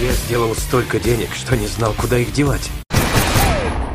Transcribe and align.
Я 0.00 0.12
сделал 0.12 0.54
столько 0.54 0.98
денег, 0.98 1.28
что 1.34 1.54
не 1.58 1.66
знал, 1.66 1.92
куда 1.92 2.16
их 2.16 2.32
девать. 2.32 2.70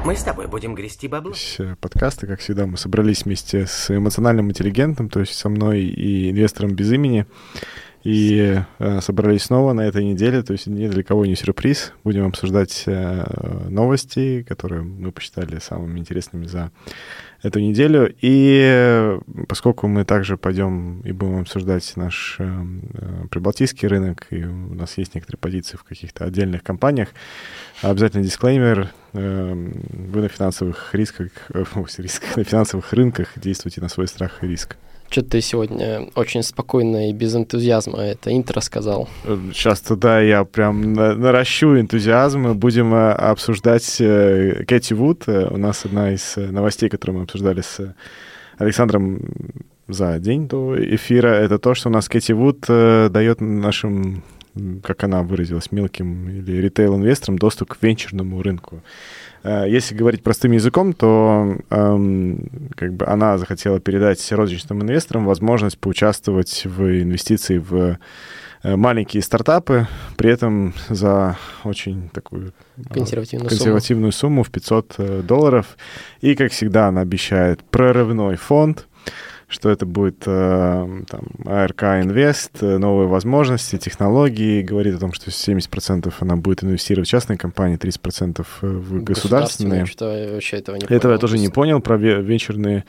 Мы 0.06 0.16
с 0.16 0.22
тобой 0.22 0.46
будем 0.46 0.76
грести 0.76 1.08
бабло. 1.08 1.34
Э, 1.58 1.76
подкасты, 1.82 2.28
как 2.28 2.42
всегда, 2.42 2.68
мы 2.68 2.78
собрались 2.78 3.26
вместе 3.26 3.66
с 3.66 3.90
эмоциональным 3.90 4.52
интеллигентом, 4.52 5.10
то 5.10 5.22
есть 5.22 5.34
со 5.34 5.50
мной 5.50 5.82
и 5.82 6.30
инвестором 6.30 6.76
без 6.76 6.92
имени. 6.92 7.26
И 8.04 8.62
э, 8.78 9.02
собрались 9.02 9.46
снова 9.46 9.74
на 9.74 9.82
этой 9.82 10.04
неделе, 10.06 10.44
то 10.44 10.54
есть 10.54 10.68
ни 10.68 10.88
для 10.88 11.02
кого 11.02 11.26
не 11.26 11.36
сюрприз. 11.36 11.92
Будем 12.04 12.28
обсуждать 12.28 12.84
э, 12.86 13.68
новости, 13.70 14.46
которые 14.48 14.84
мы 14.84 15.12
посчитали 15.12 15.58
самыми 15.58 15.98
интересными 15.98 16.46
за 16.46 16.70
эту 17.46 17.60
неделю. 17.60 18.14
И 18.22 18.60
э, 18.64 19.20
поскольку 19.48 19.88
мы 19.88 20.04
также 20.04 20.36
пойдем 20.36 21.02
и 21.02 21.12
будем 21.12 21.42
обсуждать 21.42 21.92
наш 21.96 22.38
э, 22.40 22.44
э, 22.44 23.28
прибалтийский 23.30 23.88
рынок, 23.88 24.28
и 24.32 24.44
у 24.44 24.74
нас 24.74 24.98
есть 24.98 25.14
некоторые 25.14 25.40
позиции 25.40 25.78
в 25.78 25.84
каких-то 25.84 26.26
отдельных 26.26 26.64
компаниях, 26.64 27.10
обязательно 27.82 28.24
дисклеймер. 28.24 28.90
Вы 29.14 30.22
на 30.22 30.28
финансовых 30.28 30.94
рисках, 30.94 31.30
э, 31.54 31.64
рисках, 32.00 32.36
на 32.36 32.44
финансовых 32.44 32.92
рынках 32.94 33.34
действуйте 33.36 33.80
на 33.80 33.90
свой 33.90 34.08
страх 34.08 34.44
и 34.44 34.48
риск. 34.48 34.78
Что-то 35.10 35.30
ты 35.30 35.42
сегодня 35.42 36.10
очень 36.16 36.44
спокойно 36.44 37.10
и 37.10 37.14
без 37.14 37.36
энтузиазма 37.36 38.00
это 38.00 38.36
интро 38.36 38.60
сказал. 38.60 39.08
Сейчас 39.54 39.82
туда 39.82 40.20
я 40.20 40.44
прям 40.44 40.94
наращу 40.94 41.80
энтузиазм. 41.80 42.42
Мы 42.42 42.54
будем 42.54 42.94
э, 42.94 43.12
обсуждать 43.12 44.02
э, 44.02 44.64
Кэти 44.68 44.94
Вуд. 44.94 45.24
Э, 45.28 45.48
у 45.50 45.58
нас 45.58 45.86
одна 45.86 46.12
из 46.14 46.36
новостей, 46.36 46.90
которую 46.90 47.18
мы 47.20 47.24
обсуждали 47.24 47.62
с 47.62 47.96
Александром 48.58 49.22
за 49.88 50.18
день 50.20 50.48
до 50.48 50.76
эфира, 50.96 51.28
это 51.28 51.60
то, 51.60 51.76
что 51.76 51.90
у 51.90 51.92
нас 51.92 52.10
Кэти 52.10 52.32
Вуд 52.32 52.66
дает 52.68 53.42
нашим, 53.42 54.24
как 54.84 55.04
она 55.04 55.24
выразилась, 55.24 55.72
мелким 55.72 56.30
или 56.30 56.62
ритейл-инвесторам 56.62 57.38
доступ 57.38 57.74
к 57.74 57.78
венчурному 57.82 58.42
рынку. 58.42 58.82
Э, 59.46 59.66
если 59.68 59.96
говорить 59.96 60.24
простым 60.24 60.54
языком, 60.54 60.94
то 60.94 61.58
эм, 61.70 62.50
как 62.76 62.94
бы 62.94 63.06
она 63.06 63.38
захотела 63.38 63.80
передать 63.80 64.32
розничным 64.32 64.82
инвесторам 64.82 65.26
возможность 65.26 65.78
поучаствовать 65.78 66.66
в 66.66 67.02
инвестиции 67.04 67.60
в 67.60 68.00
э, 68.64 68.76
маленькие 68.76 69.22
стартапы, 69.22 69.88
при 70.18 70.32
этом 70.32 70.74
за 70.90 71.38
очень 71.64 72.10
такую 72.10 72.54
э, 72.78 72.82
консервативную, 72.92 73.50
консервативную 73.50 74.12
сумму. 74.12 74.44
сумму 74.44 74.44
в 74.44 74.50
500 74.50 75.26
долларов. 75.28 75.78
И, 76.22 76.36
как 76.36 76.52
всегда, 76.52 76.88
она 76.88 77.02
обещает 77.02 77.64
прорывной 77.64 78.38
фонд, 78.38 78.88
что 79.48 79.70
это 79.70 79.86
будет 79.86 80.24
э, 80.26 81.04
там, 81.08 81.22
АРК 81.46 81.84
Инвест, 81.84 82.52
э, 82.62 82.78
новые 82.78 83.08
возможности, 83.08 83.78
технологии, 83.78 84.62
говорит 84.62 84.96
о 84.96 85.00
том, 85.00 85.14
что 85.14 85.30
70% 85.30 86.14
она 86.20 86.36
будет 86.36 86.64
инвестировать 86.64 87.08
в 87.08 87.12
частные 87.12 87.38
компании, 87.38 87.78
30% 87.78 88.46
в 88.62 89.04
государственные. 89.04 89.86
Что 89.86 90.06
вообще 90.34 90.58
этого 90.58 90.76
не 90.76 90.84
этого 90.84 91.00
понял. 91.00 91.14
я 91.14 91.18
тоже 91.20 91.38
не 91.38 91.50
понял 91.50 91.80
про 91.80 91.98
венчурные 91.98 92.80
Э, 92.80 92.84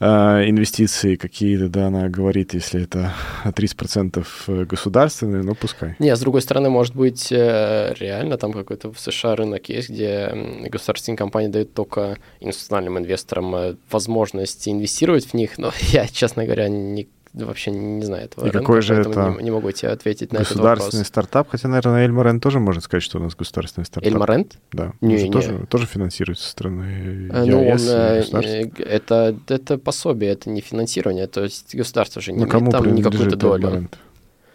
инвестиции 0.00 1.16
какие-то, 1.16 1.68
да, 1.68 1.88
она 1.88 2.08
говорит, 2.08 2.54
если 2.54 2.84
это 2.84 3.12
30% 3.44 4.26
э, 4.46 4.64
государственные, 4.64 5.42
ну, 5.42 5.54
пускай. 5.54 5.96
Не, 5.98 6.14
с 6.14 6.20
другой 6.20 6.42
стороны, 6.42 6.70
может 6.70 6.94
быть, 6.94 7.32
э, 7.32 7.94
реально 7.98 8.36
там 8.38 8.52
какой-то 8.52 8.92
в 8.92 9.00
США 9.00 9.34
рынок 9.34 9.68
есть, 9.68 9.90
где 9.90 10.32
государственные 10.70 11.18
компании 11.18 11.48
дают 11.48 11.74
только 11.74 12.18
институциональным 12.40 12.98
инвесторам 12.98 13.76
возможность 13.90 14.68
инвестировать 14.68 15.26
в 15.26 15.34
них, 15.34 15.58
но 15.58 15.72
я, 15.80 16.06
честно 16.06 16.44
говоря, 16.44 16.68
не 16.68 17.08
вообще 17.34 17.70
не 17.70 18.04
знаю 18.04 18.24
этого 18.24 18.44
И 18.44 18.50
рынка, 18.50 18.58
какой 18.60 18.82
же 18.82 18.94
это 18.94 19.34
не, 19.38 19.44
не 19.44 19.50
могу 19.50 19.70
тебе 19.72 19.90
ответить 19.90 20.32
на 20.32 20.38
этот 20.38 20.56
вопрос. 20.56 20.70
Государственный 20.70 21.04
стартап, 21.04 21.48
хотя, 21.50 21.68
наверное, 21.68 22.04
Эльмарент 22.04 22.42
тоже 22.42 22.60
можно 22.60 22.80
сказать, 22.80 23.02
что 23.02 23.18
у 23.18 23.22
нас 23.22 23.34
государственный 23.34 23.84
стартап. 23.84 24.12
Эльмарент? 24.12 24.58
Да. 24.72 24.92
Не, 25.00 25.22
не. 25.24 25.30
Тоже, 25.30 25.66
тоже 25.68 25.86
финансируется 25.86 26.44
со 26.44 26.50
стороны 26.50 26.82
ЕС 26.82 27.46
ну, 27.46 28.38
он, 28.38 28.44
э, 28.44 28.70
это, 28.78 29.36
это 29.48 29.78
пособие, 29.78 30.32
это 30.32 30.50
не 30.50 30.60
финансирование, 30.60 31.26
то 31.26 31.42
есть 31.42 31.74
государство 31.74 32.20
же 32.22 32.32
не 32.32 32.44
Но 32.44 32.58
имеет 32.58 32.72
там 32.72 32.94
никакую-то 32.94 33.36
долю. 33.36 33.66
Эльмарент? 33.66 33.98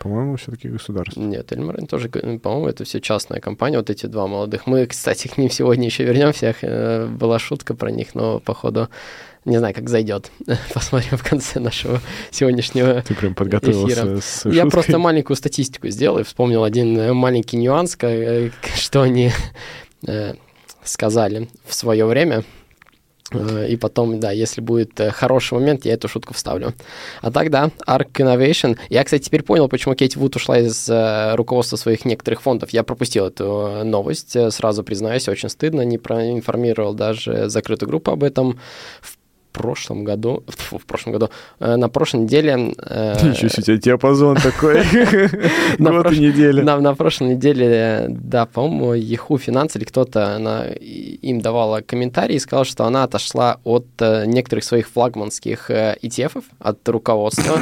По-моему, 0.04 0.36
все-таки 0.36 0.68
государство. 0.68 1.18
Нет, 1.18 1.54
Эльмарен 1.54 1.88
тоже, 1.88 2.10
по-моему, 2.10 2.68
это 2.68 2.84
все 2.84 3.00
частная 3.00 3.40
компания, 3.40 3.78
вот 3.78 3.90
эти 3.90 4.06
два 4.06 4.28
молодых. 4.28 4.68
Мы, 4.68 4.86
кстати, 4.86 5.30
к 5.30 5.38
ним 5.38 5.50
сегодня 5.50 5.86
еще 5.86 6.04
вернемся. 6.04 6.54
Э, 6.62 7.08
была 7.08 7.40
шутка 7.40 7.74
про 7.74 7.90
них, 7.90 8.14
но, 8.14 8.42
походу, 8.42 8.90
не 9.46 9.58
знаю, 9.58 9.74
как 9.74 9.90
зайдет. 9.90 10.32
Посмотрим 10.74 11.18
в 11.18 11.24
конце 11.24 11.60
нашего 11.60 12.00
сегодняшнего 12.32 13.02
Ты 13.02 13.14
прям 13.14 13.36
подготовился 13.36 13.94
эфира. 13.94 14.22
с 14.22 14.36
шуткой. 14.44 14.56
Я 14.56 14.66
просто 14.68 14.98
маленькую 14.98 15.36
статистику 15.36 15.90
сделал 15.90 16.20
и 16.20 16.24
вспомнил 16.24 16.64
один 16.64 16.98
э, 16.98 17.14
маленький 17.14 17.58
нюанс, 17.58 17.98
э, 18.02 18.52
что 18.76 19.02
они 19.02 19.32
э, 20.08 20.36
сказали 20.84 21.50
в 21.66 21.74
свое 21.74 22.06
время. 22.06 22.44
И 23.68 23.78
потом, 23.78 24.20
да, 24.20 24.30
если 24.30 24.62
будет 24.62 25.00
хороший 25.12 25.56
момент, 25.56 25.86
я 25.86 25.94
эту 25.94 26.08
шутку 26.08 26.36
вставлю. 26.36 26.76
А 27.22 27.32
так, 27.32 27.50
да, 27.50 27.72
Arc 27.88 28.12
Innovation. 28.12 28.78
Я, 28.90 29.04
кстати, 29.04 29.24
теперь 29.24 29.42
понял, 29.42 29.68
почему 29.68 29.96
Кейти 29.96 30.20
Вуд 30.20 30.36
ушла 30.36 30.60
из 30.60 30.88
руководства 31.36 31.76
своих 31.78 32.06
некоторых 32.06 32.44
фондов. 32.44 32.70
Я 32.70 32.84
пропустил 32.84 33.26
эту 33.26 33.82
новость, 33.86 34.38
сразу 34.54 34.84
признаюсь, 34.84 35.28
очень 35.28 35.50
стыдно, 35.50 35.82
не 35.82 35.98
проинформировал 35.98 36.94
даже 36.94 37.50
закрытую 37.50 37.90
группу 37.90 38.12
об 38.12 38.24
этом. 38.24 38.60
В 39.02 39.18
прошлом 39.54 40.04
году, 40.04 40.44
фу, 40.48 40.78
в 40.78 40.86
прошлом 40.86 41.14
году, 41.14 41.30
э, 41.60 41.76
на 41.76 41.88
прошлой 41.88 42.22
неделе... 42.22 42.74
Э, 42.78 43.14
Ничего 43.24 43.50
себе, 43.50 43.62
у 43.62 43.66
тебя 43.66 43.78
диапазон 43.78 44.36
такой, 44.38 44.84
год 45.80 46.12
и 46.12 46.20
неделя. 46.20 46.64
На 46.64 46.96
прошлой 46.96 47.36
неделе, 47.36 48.08
да, 48.10 48.46
по-моему, 48.46 48.94
Яху 48.94 49.38
Финанс 49.38 49.76
или 49.76 49.86
кто-то 49.86 50.76
им 50.82 51.42
давала 51.42 51.82
комментарий 51.82 52.36
и 52.36 52.40
сказала, 52.40 52.66
что 52.66 52.86
она 52.86 53.04
отошла 53.04 53.60
от 53.64 53.86
э, 54.00 54.26
некоторых 54.26 54.64
своих 54.64 54.90
флагманских 54.90 55.70
ETF 55.70 56.44
от 56.60 56.90
руководства. 56.90 57.60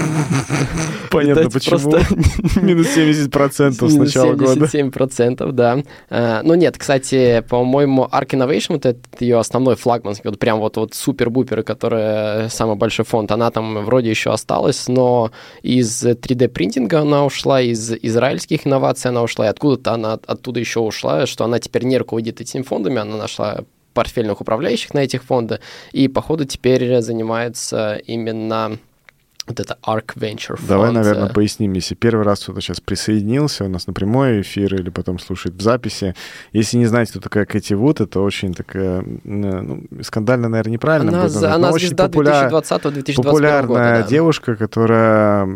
Понятно, 1.11 1.49
почему. 1.49 1.97
Минус 2.61 2.87
70% 2.95 3.71
с 3.71 3.95
начала 3.95 4.33
года. 4.33 4.65
77%, 4.65 5.51
да. 5.51 6.41
Ну 6.43 6.53
нет, 6.55 6.77
кстати, 6.77 7.43
по-моему, 7.47 8.07
Arc 8.11 8.29
Innovation, 8.29 8.73
вот 8.73 8.85
этот 8.85 9.21
ее 9.21 9.37
основной 9.39 9.75
флагманский, 9.75 10.29
вот 10.29 10.39
прям 10.39 10.59
вот 10.59 10.77
супер-бупер, 10.93 11.63
которая 11.81 12.49
самый 12.49 12.75
большой 12.75 13.05
фонд, 13.05 13.31
она 13.31 13.49
там 13.49 13.83
вроде 13.85 14.11
еще 14.11 14.31
осталась, 14.31 14.87
но 14.87 15.31
из 15.63 16.05
3D-принтинга 16.05 17.01
она 17.01 17.25
ушла, 17.25 17.59
из 17.59 17.91
израильских 17.91 18.67
инноваций 18.67 19.09
она 19.09 19.23
ушла, 19.23 19.47
и 19.47 19.49
откуда-то 19.49 19.93
она 19.93 20.13
оттуда 20.13 20.59
еще 20.59 20.79
ушла, 20.79 21.25
что 21.25 21.43
она 21.43 21.57
теперь 21.57 21.85
не 21.85 21.97
руководит 21.97 22.39
этими 22.39 22.61
фондами, 22.61 22.99
она 22.99 23.17
нашла 23.17 23.61
портфельных 23.95 24.41
управляющих 24.41 24.93
на 24.93 24.99
этих 24.99 25.23
фондах, 25.23 25.59
и, 25.91 26.07
походу, 26.07 26.45
теперь 26.45 27.01
занимается 27.01 27.99
именно 28.05 28.77
вот 29.51 29.59
это 29.59 29.77
ARC 29.85 30.15
Venture 30.15 30.57
Fund. 30.57 30.67
Давай, 30.67 30.91
наверное, 30.91 31.29
поясним, 31.29 31.73
если 31.73 31.95
первый 31.95 32.25
раз 32.25 32.43
кто-то 32.43 32.61
сейчас 32.61 32.79
присоединился 32.79 33.65
у 33.65 33.67
нас 33.67 33.87
на 33.87 33.93
прямой 33.93 34.41
эфир 34.41 34.73
или 34.75 34.89
потом 34.89 35.19
слушает 35.19 35.55
в 35.55 35.61
записи. 35.61 36.15
Если 36.53 36.77
не 36.77 36.85
знаете, 36.85 37.11
кто 37.11 37.21
такая 37.21 37.45
Кэти 37.45 37.73
Вуд, 37.73 38.01
это 38.01 38.21
очень 38.21 38.53
такая, 38.53 39.03
ну, 39.23 39.83
скандально, 40.01 40.49
наверное, 40.49 40.73
неправильно 40.73 41.11
она, 41.11 41.23
будет 41.23 41.33
назвать, 41.33 41.53
она 41.53 41.71
звезда 41.73 42.07
популяр... 42.07 42.51
2020-2021 42.51 43.15
Популярная 43.15 43.67
года, 43.67 43.79
да. 43.79 44.03
девушка, 44.03 44.55
которая 44.55 45.47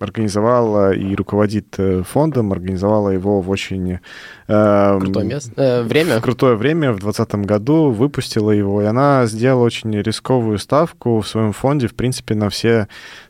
организовала 0.00 0.92
и 0.92 1.14
руководит 1.14 1.74
э, 1.78 2.02
фондом, 2.02 2.52
организовала 2.52 3.10
его 3.10 3.40
в 3.40 3.50
очень... 3.50 3.98
Э, 4.46 4.98
крутое 4.98 5.26
место, 5.26 5.52
э, 5.56 5.82
время. 5.82 6.20
Крутое 6.20 6.56
время 6.56 6.92
в 6.92 7.00
2020 7.00 7.46
году, 7.46 7.90
выпустила 7.90 8.50
его, 8.50 8.82
и 8.82 8.84
она 8.84 9.26
сделала 9.26 9.64
очень 9.64 9.92
рисковую 10.00 10.58
ставку 10.58 11.20
в 11.20 11.28
своем 11.28 11.52
фонде, 11.52 11.86
в 11.86 11.94
принципе, 11.94 12.34
на 12.34 12.48
все 12.48 12.77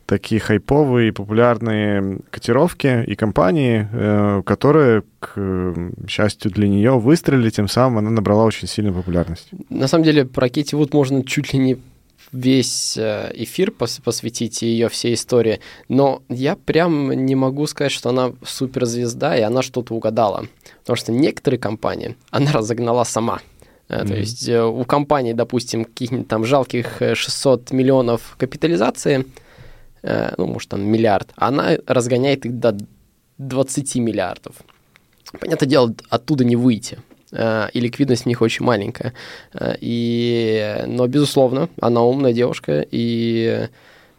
такие 0.07 0.41
хайповые, 0.41 1.13
популярные 1.13 2.19
котировки 2.31 3.05
и 3.07 3.15
компании, 3.15 3.89
э, 3.93 4.43
которые, 4.45 5.03
к 5.21 5.75
счастью 6.09 6.51
для 6.51 6.69
нее, 6.69 6.99
выстрелили, 6.99 7.51
тем 7.51 7.69
самым 7.69 7.99
она 7.99 8.11
набрала 8.11 8.45
очень 8.45 8.69
сильную 8.69 8.95
популярность. 8.95 9.51
На 9.69 9.87
самом 9.87 10.05
деле 10.05 10.25
про 10.25 10.49
Кити 10.49 10.75
Вуд 10.75 10.95
можно 10.95 11.23
чуть 11.25 11.53
ли 11.53 11.59
не 11.59 11.79
весь 12.33 12.97
э, 12.97 13.31
эфир 13.35 13.71
посвятить 13.71 14.63
ее 14.63 14.89
всей 14.89 15.15
истории, 15.15 15.61
но 15.89 16.23
я 16.29 16.57
прям 16.57 17.13
не 17.13 17.35
могу 17.35 17.67
сказать, 17.67 17.93
что 17.93 18.11
она 18.11 18.33
суперзвезда, 18.45 19.37
и 19.37 19.43
она 19.43 19.63
что-то 19.63 19.95
угадала. 19.95 20.47
Потому 20.81 20.97
что 20.97 21.13
некоторые 21.13 21.59
компании 21.59 22.17
она 22.31 22.53
разогнала 22.53 23.05
сама. 23.05 23.41
Mm-hmm. 23.89 24.07
То 24.07 24.15
есть 24.15 24.49
у 24.49 24.85
компании, 24.85 25.33
допустим, 25.33 25.85
каких-нибудь 25.85 26.29
там 26.29 26.45
жалких 26.45 27.01
600 27.15 27.71
миллионов 27.73 28.37
капитализации, 28.39 29.25
ну, 30.03 30.47
может, 30.47 30.69
там 30.69 30.83
миллиард, 30.83 31.31
она 31.37 31.77
разгоняет 31.87 32.47
их 32.47 32.59
до 32.59 32.77
20 33.39 33.97
миллиардов. 33.97 34.57
Понятное 35.41 35.69
дело, 35.69 35.95
оттуда 36.09 36.45
не 36.45 36.57
выйти. 36.57 36.99
И 37.31 37.81
ликвидность 37.81 38.23
в 38.23 38.27
них 38.27 38.41
очень 38.41 38.65
маленькая. 38.65 39.13
И, 39.81 40.83
но, 40.87 41.07
безусловно, 41.07 41.69
она 41.81 42.03
умная 42.03 42.33
девушка, 42.33 42.87
и 42.91 43.69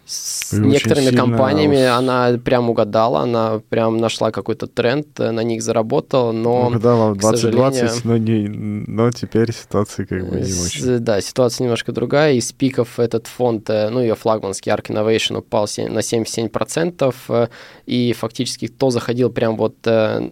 с 0.10 0.54
и 0.54 0.60
некоторыми 0.60 1.16
компаниями 1.16 1.84
она 1.84 2.38
прям 2.44 2.70
угадала, 2.70 3.22
она 3.22 3.62
прям 3.70 3.98
нашла 3.98 4.32
какой-то 4.32 4.66
тренд, 4.66 5.20
на 5.20 5.44
них 5.44 5.62
заработала, 5.62 6.32
но... 6.32 6.68
Угадала 6.68 7.14
в 7.14 7.18
2020, 7.18 8.06
но, 8.06 8.18
не, 8.18 8.48
но 8.48 9.12
теперь 9.12 9.54
ситуация 9.54 10.08
как 10.08 10.28
бы 10.28 10.38
не 10.38 10.52
очень. 10.52 10.98
Да, 11.00 11.22
ситуация 11.22 11.66
немножко 11.66 11.92
другая. 11.92 12.34
Из 12.34 12.52
пиков 12.52 13.00
этот 13.00 13.28
фонд, 13.28 13.70
э, 13.70 13.90
ну, 13.90 14.02
ее 14.02 14.16
флагманский 14.16 14.72
Arc 14.72 14.88
Innovation 14.88 15.38
упал 15.38 15.68
на 15.78 16.00
77%, 16.00 17.14
э, 17.30 17.48
и 17.86 18.14
фактически 18.14 18.68
кто 18.68 18.90
заходил 18.90 19.30
прям 19.30 19.58
вот 19.58 19.76
э, 19.86 20.32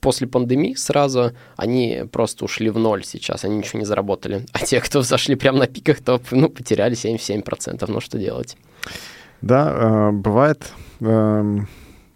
после 0.00 0.26
пандемии 0.26 0.74
сразу, 0.74 1.32
они 1.56 2.04
просто 2.10 2.44
ушли 2.44 2.70
в 2.70 2.78
ноль 2.78 3.04
сейчас, 3.04 3.44
они 3.44 3.58
ничего 3.58 3.80
не 3.80 3.84
заработали. 3.84 4.46
А 4.52 4.58
те, 4.64 4.80
кто 4.80 5.02
зашли 5.02 5.34
прямо 5.34 5.58
на 5.58 5.66
пиках, 5.66 6.00
то 6.00 6.20
ну, 6.30 6.48
потеряли 6.48 6.94
77%. 6.94 7.84
Ну, 7.88 8.00
что 8.00 8.18
делать? 8.18 8.56
Да, 9.42 9.72
э, 9.72 10.10
бывает. 10.12 10.72
Э, 11.00 11.58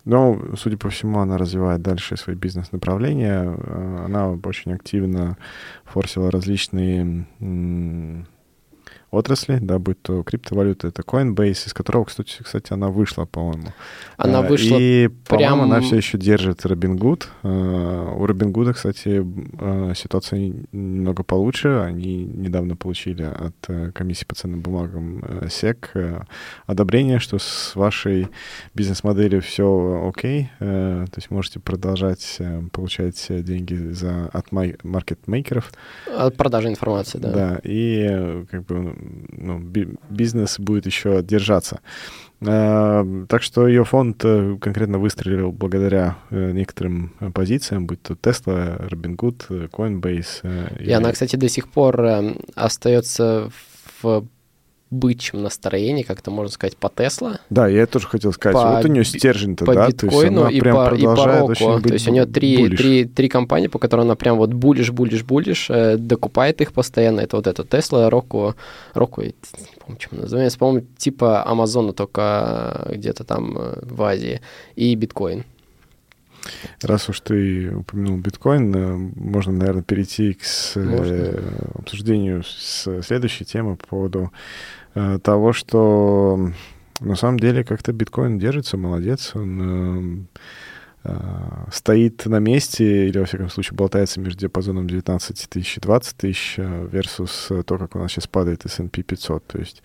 но, 0.05 0.39
судя 0.57 0.77
по 0.77 0.91
всему, 0.91 1.21
она 1.21 1.39
развивает 1.39 1.81
дальше 1.81 2.17
свои 2.17 2.37
бизнес-направления. 2.37 3.57
Э, 3.57 4.05
она 4.05 4.31
очень 4.31 4.73
активно 4.73 5.37
форсила 5.85 6.31
различные 6.31 7.27
отрасли, 9.15 9.59
да, 9.61 9.79
будь 9.79 10.01
то 10.03 10.23
криптовалюта, 10.23 10.89
это 10.89 11.03
Coinbase, 11.03 11.67
из 11.67 11.73
которого, 11.73 12.05
кстати, 12.05 12.43
кстати 12.43 12.73
она 12.73 12.89
вышла, 12.89 13.25
по-моему. 13.25 13.73
Она 14.17 14.45
э, 14.45 14.49
вышла 14.49 14.77
И, 14.79 15.09
прям... 15.09 15.53
по-моему, 15.53 15.63
она 15.63 15.81
все 15.81 15.97
еще 15.97 16.19
держит 16.19 16.65
Robinhood. 16.65 17.25
Э, 17.43 18.15
у 18.17 18.27
Robinhood, 18.27 18.73
кстати, 18.75 19.25
э, 19.59 19.93
ситуация 19.95 20.53
немного 20.73 21.23
получше. 21.23 21.69
Они 21.69 22.25
недавно 22.25 22.77
получили 22.77 23.23
от 23.23 23.93
комиссии 23.95 24.25
по 24.25 24.35
ценным 24.35 24.61
бумагам 24.61 25.19
SEC 25.43 26.27
одобрение, 26.67 27.19
что 27.19 27.39
с 27.39 27.75
вашей 27.75 28.29
бизнес-моделью 28.75 29.43
все 29.43 30.05
окей, 30.09 30.51
то 30.59 31.07
есть 31.17 31.31
можете 31.31 31.61
продолжать 31.61 32.39
получать 32.73 33.27
деньги 33.29 33.75
за, 33.93 34.27
от 34.33 34.53
маркетмейкеров. 34.53 35.73
От 36.17 36.37
продажи 36.37 36.69
информации, 36.69 37.19
да. 37.19 37.31
Да, 37.31 37.61
и 37.63 38.45
как 38.51 38.65
бы 38.67 38.95
ну, 39.31 39.59
бизнес 39.59 40.59
будет 40.59 40.87
еще 40.87 41.23
держаться. 41.23 41.81
Э, 42.41 43.25
так 43.29 43.43
что 43.43 43.67
ее 43.67 43.85
фонд 43.85 44.25
э, 44.25 44.57
конкретно 44.61 44.99
выстрелил 44.99 45.53
благодаря 45.53 46.19
э, 46.31 46.53
некоторым 46.53 47.11
позициям, 47.33 47.87
будь 47.87 48.03
то 48.03 48.15
Tesla, 48.15 48.89
Robinhood, 48.89 49.71
Coinbase. 49.71 50.79
И, 50.81 50.85
и 50.85 50.93
она, 50.93 51.13
кстати, 51.13 51.37
до 51.37 51.49
сих 51.49 51.69
пор 51.69 52.05
остается 52.55 53.51
в 54.03 54.27
бычьем 54.95 55.43
настроении, 55.43 56.03
как-то 56.03 56.31
можно 56.31 56.53
сказать, 56.53 56.77
по 56.77 56.89
Тесла. 56.89 57.41
Да, 57.51 57.69
я 57.69 57.87
тоже 57.87 58.07
хотел 58.07 58.33
сказать. 58.33 58.55
По, 58.55 58.77
вот 58.77 58.85
у 58.85 58.89
нее 58.89 59.05
стержень-то, 59.05 59.65
по 59.65 59.75
да? 59.75 59.89
биткоину 59.89 60.49
и, 60.49 60.61
по, 60.61 60.95
и 60.95 61.03
по 61.03 61.27
року. 61.27 61.81
То 61.81 61.93
есть 61.93 62.09
у 62.09 62.11
нее 62.11 62.27
три, 62.27 62.69
три, 62.69 63.05
три 63.05 63.29
компании, 63.29 63.69
по 63.69 63.79
которым 63.79 64.07
она 64.07 64.17
прям 64.17 64.37
вот 64.37 64.53
булишь, 64.53 64.91
булишь, 64.91 65.25
булишь, 65.25 65.69
э, 65.71 65.97
докупает 65.97 66.61
их 66.61 66.73
постоянно. 66.73 67.21
Это 67.21 67.37
вот 67.37 67.47
это 67.47 67.65
Тесла, 67.65 68.11
Року, 68.11 68.55
Року, 68.95 69.23
не 69.23 69.35
помню, 69.81 69.99
чем 69.99 70.21
называется, 70.21 70.59
по-моему, 70.59 70.87
типа 70.97 71.47
Амазона, 71.47 71.93
только 71.93 72.89
где-то 72.95 73.25
там 73.25 73.57
э, 73.59 73.79
в 73.83 74.03
Азии, 74.03 74.41
и 74.77 74.95
биткоин. 74.95 75.45
Раз 76.83 77.09
уж 77.09 77.21
ты 77.21 77.75
упомянул 77.75 78.19
биткоин, 78.19 78.75
э, 78.75 78.97
можно, 79.17 79.53
наверное, 79.53 79.83
перейти 79.83 80.35
к 80.35 80.45
с, 80.45 80.73
э, 80.77 81.41
обсуждению 81.75 82.43
с 82.45 83.03
следующей 83.03 83.45
темы 83.45 83.77
по 83.77 83.87
поводу 83.87 84.31
Э, 84.31 84.84
того, 84.95 85.53
что 85.53 86.51
на 87.01 87.17
самом 87.17 87.39
деле 87.39 87.65
как-то 87.65 87.93
биткоин 87.93 88.39
держится, 88.39 88.77
молодец, 88.77 89.33
он 89.35 89.61
э, 89.61 89.65
э, 89.65 90.41
стоит 91.71 92.25
на 92.27 92.39
месте 92.39 93.09
или, 93.09 93.19
во 93.19 93.27
всяком 93.27 93.51
случае, 93.51 93.77
болтается 93.77 94.21
между 94.21 94.41
диапазоном 94.41 94.89
19 94.89 95.49
тысяч 95.49 95.77
и 95.77 95.81
20 95.81 96.17
тысяч 96.17 96.59
versus 96.59 97.63
то, 97.63 97.79
как 97.79 97.95
у 97.97 97.99
нас 97.99 98.13
сейчас 98.13 98.27
падает 98.27 98.65
S&P 98.65 99.03
500. 99.03 99.47
То 99.47 99.59
есть 99.59 99.83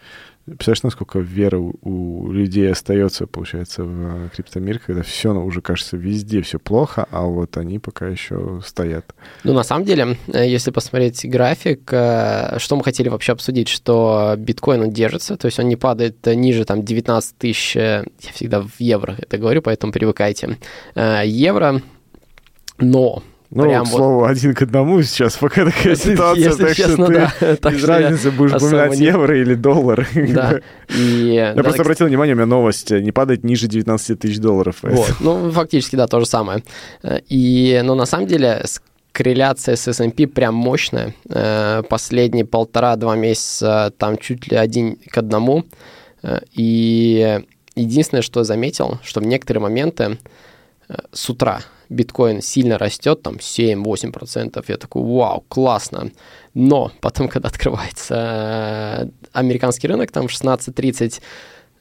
Представляешь, 0.58 0.84
насколько 0.84 1.20
вера 1.20 1.58
у, 1.58 2.32
людей 2.32 2.72
остается, 2.72 3.28
получается, 3.28 3.84
в 3.84 4.30
криптомир, 4.30 4.80
когда 4.80 5.04
все 5.04 5.34
ну, 5.34 5.46
уже 5.46 5.62
кажется 5.62 5.98
везде 5.98 6.42
все 6.42 6.60
плохо, 6.60 7.06
а 7.12 7.24
вот 7.24 7.58
они 7.58 7.78
пока 7.78 8.08
еще 8.08 8.62
стоят. 8.66 9.14
Ну, 9.44 9.54
на 9.54 9.64
самом 9.64 9.86
деле, 9.86 10.18
э, 10.28 10.48
если 10.48 10.72
посмотреть 10.72 11.30
график, 11.30 11.90
э, 11.92 12.58
что 12.58 12.76
мы 12.76 12.84
хотели 12.84 13.10
вообще 13.10 13.34
обсудить, 13.34 13.68
что 13.68 14.36
биткоин 14.38 14.82
он 14.82 14.92
держится, 14.92 15.38
то 15.38 15.46
есть 15.46 15.60
он 15.60 15.68
не 15.68 15.76
падает 15.76 16.26
ниже 16.26 16.66
там 16.66 16.84
19 16.84 17.38
тысяч, 17.38 17.76
э, 17.76 18.06
я 18.22 18.32
всегда 18.32 18.62
в 18.62 18.80
евро 18.80 19.16
это 19.20 19.38
говорю, 19.38 19.62
поэтому 19.62 19.94
привыкайте, 19.94 20.58
евро, 21.24 21.82
но 22.78 23.24
ну, 23.52 23.64
Прям 23.64 23.86
к 23.86 23.90
слову, 23.90 24.20
вот... 24.20 24.30
один 24.30 24.54
к 24.54 24.62
одному 24.62 25.02
сейчас 25.02 25.36
пока 25.38 25.66
такая 25.66 25.96
ситуация, 25.96 26.44
Если 26.44 26.64
так 26.66 26.76
честно, 26.76 27.06
что 27.06 27.14
да. 27.14 27.34
ты 27.40 27.56
так 27.62 27.74
без 27.74 27.84
разницы 27.84 28.32
будешь 28.32 28.54
упоминать 28.54 29.00
не... 29.00 29.06
евро 29.08 29.42
или 29.42 29.56
доллар. 29.56 30.08
Да. 30.14 30.60
И, 30.96 31.34
Я 31.34 31.54
да, 31.56 31.64
просто 31.64 31.82
обратил 31.82 32.06
внимание, 32.06 32.36
у 32.36 32.38
меня 32.38 32.46
новость, 32.46 32.92
не 32.92 33.12
падает 33.12 33.44
ниже 33.44 33.68
19 33.68 34.20
тысяч 34.20 34.38
долларов. 34.38 34.78
Вот. 34.84 35.16
Ну, 35.20 35.50
фактически, 35.52 35.96
да, 35.96 36.06
то 36.06 36.20
же 36.20 36.28
самое. 36.28 36.64
И, 37.28 37.82
но 37.84 37.96
на 37.96 38.06
самом 38.06 38.28
деле 38.28 38.64
корреляция 39.12 39.76
с 39.76 39.88
S&P 39.88 40.28
прям 40.28 40.54
мощная. 40.54 41.16
Э, 41.30 41.82
последние 41.90 42.46
полтора-два 42.46 43.16
месяца 43.16 43.92
там 43.98 44.18
чуть 44.18 44.50
ли 44.52 44.58
один 44.58 44.98
к 45.10 45.18
одному. 45.18 45.66
Э, 46.22 46.40
и 46.54 47.42
единственное, 47.76 48.22
что 48.22 48.44
заметил, 48.44 49.00
что 49.04 49.20
в 49.22 49.26
некоторые 49.26 49.62
моменты 49.64 50.04
э, 50.04 50.16
с 51.12 51.30
утра 51.30 51.62
биткоин 51.90 52.42
сильно 52.42 52.78
растет, 52.78 53.22
там 53.22 53.36
7-8%, 53.36 54.64
я 54.68 54.78
такой, 54.78 55.04
вау, 55.04 55.44
классно. 55.48 56.12
Но 56.54 56.92
потом, 57.02 57.28
когда 57.28 57.50
открывается 57.50 58.16
э, 58.16 59.10
американский 59.34 59.88
рынок, 59.88 60.12
там 60.12 60.28
16-30 60.28 61.22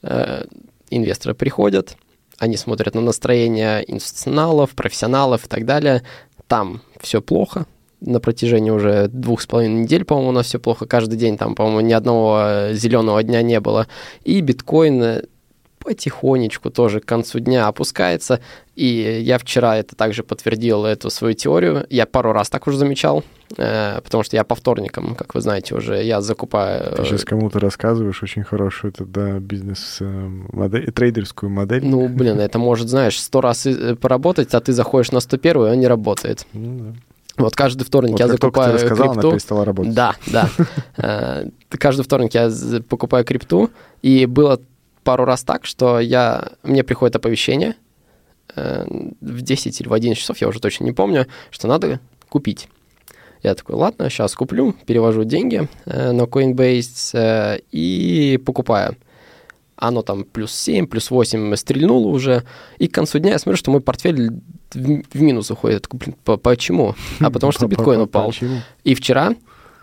э, 0.02 0.44
инвесторы 0.90 1.34
приходят, 1.34 1.96
они 2.38 2.56
смотрят 2.56 2.94
на 2.94 3.00
настроение 3.00 3.84
институционалов, 3.90 4.70
профессионалов 4.70 5.44
и 5.44 5.48
так 5.48 5.66
далее. 5.66 6.02
Там 6.46 6.82
все 7.00 7.20
плохо, 7.20 7.66
на 8.00 8.20
протяжении 8.20 8.70
уже 8.70 9.08
двух 9.08 9.42
с 9.42 9.46
половиной 9.46 9.82
недель, 9.82 10.04
по-моему, 10.04 10.30
у 10.30 10.32
нас 10.32 10.46
все 10.46 10.58
плохо. 10.58 10.86
Каждый 10.86 11.18
день 11.18 11.36
там, 11.36 11.54
по-моему, 11.54 11.80
ни 11.80 11.92
одного 11.92 12.40
э, 12.40 12.74
зеленого 12.74 13.22
дня 13.22 13.42
не 13.42 13.60
было. 13.60 13.88
И 14.24 14.40
биткоин 14.40 15.22
потихонечку 15.88 16.70
тоже 16.70 17.00
к 17.00 17.06
концу 17.06 17.40
дня 17.40 17.66
опускается. 17.66 18.40
И 18.76 19.22
я 19.22 19.38
вчера 19.38 19.78
это 19.78 19.96
также 19.96 20.22
подтвердил, 20.22 20.84
эту 20.84 21.08
свою 21.08 21.32
теорию. 21.32 21.86
Я 21.88 22.04
пару 22.04 22.32
раз 22.32 22.50
так 22.50 22.66
уже 22.66 22.76
замечал, 22.76 23.24
э, 23.56 24.02
потому 24.04 24.22
что 24.22 24.36
я 24.36 24.44
по 24.44 24.54
вторникам, 24.54 25.14
как 25.14 25.34
вы 25.34 25.40
знаете, 25.40 25.74
уже 25.74 26.04
я 26.04 26.20
закупаю... 26.20 26.94
Ты 26.94 27.04
сейчас 27.04 27.24
кому-то 27.24 27.58
рассказываешь 27.58 28.22
очень 28.22 28.44
хорошую 28.44 28.92
это, 28.92 29.06
да, 29.06 29.38
бизнес-модель, 29.38 30.92
трейдерскую 30.92 31.48
модель. 31.48 31.86
Ну, 31.86 32.06
блин, 32.06 32.38
это 32.38 32.58
может, 32.58 32.90
знаешь, 32.90 33.18
сто 33.18 33.40
раз 33.40 33.64
э, 33.64 33.96
поработать, 33.96 34.52
а 34.52 34.60
ты 34.60 34.74
заходишь 34.74 35.10
на 35.10 35.20
101 35.20 35.56
и 35.56 35.58
он 35.70 35.80
не 35.80 35.86
работает. 35.86 36.46
Ну, 36.52 36.78
да. 36.78 36.94
Вот 37.38 37.56
каждый 37.56 37.84
вторник 37.84 38.12
вот 38.12 38.20
я 38.20 38.28
закупаю 38.28 38.76
ты 38.76 38.82
рассказал, 38.82 39.12
крипту. 39.12 39.28
Она 39.28 39.30
перестала 39.30 39.64
работать. 39.64 39.94
Да, 39.94 40.14
да. 40.26 40.50
Э, 40.98 41.48
каждый 41.70 42.02
вторник 42.02 42.34
я 42.34 42.50
покупаю 42.88 43.24
крипту, 43.24 43.70
и 44.02 44.26
было 44.26 44.60
пару 45.08 45.24
раз 45.24 45.42
так, 45.42 45.64
что 45.64 46.00
я, 46.00 46.52
мне 46.62 46.84
приходит 46.84 47.16
оповещение 47.16 47.76
э, 48.54 48.84
в 49.22 49.40
10 49.40 49.80
или 49.80 49.88
в 49.88 49.94
11 49.94 50.20
часов, 50.20 50.36
я 50.36 50.48
уже 50.48 50.60
точно 50.60 50.84
не 50.84 50.92
помню, 50.92 51.26
что 51.50 51.66
надо 51.66 51.98
купить. 52.28 52.68
Я 53.42 53.54
такой, 53.54 53.76
ладно, 53.76 54.10
сейчас 54.10 54.34
куплю, 54.34 54.74
перевожу 54.84 55.24
деньги 55.24 55.66
э, 55.86 56.12
на 56.12 56.24
Coinbase 56.24 57.14
э, 57.14 57.60
и 57.72 58.38
покупаю. 58.44 58.98
Оно 59.76 60.02
там 60.02 60.24
плюс 60.24 60.52
7, 60.52 60.86
плюс 60.86 61.10
8 61.10 61.56
стрельнуло 61.56 62.08
уже. 62.08 62.44
И 62.76 62.86
к 62.86 62.92
концу 62.92 63.18
дня 63.18 63.30
я 63.30 63.38
смотрю, 63.38 63.56
что 63.56 63.70
мой 63.70 63.80
портфель 63.80 64.28
в, 64.74 65.02
в 65.10 65.22
минус 65.22 65.50
уходит. 65.50 65.86
Блин, 65.90 66.16
по 66.22 66.36
почему? 66.36 66.96
А 67.20 67.30
потому 67.30 67.50
что 67.50 67.66
биткоин 67.66 68.02
упал. 68.02 68.30
И 68.84 68.94
вчера, 68.94 69.34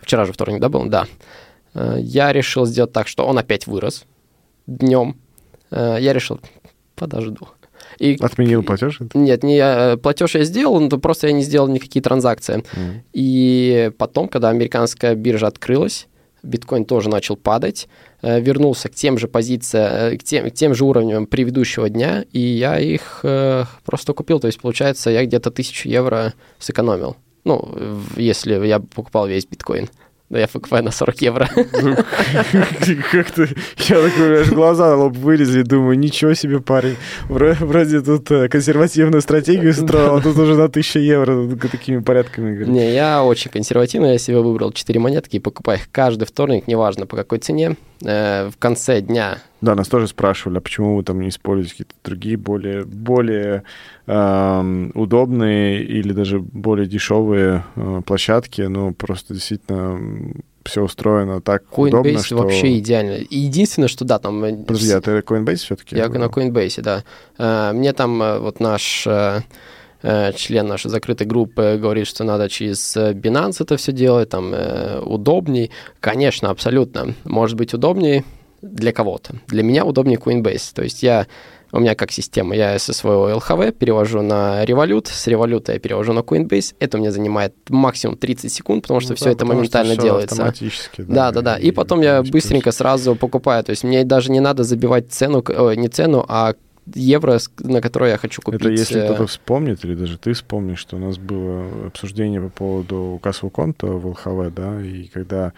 вчера 0.04 0.26
же 0.26 0.34
вторник, 0.34 0.60
да, 0.60 0.70
был? 0.70 0.86
Да. 0.86 1.08
Э, 1.74 1.98
я 2.00 2.32
решил 2.32 2.68
сделать 2.68 2.94
так, 2.94 3.08
что 3.08 3.26
он 3.26 3.40
опять 3.40 3.66
вырос 3.66 4.06
днем, 4.68 5.16
э, 5.72 5.98
я 6.00 6.14
решил, 6.14 6.40
подожду. 6.96 7.48
И, 8.00 8.18
Отменил 8.20 8.64
платеж? 8.64 9.00
Нет, 9.14 9.44
не 9.44 9.58
э, 9.58 9.98
платеж 9.98 10.36
я 10.36 10.44
сделал, 10.44 10.80
но 10.80 10.98
просто 10.98 11.28
я 11.28 11.34
не 11.34 11.44
сделал 11.44 11.68
никакие 11.68 12.02
транзакции. 12.02 12.58
Mm. 12.58 13.02
И 13.14 13.92
потом, 13.98 14.28
когда 14.28 14.50
американская 14.50 15.16
биржа 15.16 15.48
открылась, 15.48 16.08
биткоин 16.44 16.86
тоже 16.86 17.10
начал 17.10 17.38
падать, 17.38 17.88
э, 18.22 18.42
вернулся 18.42 18.90
к 18.90 18.96
тем 18.96 19.18
же 19.18 19.28
позициям, 19.28 20.18
к 20.18 20.24
тем, 20.24 20.50
к 20.50 20.54
тем 20.54 20.74
же 20.74 20.84
уровням 20.84 21.26
предыдущего 21.26 21.90
дня, 21.90 22.26
и 22.32 22.40
я 22.40 22.80
их 22.80 23.24
просто 23.86 24.14
купил. 24.14 24.40
То 24.40 24.48
есть, 24.48 24.60
получается, 24.60 25.10
я 25.10 25.26
где-то 25.26 25.52
тысячу 25.52 25.88
евро 25.88 26.34
сэкономил. 26.60 27.16
Ну, 27.46 27.78
если 28.18 28.66
я 28.66 28.80
покупал 28.80 29.28
весь 29.28 29.46
биткоин. 29.46 29.88
Да 30.30 30.40
я 30.40 30.48
ФКФ 30.48 30.72
на 30.72 30.92
40 30.92 31.22
евро. 31.22 31.48
Как-то, 33.12 33.44
я 33.44 34.02
такой, 34.02 34.42
аж 34.42 34.50
глаза 34.50 34.90
на 34.90 34.96
лоб 34.96 35.16
вылезли, 35.18 35.62
думаю, 35.62 36.00
ничего 36.00 36.34
себе, 36.34 36.60
парень. 36.60 36.96
Вроде 37.30 38.02
тут 38.02 38.32
э, 38.32 38.50
консервативную 38.50 39.22
стратегию 39.22 39.72
строил, 39.74 40.16
а 40.16 40.22
тут 40.22 40.36
уже 40.38 40.56
на 40.56 40.66
1000 40.66 41.00
евро 41.00 41.56
такими 41.58 42.00
порядками. 42.00 42.66
Не, 42.66 42.92
я 42.94 43.24
очень 43.24 43.52
консервативно, 43.52 44.08
я 44.08 44.18
себе 44.18 44.40
выбрал 44.40 44.72
4 44.72 45.00
монетки 45.00 45.36
и 45.36 45.40
покупаю 45.40 45.78
их 45.78 45.90
каждый 45.92 46.26
вторник, 46.26 46.68
неважно 46.68 47.06
по 47.06 47.16
какой 47.16 47.38
цене, 47.38 47.76
э, 48.02 48.50
в 48.50 48.58
конце 48.58 49.02
дня. 49.02 49.38
Да, 49.62 49.76
нас 49.76 49.88
тоже 49.88 50.08
спрашивали, 50.08 50.58
а 50.58 50.62
почему 50.62 50.96
вы 50.96 51.04
там 51.04 51.22
не 51.22 51.30
используете 51.30 51.72
какие-то 51.72 51.96
другие, 52.04 52.38
более, 52.38 52.84
более 52.84 53.64
э, 54.08 54.90
удобные 54.94 55.84
или 55.84 56.14
даже 56.14 56.40
более 56.40 56.88
дешевые 56.88 57.64
э, 57.76 58.02
площадки, 58.06 58.62
ну, 58.62 58.94
просто 58.94 59.34
действительно 59.34 60.34
все 60.64 60.82
устроено 60.82 61.42
так 61.42 61.64
Coinbase 61.72 61.88
удобно, 61.88 62.24
что... 62.24 62.38
вообще 62.38 62.80
идеально. 62.80 63.20
единственное, 63.30 63.88
что 63.88 64.04
да, 64.06 64.20
там... 64.20 64.44
Э, 64.44 64.56
Подожди, 64.56 64.92
а 64.92 65.02
ты 65.02 65.20
Coinbase 65.20 65.56
все-таки? 65.56 65.96
Я 65.96 66.10
на 66.10 66.26
Coinbase, 66.26 66.82
да. 66.82 67.04
Э, 67.38 67.72
мне 67.74 67.94
там 67.94 68.20
вот 68.42 68.60
наш 68.60 69.08
член 70.36 70.68
нашей 70.68 70.90
закрытой 70.90 71.26
группы 71.26 71.78
говорит, 71.82 72.08
что 72.08 72.24
надо 72.24 72.50
через 72.50 72.96
Binance 72.96 73.58
это 73.60 73.78
все 73.78 73.92
делать, 73.92 74.30
там 74.30 74.54
удобней. 75.04 75.72
Конечно, 76.00 76.50
абсолютно. 76.50 77.16
Может 77.24 77.58
быть 77.58 77.74
удобнее 77.74 78.24
для 78.62 78.92
кого-то. 78.92 79.36
Для 79.48 79.64
меня 79.64 79.86
удобнее 79.86 80.18
Coinbase. 80.18 80.74
То 80.74 80.84
есть 80.84 81.04
я 81.04 81.28
у 81.76 81.80
меня 81.80 81.94
как 81.94 82.12
система, 82.12 82.56
я 82.56 82.80
со 82.80 82.94
своего 82.94 83.30
LHV 83.30 83.74
перевожу 83.74 84.22
на 84.22 84.64
Revolut, 84.64 85.08
с 85.12 85.28
Revolut 85.28 85.72
я 85.74 85.80
перевожу 85.80 86.14
на 86.14 86.20
Coinbase, 86.20 86.76
это 86.80 86.98
у 86.98 87.02
меня 87.02 87.12
занимает 87.12 87.54
максимум 87.70 88.18
30 88.18 88.52
секунд, 88.52 88.84
потому 88.84 89.02
что 89.02 89.12
ну, 89.12 89.16
все 89.18 89.26
да, 89.26 89.32
это 89.32 89.46
моментально 89.46 89.94
все 89.94 90.02
делается. 90.02 90.36
Автоматически, 90.36 91.02
да, 91.02 91.32
да, 91.32 91.42
да. 91.42 91.58
И, 91.58 91.68
и 91.68 91.72
потом 91.72 92.02
я 92.02 92.24
быстренько 92.24 92.72
сразу 92.72 93.16
покупаю, 93.16 93.62
то 93.64 93.72
есть 93.72 93.84
мне 93.84 94.06
даже 94.06 94.32
не 94.32 94.40
надо 94.40 94.64
забивать 94.64 95.12
цену, 95.12 95.44
о, 95.46 95.74
не 95.74 95.90
цену, 95.90 96.24
а 96.28 96.54
евро, 96.94 97.40
на 97.60 97.82
которое 97.82 98.12
я 98.12 98.18
хочу 98.18 98.42
купить. 98.42 98.62
Это 98.62 98.72
если 98.72 99.02
э, 99.02 99.06
кто-то 99.06 99.28
вспомнит, 99.28 99.84
или 99.84 99.96
даже 99.96 100.18
ты 100.18 100.34
вспомнишь, 100.34 100.80
что 100.80 100.98
у 100.98 101.00
нас 101.00 101.18
было 101.18 101.88
обсуждение 101.88 102.42
по 102.42 102.50
поводу 102.50 103.20
кассового 103.22 103.50
конта 103.50 103.88
в 103.88 104.08
ЛХВ, 104.08 104.54
да, 104.54 104.82
и 104.82 105.06
когда 105.06 105.54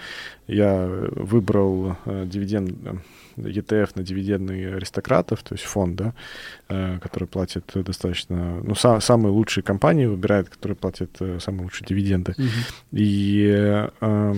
я 0.48 0.88
выбрал 0.88 1.98
э, 2.06 2.26
дивиденд 2.26 2.72
ETF 3.38 3.92
на 3.96 4.04
дивидендные 4.04 4.76
аристократов, 4.76 5.44
то 5.44 5.54
есть 5.54 5.66
фонд, 5.66 5.96
да, 5.96 6.14
э, 6.70 7.00
который 7.02 7.28
платит 7.28 7.72
достаточно, 7.74 8.62
ну, 8.64 8.76
са, 8.76 9.00
самые 9.00 9.32
лучшие 9.32 9.64
компании 9.64 10.06
выбирает, 10.06 10.50
которые 10.50 10.76
платят 10.76 11.12
э, 11.20 11.40
самые 11.40 11.64
лучшие 11.64 11.88
дивиденды. 11.88 12.34
Mm-hmm. 12.38 12.74
И 12.92 13.90
э, 14.02 14.34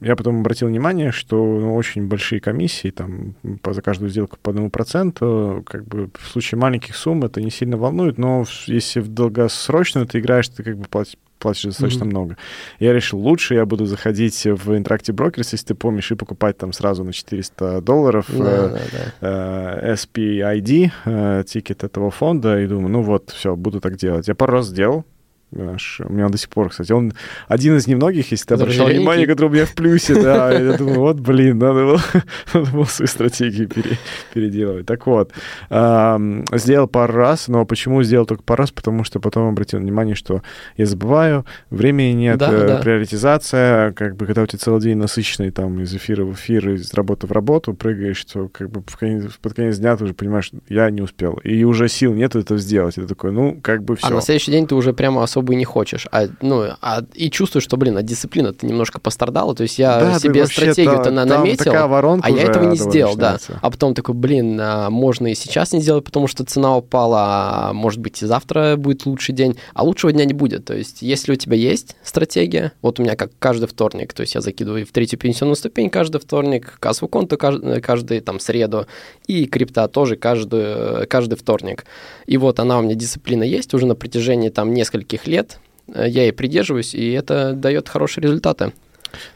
я 0.00 0.16
потом 0.16 0.40
обратил 0.40 0.68
внимание, 0.68 1.12
что 1.12 1.36
ну, 1.36 1.74
очень 1.74 2.06
большие 2.06 2.40
комиссии, 2.40 2.90
там, 2.90 3.34
по, 3.62 3.72
за 3.72 3.82
каждую 3.82 4.10
сделку 4.10 4.38
по 4.42 4.50
одному 4.50 4.70
проценту, 4.70 5.62
как 5.66 5.86
бы 5.86 6.10
в 6.18 6.28
случае 6.28 6.58
маленьких 6.58 6.96
сумм 6.96 7.24
это 7.24 7.40
не 7.40 7.50
сильно 7.50 7.76
волнует, 7.76 8.18
но 8.18 8.44
если 8.66 9.00
в 9.00 9.08
долгосрочную 9.08 10.06
ты 10.06 10.18
играешь, 10.18 10.48
ты 10.48 10.62
как 10.62 10.78
бы 10.78 10.86
платишь 10.88 11.16
платишь 11.38 11.64
достаточно 11.64 12.04
mm-hmm. 12.04 12.08
много. 12.08 12.36
Я 12.78 12.92
решил, 12.92 13.18
лучше 13.18 13.54
я 13.54 13.66
буду 13.66 13.86
заходить 13.86 14.44
в 14.44 14.70
Interactive 14.72 15.14
Brokers, 15.14 15.48
если 15.52 15.66
ты 15.68 15.74
помнишь, 15.74 16.10
и 16.12 16.14
покупать 16.14 16.56
там 16.58 16.72
сразу 16.72 17.04
на 17.04 17.12
400 17.12 17.80
долларов 17.80 18.26
да, 18.28 18.36
э, 18.36 18.68
да, 18.68 18.80
да. 19.20 19.78
Э, 19.82 19.94
SPID, 19.94 20.90
э, 21.04 21.44
тикет 21.46 21.84
этого 21.84 22.10
фонда, 22.10 22.60
и 22.60 22.66
думаю, 22.66 22.88
ну 22.88 23.02
вот, 23.02 23.30
все, 23.30 23.56
буду 23.56 23.80
так 23.80 23.96
делать. 23.96 24.28
Я 24.28 24.34
пару 24.34 24.54
раз 24.54 24.66
сделал, 24.66 25.04
Наш, 25.52 26.00
у 26.00 26.12
меня 26.12 26.28
до 26.28 26.38
сих 26.38 26.48
пор, 26.48 26.70
кстати, 26.70 26.90
он 26.90 27.12
один 27.46 27.76
из 27.76 27.86
немногих, 27.86 28.32
если 28.32 28.46
ты 28.46 28.54
обращал 28.54 28.88
внимание, 28.88 29.26
который 29.26 29.46
у 29.46 29.52
меня 29.52 29.64
в 29.64 29.74
плюсе, 29.74 30.20
да, 30.20 30.52
я 30.52 30.76
думаю, 30.76 31.00
вот, 31.00 31.20
блин, 31.20 31.58
надо 31.58 31.84
было, 31.84 32.00
надо 32.52 32.70
было 32.72 32.84
свою 32.84 33.06
стратегию 33.06 33.68
пере, 33.68 33.96
переделывать. 34.34 34.86
Так 34.86 35.06
вот, 35.06 35.32
э, 35.70 36.42
сделал 36.52 36.88
пару 36.88 37.14
раз, 37.14 37.46
но 37.46 37.64
почему 37.64 38.02
сделал 38.02 38.26
только 38.26 38.42
пару 38.42 38.62
раз? 38.62 38.72
Потому 38.72 39.04
что 39.04 39.20
потом 39.20 39.48
обратил 39.48 39.78
внимание, 39.78 40.14
что 40.16 40.42
я 40.76 40.84
забываю, 40.84 41.46
времени 41.70 42.12
нет, 42.12 42.38
да, 42.38 42.52
э, 42.52 42.66
да. 42.66 42.76
приоритизация, 42.78 43.92
как 43.92 44.16
бы, 44.16 44.26
когда 44.26 44.42
у 44.42 44.46
тебя 44.46 44.58
целый 44.58 44.80
день 44.80 44.96
насыщенный, 44.96 45.52
там, 45.52 45.80
из 45.80 45.94
эфира 45.94 46.24
в 46.24 46.34
эфир, 46.34 46.70
из 46.70 46.92
работы 46.92 47.28
в 47.28 47.32
работу, 47.32 47.72
прыгаешь, 47.72 48.18
что, 48.18 48.48
как 48.48 48.70
бы, 48.70 48.82
под 48.82 49.54
конец 49.54 49.78
дня 49.78 49.96
ты 49.96 50.04
уже 50.04 50.14
понимаешь, 50.14 50.50
я 50.68 50.90
не 50.90 51.02
успел, 51.02 51.34
и 51.44 51.62
уже 51.64 51.88
сил 51.88 52.14
нет 52.14 52.34
это 52.34 52.58
сделать. 52.58 52.98
Это 52.98 53.08
такой, 53.08 53.32
ну, 53.32 53.58
как 53.62 53.84
бы 53.84 53.96
все. 53.96 54.08
А 54.08 54.10
на 54.10 54.20
следующий 54.20 54.50
день 54.50 54.66
ты 54.66 54.74
уже 54.74 54.92
прямо 54.92 55.22
особо 55.22 55.45
и 55.52 55.56
не 55.56 55.64
хочешь, 55.64 56.06
а, 56.12 56.26
ну, 56.40 56.64
а, 56.80 57.02
и 57.14 57.30
чувствуешь, 57.30 57.64
что, 57.64 57.76
блин, 57.76 57.96
от 57.96 58.04
дисциплины 58.04 58.52
ты 58.52 58.66
немножко 58.66 59.00
пострадала, 59.00 59.54
то 59.54 59.62
есть 59.62 59.78
я 59.78 60.00
да, 60.00 60.18
себе 60.18 60.46
стратегию-то 60.46 61.10
на, 61.10 61.24
наметил, 61.24 61.72
а 61.74 62.30
я 62.30 62.42
этого 62.42 62.64
не 62.64 62.76
сделал, 62.76 63.16
да. 63.16 63.38
А 63.60 63.70
потом 63.70 63.94
такой, 63.94 64.14
блин, 64.14 64.58
а, 64.60 64.90
можно 64.90 65.28
и 65.28 65.34
сейчас 65.34 65.72
не 65.72 65.80
сделать, 65.80 66.04
потому 66.04 66.26
что 66.26 66.44
цена 66.44 66.76
упала, 66.76 67.20
а 67.20 67.72
может 67.72 68.00
быть 68.00 68.22
и 68.22 68.26
завтра 68.26 68.76
будет 68.76 69.06
лучший 69.06 69.34
день, 69.34 69.56
а 69.74 69.84
лучшего 69.84 70.12
дня 70.12 70.24
не 70.24 70.34
будет, 70.34 70.64
то 70.64 70.74
есть 70.74 71.02
если 71.02 71.32
у 71.32 71.36
тебя 71.36 71.56
есть 71.56 71.96
стратегия, 72.02 72.72
вот 72.82 72.98
у 73.00 73.02
меня 73.02 73.16
как 73.16 73.30
каждый 73.38 73.66
вторник, 73.68 74.12
то 74.12 74.22
есть 74.22 74.34
я 74.34 74.40
закидываю 74.40 74.86
в 74.86 74.90
третью 74.90 75.18
пенсионную 75.18 75.56
ступень 75.56 75.90
каждый 75.90 76.20
вторник, 76.20 76.76
кассовую 76.80 77.10
конту 77.10 77.36
каждый, 77.36 77.80
каждый 77.80 78.20
там 78.20 78.40
среду, 78.40 78.86
и 79.26 79.46
крипта 79.46 79.88
тоже 79.88 80.16
каждый, 80.16 81.06
каждый 81.06 81.36
вторник. 81.36 81.84
И 82.26 82.36
вот 82.36 82.60
она 82.60 82.78
у 82.78 82.82
меня 82.82 82.94
дисциплина 82.94 83.42
есть 83.42 83.72
уже 83.74 83.86
на 83.86 83.94
протяжении 83.94 84.48
там 84.48 84.72
нескольких 84.74 85.25
лет, 85.26 85.58
Э, 85.92 86.08
я 86.08 86.22
ей 86.22 86.32
придерживаюсь, 86.32 86.94
и 86.94 87.12
это 87.12 87.52
дает 87.52 87.88
хорошие 87.88 88.22
результаты. 88.22 88.72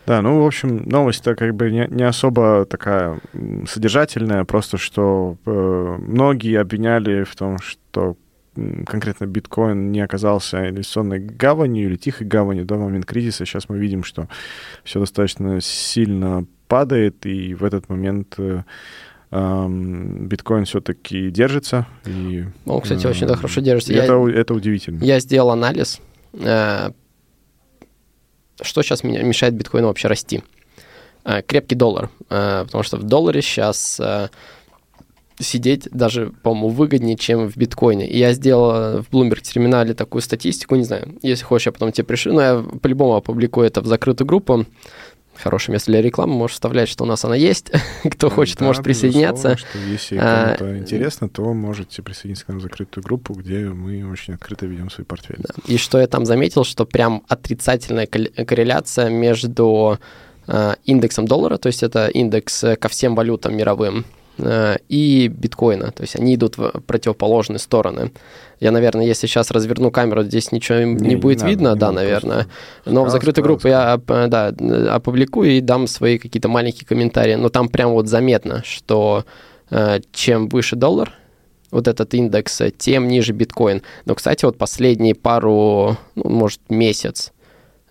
Да, 0.06 0.20
ну, 0.20 0.42
в 0.42 0.46
общем, 0.46 0.82
новость-то 0.86 1.34
как 1.34 1.54
бы 1.54 1.70
не, 1.70 1.86
не 1.88 2.02
особо 2.02 2.66
такая 2.66 3.20
содержательная, 3.66 4.44
просто 4.44 4.76
что 4.76 5.36
э, 5.46 5.50
многие 5.50 6.60
обвиняли 6.60 7.24
в 7.24 7.34
том, 7.34 7.58
что 7.58 8.16
конкретно 8.86 9.26
биткоин 9.26 9.92
не 9.92 10.00
оказался 10.00 10.68
инвестиционной 10.68 11.20
гаванью 11.20 11.88
или 11.88 11.96
тихой 11.96 12.26
гаванью 12.26 12.66
до 12.66 12.76
момента 12.76 13.06
кризиса. 13.06 13.46
Сейчас 13.46 13.68
мы 13.68 13.78
видим, 13.78 14.02
что 14.02 14.28
все 14.82 14.98
достаточно 14.98 15.60
сильно 15.60 16.44
падает, 16.66 17.24
и 17.24 17.54
в 17.54 17.64
этот 17.64 17.88
момент 17.88 18.34
э, 18.38 18.64
биткоин 19.30 20.64
все-таки 20.64 21.30
держится. 21.30 21.86
И, 22.04 22.44
Он, 22.66 22.80
кстати, 22.80 23.06
очень 23.06 23.26
да, 23.26 23.36
хорошо 23.36 23.60
держится. 23.60 23.92
Я, 23.92 24.04
это, 24.04 24.26
это 24.28 24.54
удивительно. 24.54 25.04
Я 25.04 25.20
сделал 25.20 25.50
анализ 25.50 26.00
Э, 26.34 26.90
что 28.62 28.82
сейчас 28.82 29.04
мешает 29.04 29.54
биткоину 29.54 29.88
вообще 29.88 30.08
расти? 30.08 30.42
Э, 31.24 31.42
крепкий 31.42 31.74
доллар, 31.74 32.10
э, 32.28 32.64
потому 32.66 32.84
что 32.84 32.96
в 32.96 33.04
долларе 33.04 33.42
сейчас 33.42 34.00
сидеть 35.42 35.88
даже, 35.90 36.34
по-моему, 36.42 36.68
выгоднее, 36.68 37.16
чем 37.16 37.48
в 37.48 37.56
биткоине. 37.56 38.06
И 38.06 38.18
я 38.18 38.34
сделал 38.34 39.00
в 39.00 39.08
Bloomberg 39.08 39.40
терминале 39.40 39.94
такую 39.94 40.20
статистику, 40.20 40.76
не 40.76 40.84
знаю, 40.84 41.16
если 41.22 41.44
хочешь, 41.44 41.64
я 41.64 41.72
потом 41.72 41.92
тебе 41.92 42.04
пришлю, 42.04 42.34
но 42.34 42.42
я 42.42 42.64
по-любому 42.82 43.14
опубликую 43.14 43.66
это 43.66 43.80
в 43.80 43.86
закрытую 43.86 44.28
группу 44.28 44.66
хорошее 45.42 45.74
место 45.74 45.90
для 45.90 46.02
рекламы, 46.02 46.34
можешь 46.34 46.54
вставлять, 46.54 46.88
что 46.88 47.04
у 47.04 47.06
нас 47.06 47.24
она 47.24 47.36
есть. 47.36 47.70
Кто 48.10 48.30
хочет, 48.30 48.58
да, 48.58 48.66
может 48.66 48.82
присоединяться. 48.82 49.56
Что 49.56 49.78
если 49.78 50.18
а, 50.20 50.56
кому-то 50.56 50.64
а, 50.66 50.78
интересно, 50.78 51.28
то 51.28 51.52
можете 51.54 52.02
присоединиться 52.02 52.44
к 52.44 52.48
нам 52.48 52.58
в 52.58 52.62
закрытую 52.62 53.04
группу, 53.04 53.34
где 53.34 53.60
мы 53.60 54.10
очень 54.10 54.34
открыто 54.34 54.66
ведем 54.66 54.90
свой 54.90 55.04
портфель. 55.04 55.38
Да. 55.38 55.54
И 55.66 55.76
что 55.76 56.00
я 56.00 56.06
там 56.06 56.24
заметил, 56.26 56.64
что 56.64 56.84
прям 56.86 57.22
отрицательная 57.28 58.06
корреляция 58.06 59.10
между 59.10 59.98
э, 60.46 60.74
индексом 60.84 61.26
доллара, 61.26 61.56
то 61.56 61.68
есть 61.68 61.82
это 61.82 62.08
индекс 62.08 62.64
ко 62.78 62.88
всем 62.88 63.14
валютам 63.14 63.56
мировым, 63.56 64.04
Э, 64.04 64.19
и 64.88 65.28
биткоина. 65.28 65.90
То 65.92 66.02
есть 66.02 66.16
они 66.16 66.34
идут 66.34 66.58
в 66.58 66.80
противоположные 66.86 67.58
стороны. 67.58 68.12
Я, 68.60 68.72
наверное, 68.72 69.06
если 69.06 69.26
сейчас 69.26 69.50
разверну 69.50 69.90
камеру, 69.90 70.22
здесь 70.22 70.52
ничего 70.52 70.80
не, 70.80 70.94
не 70.94 71.16
будет 71.16 71.42
не 71.42 71.48
видно, 71.48 71.70
надо, 71.70 71.80
да, 71.80 71.88
не 71.90 71.94
наверное. 71.96 72.46
Но 72.84 73.04
в 73.04 73.10
закрытой 73.10 73.42
группе 73.42 73.70
я 73.70 73.98
да, 74.06 74.52
опубликую 74.94 75.52
и 75.52 75.60
дам 75.60 75.86
свои 75.86 76.18
какие-то 76.18 76.48
маленькие 76.48 76.86
комментарии. 76.86 77.34
Но 77.34 77.48
там 77.48 77.68
прям 77.68 77.92
вот 77.92 78.06
заметно, 78.08 78.62
что 78.64 79.24
э, 79.70 80.00
чем 80.12 80.48
выше 80.48 80.76
доллар, 80.76 81.12
вот 81.70 81.88
этот 81.88 82.12
индекс, 82.14 82.60
тем 82.76 83.08
ниже 83.08 83.32
биткоин. 83.32 83.82
Но, 84.04 84.14
кстати, 84.14 84.44
вот 84.44 84.58
последние 84.58 85.14
пару, 85.14 85.96
ну, 86.14 86.28
может, 86.28 86.60
месяц, 86.68 87.32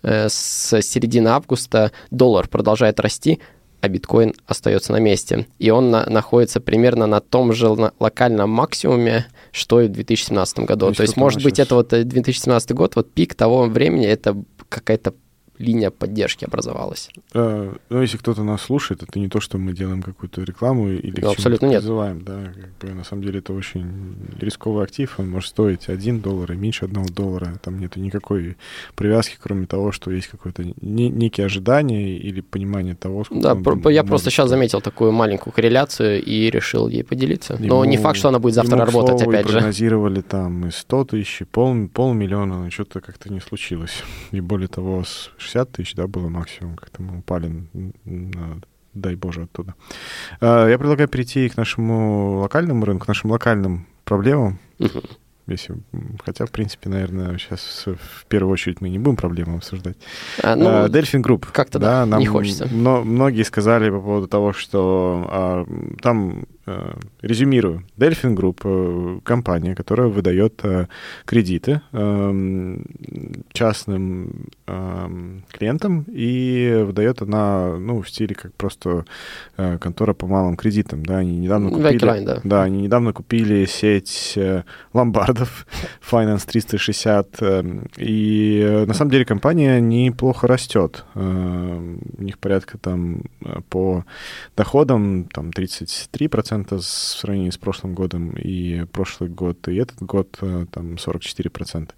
э, 0.02 0.28
с 0.28 0.80
середины 0.82 1.28
августа 1.28 1.90
доллар 2.10 2.48
продолжает 2.48 3.00
расти, 3.00 3.40
а 3.80 3.88
биткоин 3.88 4.34
остается 4.46 4.92
на 4.92 4.98
месте. 4.98 5.46
И 5.58 5.70
он 5.70 5.90
на, 5.90 6.04
находится 6.08 6.60
примерно 6.60 7.06
на 7.06 7.20
том 7.20 7.52
же 7.52 7.68
локальном 7.98 8.50
максимуме, 8.50 9.26
что 9.52 9.80
и 9.80 9.88
в 9.88 9.92
2017 9.92 10.60
году. 10.60 10.88
Есть, 10.88 10.96
То 10.98 11.02
есть 11.02 11.16
может 11.16 11.42
быть, 11.42 11.58
это 11.58 11.74
вот 11.74 11.88
2017 11.88 12.72
год, 12.72 12.96
вот 12.96 13.12
пик 13.12 13.34
того 13.34 13.64
времени, 13.64 14.06
это 14.06 14.36
какая-то 14.68 15.14
линия 15.60 15.90
поддержки 15.90 16.44
образовалась. 16.44 17.10
Э, 17.34 17.74
ну, 17.90 18.02
если 18.02 18.16
кто-то 18.16 18.42
нас 18.42 18.62
слушает, 18.62 19.02
это 19.02 19.18
не 19.18 19.28
то, 19.28 19.40
что 19.40 19.58
мы 19.58 19.72
делаем 19.72 20.02
какую-то 20.02 20.42
рекламу 20.42 20.88
или 20.90 21.20
ну, 21.20 21.30
абсолютно 21.30 21.66
нет. 21.66 21.80
призываем, 21.80 22.22
да, 22.22 22.52
как 22.80 22.88
бы, 22.88 22.94
на 22.94 23.04
самом 23.04 23.22
деле 23.22 23.40
это 23.40 23.52
очень 23.52 24.16
рисковый 24.38 24.84
актив, 24.84 25.14
он 25.18 25.30
может 25.30 25.50
стоить 25.50 25.88
1 25.88 26.20
доллар 26.20 26.52
и 26.52 26.56
меньше 26.56 26.86
1 26.86 27.06
доллара, 27.06 27.58
там 27.62 27.78
нету 27.78 28.00
никакой 28.00 28.56
привязки, 28.94 29.36
кроме 29.40 29.66
того, 29.66 29.92
что 29.92 30.10
есть 30.10 30.28
какое-то 30.28 30.64
не, 30.80 31.08
некие 31.10 31.46
ожидания 31.46 32.16
или 32.16 32.40
понимание 32.40 32.94
того, 32.94 33.24
сколько 33.24 33.42
Да, 33.42 33.54
про- 33.54 33.90
я 33.90 34.02
просто 34.04 34.30
сейчас 34.30 34.48
заметил 34.48 34.80
такую 34.80 35.12
маленькую 35.12 35.52
корреляцию 35.52 36.22
и 36.22 36.50
решил 36.50 36.88
ей 36.88 37.04
поделиться. 37.04 37.54
Ему, 37.54 37.66
Но 37.68 37.84
не 37.84 37.98
факт, 37.98 38.18
что 38.18 38.28
она 38.28 38.38
будет 38.38 38.54
завтра 38.54 38.78
работать, 38.78 39.18
слову, 39.20 39.30
опять 39.30 39.46
же. 39.46 39.52
прогнозировали 39.52 40.20
там 40.22 40.66
и 40.66 40.70
100 40.70 41.04
тысяч, 41.04 41.42
и 41.42 41.44
пол, 41.44 41.88
полмиллиона, 41.88 42.64
но 42.64 42.70
что-то 42.70 43.00
как-то 43.00 43.32
не 43.32 43.40
случилось. 43.40 44.02
И 44.32 44.40
более 44.40 44.68
того, 44.68 45.04
с 45.04 45.30
60 45.50 45.72
тысяч, 45.72 45.94
да, 45.94 46.06
было 46.06 46.28
максимум, 46.28 46.76
как-то 46.76 47.02
мы 47.02 47.18
упали 47.18 47.66
на 48.04 48.60
дай 48.94 49.14
боже, 49.14 49.42
оттуда. 49.42 49.74
А, 50.40 50.68
я 50.68 50.78
предлагаю 50.78 51.08
перейти 51.08 51.48
к 51.48 51.56
нашему 51.56 52.40
локальному 52.40 52.84
рынку, 52.84 53.04
к 53.04 53.08
нашим 53.08 53.30
локальным 53.30 53.86
проблемам. 54.04 54.58
Uh-huh. 54.78 55.08
Если, 55.52 55.76
хотя, 56.24 56.46
в 56.46 56.50
принципе, 56.50 56.88
наверное, 56.88 57.38
сейчас 57.38 57.86
в 57.86 58.26
первую 58.26 58.52
очередь 58.52 58.80
мы 58.80 58.88
не 58.88 58.98
будем 58.98 59.16
проблемы 59.16 59.56
обсуждать. 59.56 59.96
А, 60.42 60.56
ну, 60.56 60.68
а, 60.68 60.88
Delphin 60.88 61.22
Group. 61.22 61.46
Как-то 61.52 61.78
да, 61.78 62.00
да 62.00 62.06
нам 62.06 62.20
не 62.20 62.26
хочется. 62.26 62.68
Но, 62.70 63.02
многие 63.02 63.42
сказали 63.42 63.90
по 63.90 64.00
поводу 64.00 64.28
того, 64.28 64.52
что 64.52 65.26
а, 65.30 65.66
там 66.00 66.44
Э, 66.70 66.92
резюмирую. 67.22 67.84
Group 67.98 68.60
э,— 68.64 69.20
компания, 69.24 69.74
которая 69.74 70.08
выдает 70.08 70.60
э, 70.62 70.86
кредиты 71.24 71.80
эм, 71.92 72.84
частным 73.52 74.46
эм, 74.66 75.44
клиентам, 75.50 76.04
и 76.06 76.82
выдает 76.86 77.22
она, 77.22 77.76
ну, 77.76 78.02
в 78.02 78.08
стиле 78.08 78.34
как 78.34 78.54
просто 78.54 79.04
контора 79.56 80.14
по 80.14 80.26
малым 80.26 80.56
кредитам, 80.56 81.04
да, 81.04 81.18
они 81.18 81.38
недавно 81.38 81.70
купили... 81.70 82.00
Line, 82.00 82.24
да. 82.24 82.40
да, 82.44 82.62
они 82.62 82.82
недавно 82.82 83.12
купили 83.12 83.64
сеть 83.66 84.38
ломбардов 85.40 85.66
Finance 86.10 86.46
360, 86.46 87.42
эм, 87.42 87.86
и 87.96 88.84
на 88.86 88.94
самом 88.94 89.10
деле 89.10 89.24
компания 89.24 89.80
неплохо 89.80 90.46
растет. 90.46 91.04
У 91.14 92.22
них 92.22 92.38
порядка 92.38 92.78
там 92.78 93.22
по 93.68 94.04
доходам 94.56 95.24
там 95.24 95.50
33% 95.50 96.70
40% 96.70 96.76
в 96.76 96.82
сравнении 96.82 97.50
с 97.50 97.58
прошлым 97.58 97.94
годом, 97.94 98.30
и 98.32 98.84
прошлый 98.92 99.30
год, 99.30 99.68
и 99.68 99.76
этот 99.76 100.02
год 100.02 100.38
э, 100.40 100.66
там 100.70 100.94
44%. 100.94 101.90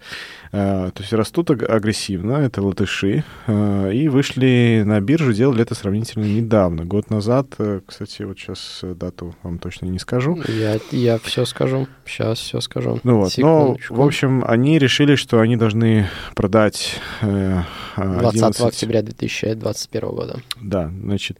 Э, 0.51 0.91
то 0.93 1.01
есть 1.01 1.13
растут 1.13 1.51
агрессивно, 1.51 2.33
это 2.33 2.61
латыши, 2.61 3.23
э, 3.47 3.93
и 3.93 4.07
вышли 4.07 4.83
на 4.85 4.99
биржу, 5.01 5.33
делали 5.33 5.61
это 5.61 5.75
сравнительно 5.75 6.25
недавно. 6.25 6.85
Год 6.85 7.09
назад, 7.09 7.55
кстати, 7.85 8.23
вот 8.23 8.37
сейчас 8.39 8.81
дату 8.83 9.35
вам 9.43 9.59
точно 9.59 9.87
не 9.87 9.99
скажу. 9.99 10.41
Я, 10.47 10.79
я 10.91 11.17
все 11.19 11.45
скажу, 11.45 11.87
сейчас 12.05 12.39
все 12.39 12.61
скажу. 12.61 12.99
Ну 13.03 13.19
вот, 13.23 13.37
но, 13.37 13.77
в 13.89 14.01
общем, 14.01 14.43
они 14.47 14.79
решили, 14.79 15.15
что 15.15 15.39
они 15.39 15.55
должны 15.55 16.07
продать 16.35 16.99
11... 17.21 18.21
20 18.21 18.61
октября 18.61 19.01
2021 19.01 20.09
года. 20.09 20.39
Да, 20.61 20.91
значит, 21.01 21.39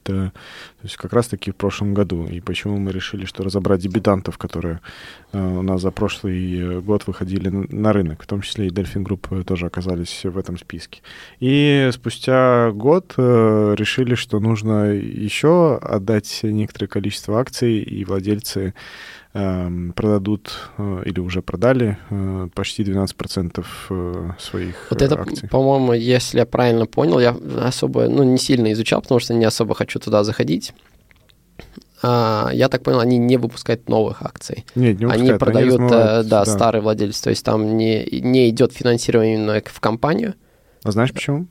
то 0.84 0.88
есть 0.88 0.98
как 0.98 1.14
раз-таки 1.14 1.52
в 1.52 1.56
прошлом 1.56 1.94
году. 1.94 2.28
И 2.28 2.42
почему 2.42 2.78
мы 2.78 2.92
решили 2.92 3.24
что 3.24 3.42
разобрать 3.42 3.80
дебютантов, 3.80 4.38
которые 4.38 4.82
э, 5.32 5.40
у 5.40 5.62
нас 5.62 5.82
за 5.82 5.92
прошлый 5.92 6.60
э, 6.60 6.82
год 6.82 7.08
выходили 7.08 7.48
на 7.48 7.94
рынок, 7.94 8.24
в 8.24 8.28
том 8.28 8.42
числе 8.42 8.68
и 8.68 8.70
Delphin 8.70 9.06
Group 9.06 9.28
э, 9.32 9.44
тоже 9.46 9.68
оказались 9.68 10.26
в 10.26 10.38
этом 10.38 10.58
списке. 10.58 11.02
И 11.40 11.90
спустя 11.94 12.72
год 12.74 13.14
решили, 13.18 14.16
что 14.16 14.42
нужно 14.42 14.92
еще 14.92 15.78
отдать 15.78 16.42
некоторое 16.44 16.88
количество 16.88 17.40
акций, 17.40 17.78
и 17.78 18.04
владельцы 18.04 18.74
эм, 19.34 19.94
продадут 19.94 20.70
или 21.06 21.20
уже 21.22 21.42
продали 21.42 21.98
почти 22.56 22.84
12% 22.84 23.66
своих 24.38 24.88
вот 24.90 25.02
это, 25.02 25.22
акций. 25.22 25.48
по-моему, 25.48 25.94
если 25.94 26.40
я 26.40 26.46
правильно 26.46 26.86
понял, 26.88 27.20
я 27.20 27.38
особо, 27.62 28.10
ну, 28.10 28.24
не 28.24 28.38
сильно 28.38 28.72
изучал, 28.74 29.02
потому 29.02 29.22
что 29.22 29.34
не 29.34 29.46
особо 29.46 29.76
хочу 29.76 30.00
туда 30.00 30.26
заходить. 30.26 30.73
А, 32.02 32.50
я 32.54 32.68
так 32.68 32.84
понял, 32.84 33.00
они 33.00 33.18
не 33.18 33.38
выпускают 33.38 33.88
новых 33.88 34.22
акций. 34.22 34.66
Нет, 34.76 35.00
не 35.00 35.06
выпускают. 35.06 35.30
Они 35.30 35.40
продают, 35.40 35.80
они 35.80 35.88
измывают, 35.88 36.28
да, 36.28 36.46
да, 36.46 36.52
старый 36.52 36.82
владелец. 36.82 37.22
То 37.22 37.30
есть 37.30 37.46
там 37.46 37.78
не, 37.78 38.06
не 38.22 38.50
идет 38.50 38.74
финансирование 38.74 39.36
именно 39.36 39.62
в 39.66 39.80
компанию. 39.80 40.36
А 40.84 40.92
знаешь 40.92 41.14
почему? 41.14 41.48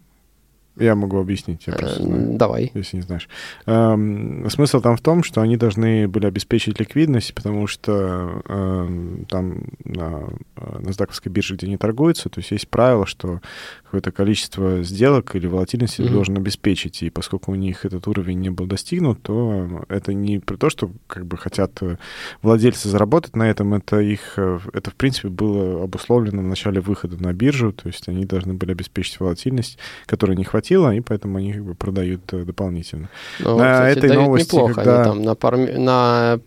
Я 0.76 0.95
могу 0.95 1.19
объяснить, 1.19 1.67
я 1.67 1.75
просто 1.75 2.02
знаю, 2.02 2.38
Давай. 2.38 2.70
Если 2.73 2.96
не 2.96 3.03
знаешь. 3.03 3.29
Эм, 3.66 4.49
смысл 4.49 4.81
там 4.81 4.96
в 4.96 5.03
том, 5.03 5.23
что 5.23 5.42
они 5.42 5.59
должны 5.59 6.09
были 6.09 6.25
обеспечить 6.25 6.81
ликвидность, 6.81 7.35
потому 7.35 7.66
что 7.66 8.42
эм, 8.49 9.27
там 9.29 9.64
на 9.85 10.29
э, 10.57 10.79
NASDAQ 10.81 11.29
бирже, 11.29 11.57
где 11.57 11.66
они 11.66 11.77
торгуются, 11.77 12.31
то 12.31 12.40
есть 12.40 12.53
есть 12.53 12.68
правило, 12.68 13.05
что 13.05 13.42
какое-то 13.85 14.12
количество 14.12 14.83
сделок 14.83 15.37
или 15.37 15.46
волатильности 15.46 16.01
mm-hmm. 16.01 16.11
должен 16.11 16.37
обеспечить, 16.38 17.03
и 17.03 17.11
поскольку 17.11 17.53
у 17.53 17.55
них 17.55 17.85
этот 17.85 18.09
уровень 18.09 18.40
не 18.40 18.49
был 18.49 18.66
достигнут, 18.66 19.20
то 19.23 19.85
это 19.90 20.14
не 20.14 20.38
про 20.38 20.57
то, 20.57 20.70
что 20.70 20.90
как 21.07 21.27
бы 21.27 21.37
хотят 21.37 21.73
э, 21.83 21.99
владельцы 22.40 22.88
заработать 22.88 23.37
на 23.37 23.51
этом, 23.51 23.75
это 23.75 24.01
их, 24.01 24.38
э, 24.38 24.59
это 24.73 24.90
в 24.90 24.94
принципе 24.94 25.29
было 25.29 25.85
обусловлено 25.85 26.40
в 26.40 26.46
начале 26.46 26.81
выхода 26.81 27.23
на 27.23 27.35
биржу, 27.35 27.73
то 27.73 27.88
есть 27.88 28.09
они 28.09 28.25
должны 28.25 28.55
были 28.55 28.73
обеспечить 28.73 29.20
волатильность, 29.20 29.79
которой 30.07 30.35
не 30.35 30.44
хватает 30.44 30.62
хватило, 30.62 30.94
и 30.94 31.01
поэтому 31.01 31.38
они 31.38 31.53
как 31.53 31.64
бы 31.64 31.75
продают 31.75 32.33
э, 32.33 32.44
дополнительно. 32.44 33.09
Ну, 33.40 33.59
на 33.59 33.72
кстати, 33.72 33.98
этой 33.98 34.14
новости, 34.14 34.55
неплохо. 34.55 34.75
когда... 34.75 35.03
Они 35.03 35.11
там 35.11 35.22
на, 35.22 35.35
пару, 35.35 35.59
на 35.59 36.40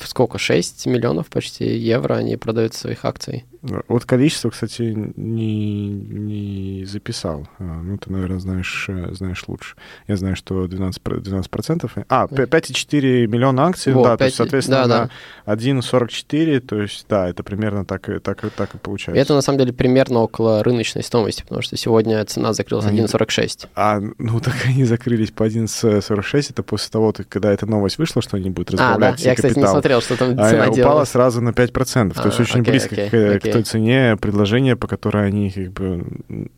сколько, 0.00 0.38
6 0.38 0.86
миллионов 0.86 1.28
почти 1.28 1.76
евро 1.76 2.14
они 2.14 2.36
продают 2.36 2.74
своих 2.74 3.04
акций. 3.04 3.44
Вот 3.62 4.06
количество, 4.06 4.48
кстати, 4.48 4.94
не, 5.16 5.88
не 5.90 6.84
записал. 6.86 7.46
А, 7.58 7.62
ну, 7.62 7.98
ты, 7.98 8.10
наверное, 8.10 8.38
знаешь, 8.38 8.86
э, 8.88 9.08
знаешь 9.12 9.44
лучше. 9.48 9.76
Я 10.06 10.16
знаю, 10.16 10.34
что 10.34 10.64
12%. 10.64 11.20
12% 11.20 12.04
а, 12.08 12.26
5,4 12.26 13.26
миллиона 13.26 13.66
акций, 13.66 13.92
вот, 13.92 14.04
да, 14.04 14.10
5, 14.10 14.18
то 14.18 14.24
есть, 14.24 14.36
соответственно, 14.36 14.86
да, 14.88 15.10
да. 15.44 15.54
1,44, 15.54 16.60
то 16.60 16.80
есть, 16.80 17.04
да, 17.08 17.28
это 17.28 17.42
примерно 17.42 17.84
так, 17.84 18.08
так, 18.22 18.50
так 18.56 18.74
и 18.74 18.78
получается. 18.78 19.20
Это, 19.20 19.34
на 19.34 19.42
самом 19.42 19.58
деле, 19.58 19.74
примерно 19.74 20.20
около 20.20 20.62
рыночной 20.62 21.02
стоимости, 21.02 21.42
потому 21.42 21.60
что 21.60 21.76
сегодня 21.76 22.24
цена 22.24 22.54
закрылась 22.54 22.86
они... 22.86 23.00
1,46. 23.00 23.68
А, 23.74 24.00
ну, 24.18 24.40
так 24.40 24.54
они 24.64 24.84
закрылись 24.84 25.32
по 25.32 25.46
1,46, 25.46 26.46
это 26.50 26.62
после 26.62 26.90
того, 26.90 27.14
когда 27.28 27.52
эта 27.52 27.66
новость 27.66 27.98
вышла, 27.98 28.22
что 28.22 28.38
они 28.38 28.48
будут 28.48 28.70
разбавлять 28.70 29.20
а, 29.20 29.22
да. 29.22 29.30
Я, 29.30 29.34
кстати, 29.34 29.58
не 29.58 29.66
смотрел, 29.66 30.00
что 30.00 30.16
там 30.16 30.30
цена 30.30 30.64
а, 30.64 30.70
упала 30.70 31.04
сразу 31.04 31.42
на 31.42 31.50
5%, 31.50 32.12
а, 32.16 32.22
то 32.22 32.28
есть 32.28 32.40
очень 32.40 32.60
окей, 32.60 32.70
близко 32.70 32.94
окей, 32.94 33.10
к, 33.10 33.36
окей 33.36 33.49
той 33.52 33.62
цене 33.62 34.16
предложение, 34.16 34.76
по 34.76 34.86
которой 34.86 35.26
они 35.26 35.50
как 35.50 35.72
бы 35.72 36.06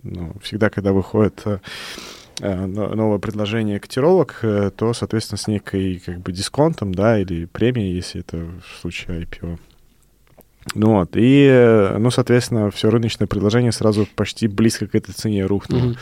ну, 0.02 0.34
всегда, 0.42 0.70
когда 0.70 0.92
выходит 0.92 1.42
э, 1.44 1.58
э, 2.40 2.66
новое 2.66 3.18
предложение 3.18 3.80
котировок, 3.80 4.38
э, 4.42 4.70
то, 4.74 4.92
соответственно, 4.92 5.38
с 5.38 5.46
некой 5.46 6.02
как 6.04 6.20
бы 6.20 6.32
дисконтом, 6.32 6.94
да, 6.94 7.18
или 7.18 7.46
премией, 7.46 7.94
если 7.94 8.20
это 8.20 8.36
в 8.36 8.80
случае 8.80 9.22
IPO. 9.22 9.58
Ну 10.74 10.92
вот, 10.92 11.10
и, 11.14 11.90
ну, 11.98 12.10
соответственно, 12.10 12.70
все 12.70 12.88
рыночное 12.88 13.26
предложение 13.26 13.72
сразу 13.72 14.06
почти 14.14 14.46
близко 14.46 14.86
к 14.86 14.94
этой 14.94 15.12
цене 15.12 15.44
рухнуло. 15.44 15.90
Mm-hmm. 15.90 15.98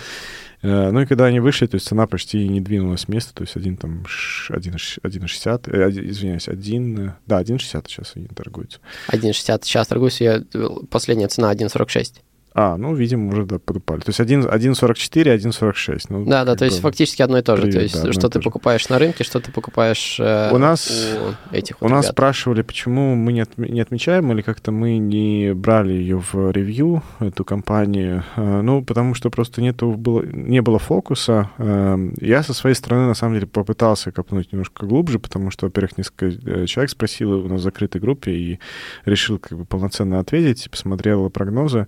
Ну 0.62 1.00
и 1.00 1.06
когда 1.06 1.24
они 1.24 1.40
вышли, 1.40 1.66
то 1.66 1.76
есть 1.76 1.86
цена 1.86 2.06
почти 2.06 2.46
не 2.46 2.60
двинулась 2.60 3.02
с 3.02 3.08
места, 3.08 3.34
то 3.34 3.42
есть 3.42 3.56
один 3.56 3.76
там 3.78 4.04
1,60, 4.50 5.70
э, 5.70 5.90
извиняюсь, 6.10 6.48
1, 6.48 7.14
да, 7.26 7.40
1,60 7.40 7.84
сейчас 7.88 8.12
они 8.14 8.26
торгуются. 8.26 8.78
1,60 9.08 9.64
сейчас 9.64 9.88
торгуются, 9.88 10.24
я, 10.24 10.42
последняя 10.90 11.28
цена 11.28 11.50
1,46. 11.52 12.20
А, 12.52 12.76
ну, 12.76 12.94
видимо, 12.94 13.28
уже 13.32 13.44
да, 13.44 13.58
подупали. 13.58 14.00
То 14.00 14.08
есть 14.10 14.20
1,44, 14.20 15.36
1,46. 15.36 16.06
Ну, 16.08 16.24
да, 16.24 16.44
да, 16.44 16.56
то 16.56 16.64
есть 16.64 16.80
фактически 16.80 17.22
одно 17.22 17.38
и 17.38 17.42
то 17.42 17.56
же. 17.56 17.62
Привет, 17.62 17.76
то 17.76 17.82
есть 17.82 18.02
да, 18.02 18.12
что 18.12 18.28
ты 18.28 18.40
покупаешь 18.40 18.88
на 18.88 18.98
рынке, 18.98 19.22
что 19.22 19.38
ты 19.40 19.52
покупаешь 19.52 20.18
э, 20.18 20.50
у, 20.52 20.58
нас, 20.58 20.90
у 20.90 21.54
этих 21.54 21.80
У 21.80 21.84
вот 21.84 21.90
нас 21.92 22.06
ребят. 22.06 22.14
спрашивали, 22.14 22.62
почему 22.62 23.14
мы 23.14 23.32
не, 23.32 23.42
от, 23.42 23.56
не 23.56 23.80
отмечаем 23.80 24.32
или 24.32 24.42
как-то 24.42 24.72
мы 24.72 24.98
не 24.98 25.54
брали 25.54 25.92
ее 25.92 26.18
в 26.18 26.50
ревью, 26.50 27.04
эту 27.20 27.44
компанию. 27.44 28.24
Э, 28.34 28.62
ну, 28.62 28.82
потому 28.82 29.14
что 29.14 29.30
просто 29.30 29.62
нету, 29.62 29.92
было, 29.92 30.22
не 30.22 30.60
было 30.60 30.80
фокуса. 30.80 31.50
Э, 31.58 31.96
я 32.20 32.42
со 32.42 32.52
своей 32.52 32.74
стороны, 32.74 33.06
на 33.06 33.14
самом 33.14 33.34
деле, 33.34 33.46
попытался 33.46 34.10
копнуть 34.10 34.52
немножко 34.52 34.86
глубже, 34.86 35.20
потому 35.20 35.52
что, 35.52 35.66
во-первых, 35.66 35.96
несколько 35.98 36.26
э, 36.26 36.66
человек 36.66 36.90
спросил 36.90 37.44
у 37.44 37.48
нас 37.48 37.60
в 37.60 37.62
закрытой 37.62 38.00
группе 38.00 38.32
и 38.32 38.58
решил 39.04 39.38
как 39.38 39.56
бы 39.56 39.64
полноценно 39.64 40.18
ответить, 40.18 40.68
посмотрел 40.68 41.30
прогнозы. 41.30 41.86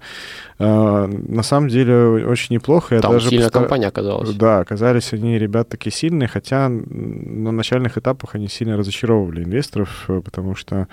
А, 0.65 1.07
на 1.07 1.43
самом 1.43 1.69
деле 1.69 2.27
очень 2.27 2.55
неплохо. 2.55 3.01
Там 3.01 3.13
даже 3.13 3.29
сильная 3.29 3.47
постар... 3.47 3.63
компания 3.63 3.89
оказалась. 3.89 4.35
Да, 4.35 4.61
оказались 4.61 5.13
они 5.13 5.39
ребят 5.39 5.69
такие 5.69 5.93
сильные, 5.93 6.29
хотя 6.29 6.69
на 6.69 7.51
начальных 7.51 7.99
этапах 7.99 8.35
они 8.35 8.49
сильно 8.49 8.77
разочаровывали 8.77 9.43
инвесторов, 9.43 10.05
э, 10.09 10.21
потому 10.25 10.55
что, 10.55 10.87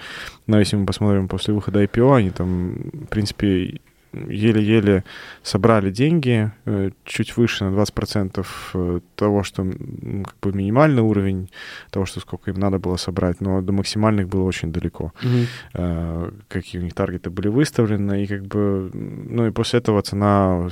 ну, 0.48 0.58
если 0.58 0.76
мы 0.76 0.86
посмотрим 0.86 1.28
после 1.28 1.54
выхода 1.54 1.84
IPO, 1.84 2.18
они 2.18 2.30
там, 2.32 2.74
в 2.94 3.08
принципе, 3.10 3.80
еле-еле 4.14 5.04
собрали 5.44 5.92
деньги, 5.92 6.52
э, 6.66 6.92
чуть 7.06 7.38
выше 7.38 7.66
на 7.66 7.76
20% 7.76 8.46
э, 8.74 9.00
того, 9.16 9.44
что 9.44 9.64
как 9.64 10.36
бы 10.42 10.52
минимальный 10.54 11.02
уровень, 11.02 11.50
того, 11.92 12.06
что 12.06 12.20
сколько 12.20 12.52
им 12.52 12.60
надо 12.60 12.80
было 12.80 12.98
собрать, 12.98 13.42
но 13.42 13.62
до 13.62 13.72
максимальных 13.72 14.28
было 14.28 14.44
очень 14.44 14.72
далеко. 14.72 15.14
Mm-hmm. 15.22 16.44
Какие 16.48 16.82
у 16.82 16.84
них 16.84 16.94
таргеты 16.94 17.30
были 17.30 17.48
выставлены, 17.48 18.24
и 18.24 18.28
как 18.28 18.46
бы, 18.46 18.90
ну 18.94 19.48
и 19.48 19.52
после 19.52 19.80
этого 19.80 20.02
цена 20.02 20.70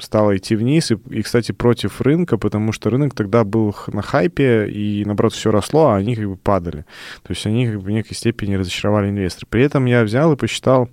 стала 0.00 0.36
идти 0.36 0.56
вниз, 0.56 0.90
и, 0.90 0.98
и 1.10 1.22
кстати, 1.22 1.52
против 1.52 2.00
рынка, 2.00 2.38
потому 2.38 2.72
что 2.72 2.90
рынок 2.90 3.14
тогда 3.14 3.44
был 3.44 3.74
на 3.88 4.02
хайпе, 4.02 4.68
и, 4.68 5.04
наоборот, 5.04 5.32
все 5.32 5.50
росло, 5.50 5.88
а 5.88 5.96
они 5.96 6.16
как 6.16 6.26
бы 6.26 6.36
падали. 6.36 6.84
То 7.22 7.32
есть 7.32 7.46
они 7.46 7.66
как 7.66 7.76
бы 7.76 7.82
в 7.82 7.90
некой 7.90 8.16
степени 8.16 8.54
разочаровали 8.54 9.10
инвесторы. 9.10 9.46
При 9.50 9.62
этом 9.62 9.86
я 9.86 10.02
взял 10.04 10.32
и 10.32 10.36
посчитал, 10.36 10.88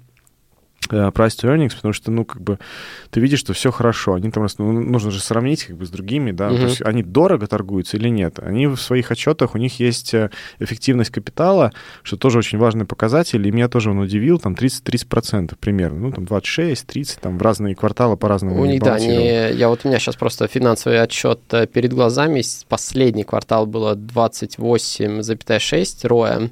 price 0.89 1.37
to 1.39 1.53
earnings, 1.53 1.75
потому 1.75 1.93
что, 1.93 2.11
ну, 2.11 2.25
как 2.25 2.41
бы, 2.41 2.59
ты 3.11 3.19
видишь, 3.19 3.39
что 3.39 3.53
все 3.53 3.71
хорошо. 3.71 4.13
Они 4.13 4.31
там, 4.31 4.47
ну, 4.57 4.71
нужно 4.71 5.11
же 5.11 5.19
сравнить 5.19 5.65
как 5.65 5.77
бы 5.77 5.85
с 5.85 5.89
другими, 5.89 6.31
да, 6.31 6.49
uh-huh. 6.49 6.57
то 6.57 6.63
есть 6.63 6.81
они 6.81 7.03
дорого 7.03 7.47
торгуются 7.47 7.97
или 7.97 8.09
нет. 8.09 8.39
Они 8.39 8.67
в 8.67 8.77
своих 8.77 9.11
отчетах, 9.11 9.55
у 9.55 9.57
них 9.57 9.79
есть 9.79 10.13
э, 10.13 10.29
эффективность 10.59 11.11
капитала, 11.11 11.73
что 12.03 12.17
тоже 12.17 12.39
очень 12.39 12.57
важный 12.57 12.85
показатель, 12.85 13.45
и 13.45 13.51
меня 13.51 13.67
тоже 13.67 13.91
он 13.91 13.99
удивил, 13.99 14.39
там 14.39 14.53
30-30% 14.53 15.55
примерно, 15.59 15.99
ну, 15.99 16.11
там 16.11 16.23
26-30, 16.23 17.19
там 17.21 17.37
в 17.37 17.41
разные 17.41 17.75
кварталы 17.75 18.17
по-разному. 18.17 18.61
У 18.61 18.65
них, 18.65 18.81
да, 18.81 18.95
они, 18.95 19.51
я 19.53 19.69
вот 19.69 19.81
у 19.83 19.87
меня 19.87 19.99
сейчас 19.99 20.15
просто 20.15 20.47
финансовый 20.47 21.01
отчет 21.01 21.39
э, 21.51 21.67
перед 21.67 21.93
глазами, 21.93 22.43
последний 22.67 23.23
квартал 23.23 23.65
было 23.65 23.95
28,6 23.95 26.07
роя, 26.07 26.37
Э, 26.37 26.49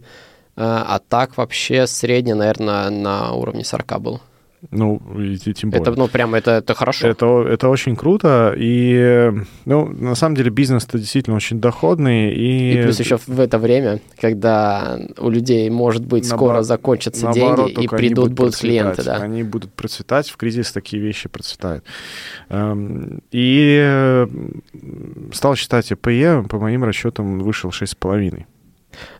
а 0.55 0.99
так 0.99 1.37
вообще 1.37 1.87
средний, 1.87 2.33
наверное, 2.33 2.89
на 2.89 3.33
уровне 3.33 3.63
40 3.63 4.01
был. 4.01 4.21
Ну, 4.71 5.01
и, 5.19 5.37
тем 5.37 5.69
более. 5.69 5.83
Это, 5.83 5.99
ну, 5.99 6.07
прям 6.07 6.35
это, 6.35 6.51
это 6.51 6.73
хорошо. 6.73 7.07
Это, 7.07 7.43
это 7.47 7.69
очень 7.69 7.95
круто, 7.95 8.53
и, 8.57 9.31
ну, 9.65 9.87
на 9.87 10.15
самом 10.15 10.35
деле 10.35 10.49
бизнес-то 10.49 10.97
действительно 10.97 11.35
очень 11.35 11.59
доходный. 11.59 12.33
И... 12.33 12.73
и 12.73 12.83
плюс 12.83 12.99
еще 12.99 13.17
в 13.17 13.39
это 13.39 13.57
время, 13.57 13.99
когда 14.19 14.99
у 15.17 15.29
людей, 15.29 15.69
может 15.69 16.05
быть, 16.05 16.27
Наоборот, 16.29 16.51
скоро 16.51 16.63
закончатся 16.63 17.31
деньги, 17.31 17.71
и 17.71 17.87
придут, 17.87 18.29
будут, 18.29 18.33
будут 18.33 18.57
клиенты, 18.57 19.03
да. 19.03 19.17
Они 19.17 19.43
будут 19.43 19.73
процветать, 19.73 20.29
в 20.29 20.37
кризис 20.37 20.71
такие 20.71 21.01
вещи 21.01 21.29
процветают. 21.29 21.83
Эм, 22.49 23.21
и 23.31 24.25
стал 25.33 25.55
считать 25.55 25.91
ЭПЕ, 25.91 26.43
по 26.49 26.59
моим 26.59 26.83
расчетам, 26.83 27.39
вышел 27.39 27.69
6,5. 27.69 28.45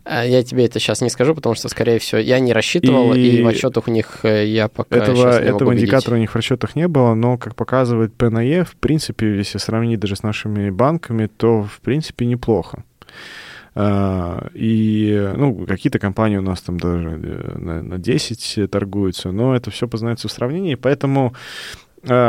А, 0.04 0.24
я 0.24 0.42
тебе 0.42 0.66
это 0.66 0.78
сейчас 0.78 1.00
не 1.00 1.10
скажу, 1.10 1.34
потому 1.34 1.54
что, 1.54 1.68
скорее 1.68 1.98
всего, 1.98 2.20
я 2.20 2.38
не 2.38 2.52
рассчитывал, 2.52 3.14
и, 3.14 3.20
и 3.20 3.42
в 3.42 3.48
расчетах 3.48 3.88
у 3.88 3.90
них 3.90 4.20
э, 4.24 4.46
я 4.46 4.68
пока 4.68 4.96
этого, 4.96 5.40
не 5.40 5.46
Этого 5.46 5.74
индикатора 5.74 6.14
у 6.14 6.18
них 6.18 6.30
в 6.32 6.36
расчетах 6.36 6.76
не 6.76 6.88
было, 6.88 7.14
но, 7.14 7.38
как 7.38 7.54
показывает 7.54 8.14
ПНЕ, 8.14 8.64
в 8.64 8.76
принципе, 8.76 9.36
если 9.36 9.58
сравнить 9.58 10.00
даже 10.00 10.16
с 10.16 10.22
нашими 10.22 10.70
банками, 10.70 11.26
то, 11.26 11.62
в 11.62 11.80
принципе, 11.80 12.26
неплохо. 12.26 12.84
Uh, 13.74 14.50
и, 14.54 15.32
ну, 15.36 15.66
какие-то 15.66 15.98
компании 15.98 16.38
у 16.38 16.42
нас 16.42 16.62
там 16.62 16.80
даже 16.80 17.10
э, 17.10 17.58
на, 17.58 17.82
на 17.82 17.98
10 17.98 18.70
торгуются, 18.70 19.32
но 19.32 19.54
это 19.54 19.70
все 19.70 19.86
познается 19.86 20.28
в 20.28 20.32
сравнении, 20.32 20.76
поэтому 20.76 21.34
Э, 21.34 21.85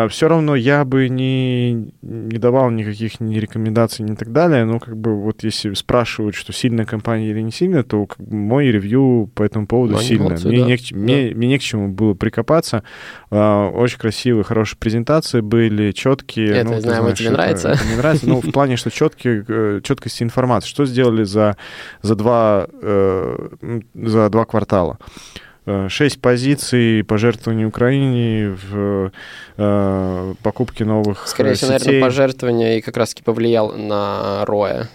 все 0.09 0.27
равно 0.27 0.55
я 0.55 0.83
бы 0.85 1.09
не, 1.09 1.91
не 2.01 2.37
давал 2.37 2.69
никаких 2.71 3.19
ни 3.19 3.37
рекомендаций, 3.37 4.03
ни 4.05 4.15
так 4.15 4.31
далее, 4.31 4.65
но 4.65 4.79
как 4.79 4.97
бы 4.97 5.15
вот 5.15 5.43
если 5.43 5.73
спрашивают, 5.73 6.35
что 6.35 6.53
сильная 6.53 6.85
компания 6.85 7.29
или 7.29 7.41
не 7.41 7.51
сильная, 7.51 7.83
то 7.83 8.05
как 8.05 8.19
бы, 8.19 8.35
мой 8.35 8.67
ревью 8.67 9.29
по 9.35 9.43
этому 9.43 9.67
поводу 9.67 9.93
ну, 9.93 9.99
сильный. 9.99 10.25
Молодцы, 10.25 10.47
мне, 10.47 10.59
да. 10.59 10.65
не 10.65 10.77
к, 10.77 10.81
да. 10.89 10.97
мне, 10.97 11.31
мне 11.35 11.47
не 11.47 11.59
к 11.59 11.61
чему 11.61 11.89
было 11.89 12.13
прикопаться. 12.13 12.83
Uh, 13.29 13.71
очень 13.71 13.99
красивые, 13.99 14.43
хорошие 14.43 14.77
презентации 14.79 15.41
были, 15.41 15.91
четкие. 15.91 16.49
Это, 16.49 16.69
ну, 16.69 16.81
знаю, 16.81 17.01
знаешь, 17.01 17.17
тебе 17.17 17.27
это, 17.27 17.37
нравится. 17.37 17.69
Это 17.69 17.85
мне 17.85 17.95
нравится, 17.97 18.29
ну, 18.29 18.41
в 18.41 18.51
плане, 18.51 18.77
что 18.77 18.89
четкие, 18.89 19.45
э, 19.47 19.81
четкости 19.83 20.23
информации. 20.23 20.69
Что 20.69 20.85
сделали 20.85 21.23
за, 21.23 21.57
за, 22.01 22.15
два, 22.15 22.67
э, 22.81 23.49
за 23.93 24.29
два 24.29 24.45
квартала? 24.45 24.97
Э, 25.69 25.89
шесть 25.89 26.21
позиций 26.21 27.03
пожертвований 27.03 27.65
Украине 27.65 28.55
в 28.71 29.11
э, 29.57 30.33
покупке 30.41 30.85
новых 30.85 31.27
Скорее 31.27 31.55
всего, 31.55 31.71
наверное, 31.71 32.01
пожертвование 32.01 32.77
и 32.77 32.81
как 32.81 32.95
раз-таки 32.95 33.21
повлиял 33.21 33.73
на 33.73 34.45
Роя. 34.45 34.87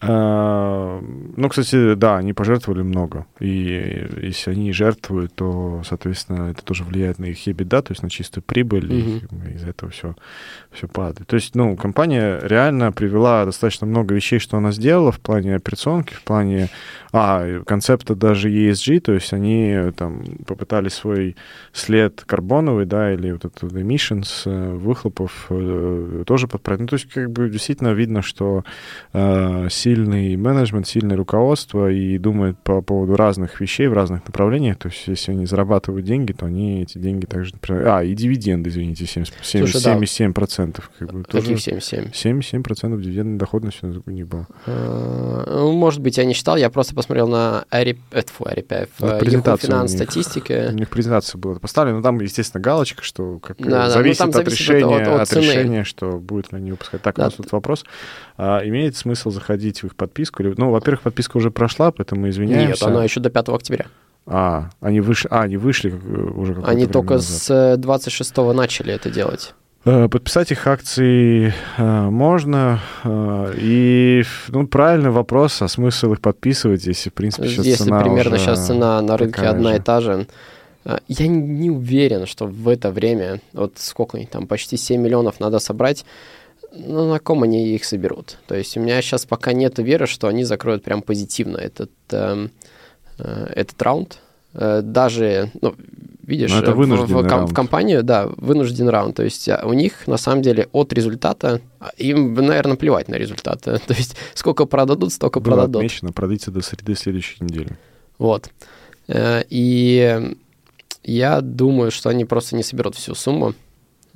А, 0.00 1.00
ну, 1.36 1.48
кстати, 1.48 1.94
да, 1.94 2.18
они 2.18 2.32
пожертвовали 2.32 2.82
много. 2.82 3.26
И 3.40 4.06
если 4.22 4.52
они 4.52 4.72
жертвуют, 4.72 5.34
то, 5.34 5.82
соответственно, 5.84 6.50
это 6.50 6.62
тоже 6.62 6.84
влияет 6.84 7.18
на 7.18 7.26
их 7.26 7.46
EBITDA, 7.46 7.82
то 7.82 7.90
есть 7.90 8.02
на 8.02 8.08
чистую 8.08 8.44
прибыль, 8.44 8.90
mm-hmm. 8.90 9.50
и 9.50 9.54
из-за 9.56 9.70
этого 9.70 9.90
все, 9.90 10.14
все 10.70 10.86
падает. 10.86 11.26
То 11.26 11.34
есть, 11.34 11.56
ну, 11.56 11.76
компания 11.76 12.38
реально 12.42 12.92
привела 12.92 13.44
достаточно 13.44 13.86
много 13.86 14.14
вещей, 14.14 14.38
что 14.38 14.56
она 14.56 14.70
сделала 14.70 15.10
в 15.10 15.18
плане 15.18 15.56
операционки, 15.56 16.14
в 16.14 16.22
плане 16.22 16.68
а, 17.12 17.62
концепта 17.64 18.14
даже 18.14 18.50
ESG, 18.50 19.00
то 19.00 19.12
есть 19.12 19.32
они 19.32 19.92
там 19.96 20.24
попытались 20.46 20.94
свой 20.94 21.36
след 21.72 22.22
карбоновый, 22.26 22.86
да, 22.86 23.12
или 23.12 23.32
вот 23.32 23.44
этот 23.44 23.72
emissions, 23.72 24.42
э, 24.44 24.72
выхлопов 24.74 25.46
э, 25.50 26.24
тоже 26.26 26.48
подправить. 26.48 26.82
Ну, 26.82 26.86
то 26.86 26.94
есть, 26.94 27.08
как 27.08 27.30
бы 27.30 27.48
действительно 27.48 27.92
видно, 27.92 28.22
что 28.22 28.64
э, 29.12 29.68
сильный 29.70 30.36
менеджмент, 30.36 30.86
сильное 30.86 31.16
руководство 31.16 31.90
и 31.90 32.18
думает 32.18 32.58
по 32.58 32.82
поводу 32.82 33.16
разных 33.16 33.60
вещей 33.60 33.86
в 33.86 33.92
разных 33.92 34.26
направлениях. 34.26 34.76
То 34.76 34.88
есть, 34.88 35.06
если 35.06 35.32
они 35.32 35.46
зарабатывают 35.46 36.04
деньги, 36.04 36.32
то 36.32 36.46
они 36.46 36.82
эти 36.82 36.98
деньги 36.98 37.24
также... 37.24 37.54
А, 37.68 38.02
и 38.02 38.14
дивиденды, 38.14 38.70
извините, 38.70 39.06
70, 39.06 39.34
70, 39.42 39.80
Слушай, 39.80 39.98
77%. 39.98 40.76
Да. 40.76 40.82
Как 40.98 41.12
бы, 41.12 41.24
тоже 41.24 41.46
Каких 41.46 41.60
77? 41.60 42.62
77% 42.62 43.00
дивидендной 43.00 43.38
доходности 43.38 43.86
у 44.04 44.10
них 44.10 44.26
было. 44.26 44.46
Ну, 44.66 45.72
может 45.72 46.00
быть, 46.00 46.18
я 46.18 46.24
не 46.24 46.34
считал, 46.34 46.56
я 46.56 46.70
просто 46.70 46.94
посмотрел 46.98 47.28
на 47.28 47.64
Ари... 47.70 47.96
Фу, 48.10 48.44
Арипев, 48.46 48.88
ну, 48.98 49.56
финанс 49.56 49.92
статистики. 49.92 50.70
У 50.70 50.74
них 50.74 50.90
презентация 50.90 51.38
была 51.38 51.54
поставлена, 51.60 51.98
но 51.98 52.02
там, 52.02 52.20
естественно, 52.20 52.60
галочка, 52.60 53.04
что 53.04 53.38
как, 53.38 53.56
да, 53.58 53.84
ну, 53.84 53.90
зависит, 53.90 54.18
да, 54.18 54.24
от, 54.24 54.34
зависит 54.34 54.58
решения, 54.58 54.96
от, 54.96 55.08
от, 55.08 55.20
от 55.20 55.32
решения, 55.32 55.84
что 55.84 56.18
будет 56.18 56.50
ли 56.50 56.58
они 56.58 56.72
выпускать. 56.72 57.00
Так, 57.02 57.14
да. 57.14 57.22
у 57.22 57.24
нас 57.26 57.34
тут 57.34 57.52
вопрос. 57.52 57.84
А, 58.36 58.66
имеет 58.66 58.96
смысл 58.96 59.30
заходить 59.30 59.84
в 59.84 59.86
их 59.86 59.94
подписку? 59.94 60.42
Ну, 60.42 60.72
во-первых, 60.72 61.02
подписка 61.02 61.36
уже 61.36 61.52
прошла, 61.52 61.92
поэтому 61.92 62.28
извиняемся. 62.28 62.84
Нет, 62.86 62.94
она 62.94 63.04
еще 63.04 63.20
до 63.20 63.30
5 63.30 63.48
октября. 63.50 63.86
А, 64.26 64.70
они 64.80 65.00
вышли, 65.00 65.28
а, 65.30 65.42
они 65.42 65.56
вышли 65.56 65.90
уже 65.90 66.60
Они 66.64 66.86
только 66.86 67.14
назад. 67.14 67.42
с 67.42 67.76
26 67.78 68.36
начали 68.54 68.92
это 68.92 69.08
делать. 69.08 69.54
Э, 69.84 70.08
подписать 70.08 70.50
их 70.50 70.66
акции 70.66 71.54
э, 71.76 72.10
можно. 72.10 72.80
Э, 73.04 73.54
и, 73.56 74.22
ну, 74.48 74.66
правильный 74.66 75.10
вопрос, 75.10 75.62
а 75.62 75.68
смысл 75.68 76.12
их 76.12 76.20
подписывать, 76.20 76.84
если, 76.84 77.10
в 77.10 77.14
принципе, 77.14 77.48
сейчас 77.48 77.64
если 77.64 77.84
цена 77.84 78.02
примерно 78.02 78.36
уже 78.36 78.44
сейчас 78.44 78.66
цена 78.66 79.00
на 79.00 79.16
рынке 79.16 79.42
одна 79.42 79.70
же. 79.70 79.76
и 79.76 79.80
та 79.80 80.00
же. 80.00 80.26
Я 81.06 81.26
не 81.26 81.70
уверен, 81.70 82.26
что 82.26 82.46
в 82.46 82.66
это 82.66 82.90
время, 82.90 83.40
вот 83.52 83.74
сколько 83.76 84.18
там, 84.26 84.46
почти 84.46 84.76
7 84.76 85.00
миллионов 85.00 85.38
надо 85.38 85.58
собрать, 85.58 86.04
ну, 86.72 87.10
на 87.10 87.18
ком 87.18 87.42
они 87.42 87.74
их 87.74 87.84
соберут? 87.84 88.38
То 88.46 88.56
есть 88.56 88.76
у 88.76 88.80
меня 88.80 89.00
сейчас 89.02 89.26
пока 89.26 89.52
нет 89.52 89.78
веры, 89.78 90.06
что 90.06 90.28
они 90.28 90.44
закроют 90.44 90.82
прям 90.82 91.02
позитивно 91.02 91.58
этот, 91.58 91.90
э, 92.10 92.48
этот 93.18 93.82
раунд. 93.82 94.18
Даже, 94.54 95.50
ну, 95.60 95.74
видишь, 96.28 96.52
это 96.52 96.72
в, 96.72 96.76
в, 96.76 97.06
в, 97.06 97.46
в 97.46 97.54
компанию, 97.54 98.02
да, 98.02 98.28
вынужденный 98.36 98.92
раунд. 98.92 99.16
То 99.16 99.24
есть 99.24 99.48
а, 99.48 99.62
у 99.64 99.72
них, 99.72 100.06
на 100.06 100.18
самом 100.18 100.42
деле, 100.42 100.68
от 100.72 100.92
результата, 100.92 101.60
им, 101.96 102.34
наверное, 102.34 102.76
плевать 102.76 103.08
на 103.08 103.16
результаты. 103.16 103.78
То 103.86 103.94
есть 103.94 104.14
сколько 104.34 104.66
продадут, 104.66 105.12
столько 105.12 105.40
Было 105.40 105.54
продадут. 105.54 105.76
отмечено, 105.76 106.12
продайте 106.12 106.50
до 106.50 106.60
среды 106.60 106.94
следующей 106.94 107.42
недели. 107.42 107.70
Вот. 108.18 108.50
Э, 109.08 109.42
и 109.48 110.36
я 111.02 111.40
думаю, 111.40 111.90
что 111.90 112.10
они 112.10 112.24
просто 112.24 112.56
не 112.56 112.62
соберут 112.62 112.94
всю 112.94 113.14
сумму. 113.14 113.54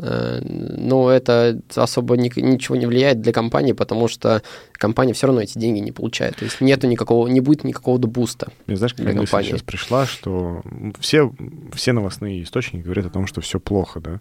Э, 0.03 0.41
но 0.43 1.11
это 1.11 1.61
особо 1.77 2.17
ни, 2.17 2.31
ничего 2.41 2.75
не 2.75 2.87
влияет 2.87 3.21
для 3.21 3.33
компании, 3.33 3.73
потому 3.73 4.09
что 4.09 4.43
компания 4.73 5.12
все 5.12 5.29
равно 5.29 5.43
эти 5.43 5.57
деньги 5.59 5.79
не 5.79 5.93
получает. 5.93 6.37
То 6.37 6.45
есть 6.45 6.61
нету 6.61 6.88
никакого, 6.88 7.29
не 7.29 7.41
будет 7.41 7.62
никакого 7.62 7.99
буста. 7.99 8.49
Мне 8.67 8.77
знаешь, 8.77 8.95
какая 8.95 9.15
мысль 9.15 9.43
сейчас 9.43 9.62
пришла, 9.62 10.07
что 10.07 10.62
все, 10.99 11.33
все 11.73 11.93
новостные 11.93 12.43
источники 12.43 12.83
говорят 12.83 13.07
о 13.07 13.11
том, 13.11 13.29
что 13.29 13.41
все 13.41 13.61
плохо, 13.61 14.01
да, 14.01 14.21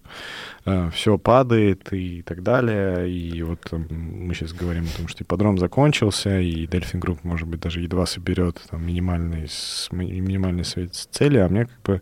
э, 0.65 0.91
все 0.93 1.17
падает 1.17 1.91
и 1.91 2.21
так 2.21 2.43
далее. 2.43 3.11
И 3.11 3.41
вот 3.41 3.59
мы 3.71 4.35
сейчас 4.35 4.53
говорим 4.53 4.85
о 4.93 4.97
том, 4.97 5.07
что 5.07 5.23
ипподром 5.23 5.57
закончился, 5.57 6.39
и 6.39 6.67
Delphin 6.67 6.99
Group, 6.99 7.19
может 7.23 7.47
быть, 7.47 7.59
даже 7.59 7.81
едва 7.81 8.05
соберет 8.05 8.61
там, 8.69 8.85
минимальные, 8.85 9.47
минимальные 9.91 10.63
свои 10.63 10.87
цели, 10.87 11.39
а 11.39 11.49
мне 11.49 11.65
как 11.65 11.81
бы 11.83 12.01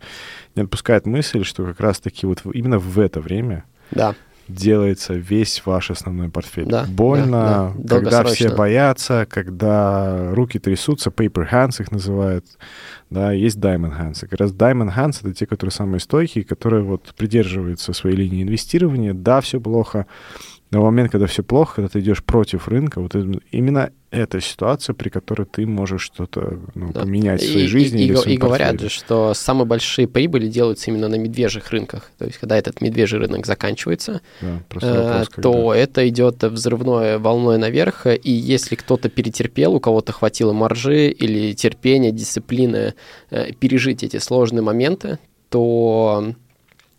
не 0.56 0.64
отпускает 0.64 1.06
мысль, 1.06 1.46
что 1.46 1.64
как 1.64 1.80
раз-таки 1.80 2.26
вот 2.26 2.42
именно 2.54 2.78
в 2.78 3.00
это 3.00 3.22
время 3.22 3.64
да. 3.92 4.16
делается 4.48 5.14
весь 5.14 5.66
ваш 5.66 5.92
основной 5.92 6.30
портфель. 6.30 6.66
Да, 6.66 6.86
Больно, 6.86 7.74
да, 7.78 8.00
да. 8.00 8.10
когда 8.10 8.24
все 8.24 8.54
боятся, 8.54 9.28
когда 9.30 10.32
руки 10.34 10.60
трясутся, 10.60 11.10
paper 11.10 11.50
hands 11.52 11.82
их 11.82 11.92
называют, 11.92 12.46
да, 13.10 13.32
есть 13.32 13.58
diamond 13.58 14.00
hands. 14.00 14.26
И 14.26 14.28
как 14.28 14.40
раз 14.40 14.52
diamond 14.52 14.96
hands— 14.96 15.20
это 15.22 15.34
те, 15.34 15.46
которые 15.46 15.72
самые 15.72 16.00
стойкие, 16.00 16.44
которые 16.44 16.84
вот 16.84 17.14
придерживаются 17.16 17.94
своей 17.94 18.16
линии 18.16 18.44
инвестирования. 18.44 19.14
Да, 19.14 19.42
все 19.42 19.60
плохо, 19.60 20.06
но 20.72 20.82
в 20.82 20.86
момент, 20.86 21.12
когда 21.12 21.26
все 21.26 21.44
плохо, 21.44 21.76
когда 21.76 21.90
ты 21.90 22.00
идешь 22.00 22.24
против 22.24 22.68
рынка, 22.68 23.02
вот 23.02 23.16
именно 23.52 23.92
эта 24.12 24.42
ситуация, 24.42 24.94
при 24.94 25.10
которой 25.10 25.46
ты 25.46 25.66
можешь 25.68 26.02
что-то 26.02 26.60
ну, 26.74 26.92
да. 26.92 27.02
поменять 27.02 27.42
в 27.42 27.52
своей 27.52 27.66
и, 27.66 27.70
жизни. 27.70 28.02
И, 28.02 28.06
или 28.06 28.18
и, 28.26 28.34
и 28.34 28.38
говорят 28.38 28.80
же, 28.80 28.90
что 28.90 29.34
самые 29.34 29.66
большие 29.66 30.08
прибыли 30.08 30.48
делаются 30.48 30.90
именно 30.90 31.08
на 31.08 31.16
медвежьих 31.16 31.70
рынках. 31.70 32.12
То 32.18 32.26
есть, 32.26 32.38
когда 32.40 32.58
этот 32.58 32.82
медвежий 32.82 33.20
рынок 33.20 33.46
заканчивается, 33.46 34.22
да, 34.42 34.54
вопрос, 34.54 34.84
э, 34.84 35.26
то 35.42 35.54
когда... 35.54 35.78
это 35.78 36.10
идет 36.10 36.44
взрывной 36.44 37.20
волной 37.20 37.58
наверх. 37.58 38.08
И 38.08 38.32
если 38.32 38.76
кто-то 38.76 39.10
перетерпел, 39.10 39.76
у 39.76 39.80
кого-то 39.80 40.12
хватило 40.12 40.54
маржи 40.54 41.10
или 41.10 41.54
терпения, 41.54 42.12
дисциплины 42.12 42.96
э, 43.30 43.54
пережить 43.54 44.04
эти 44.04 44.18
сложные 44.18 44.64
моменты, 44.64 45.20
то 45.50 46.00
Э, 46.10 46.34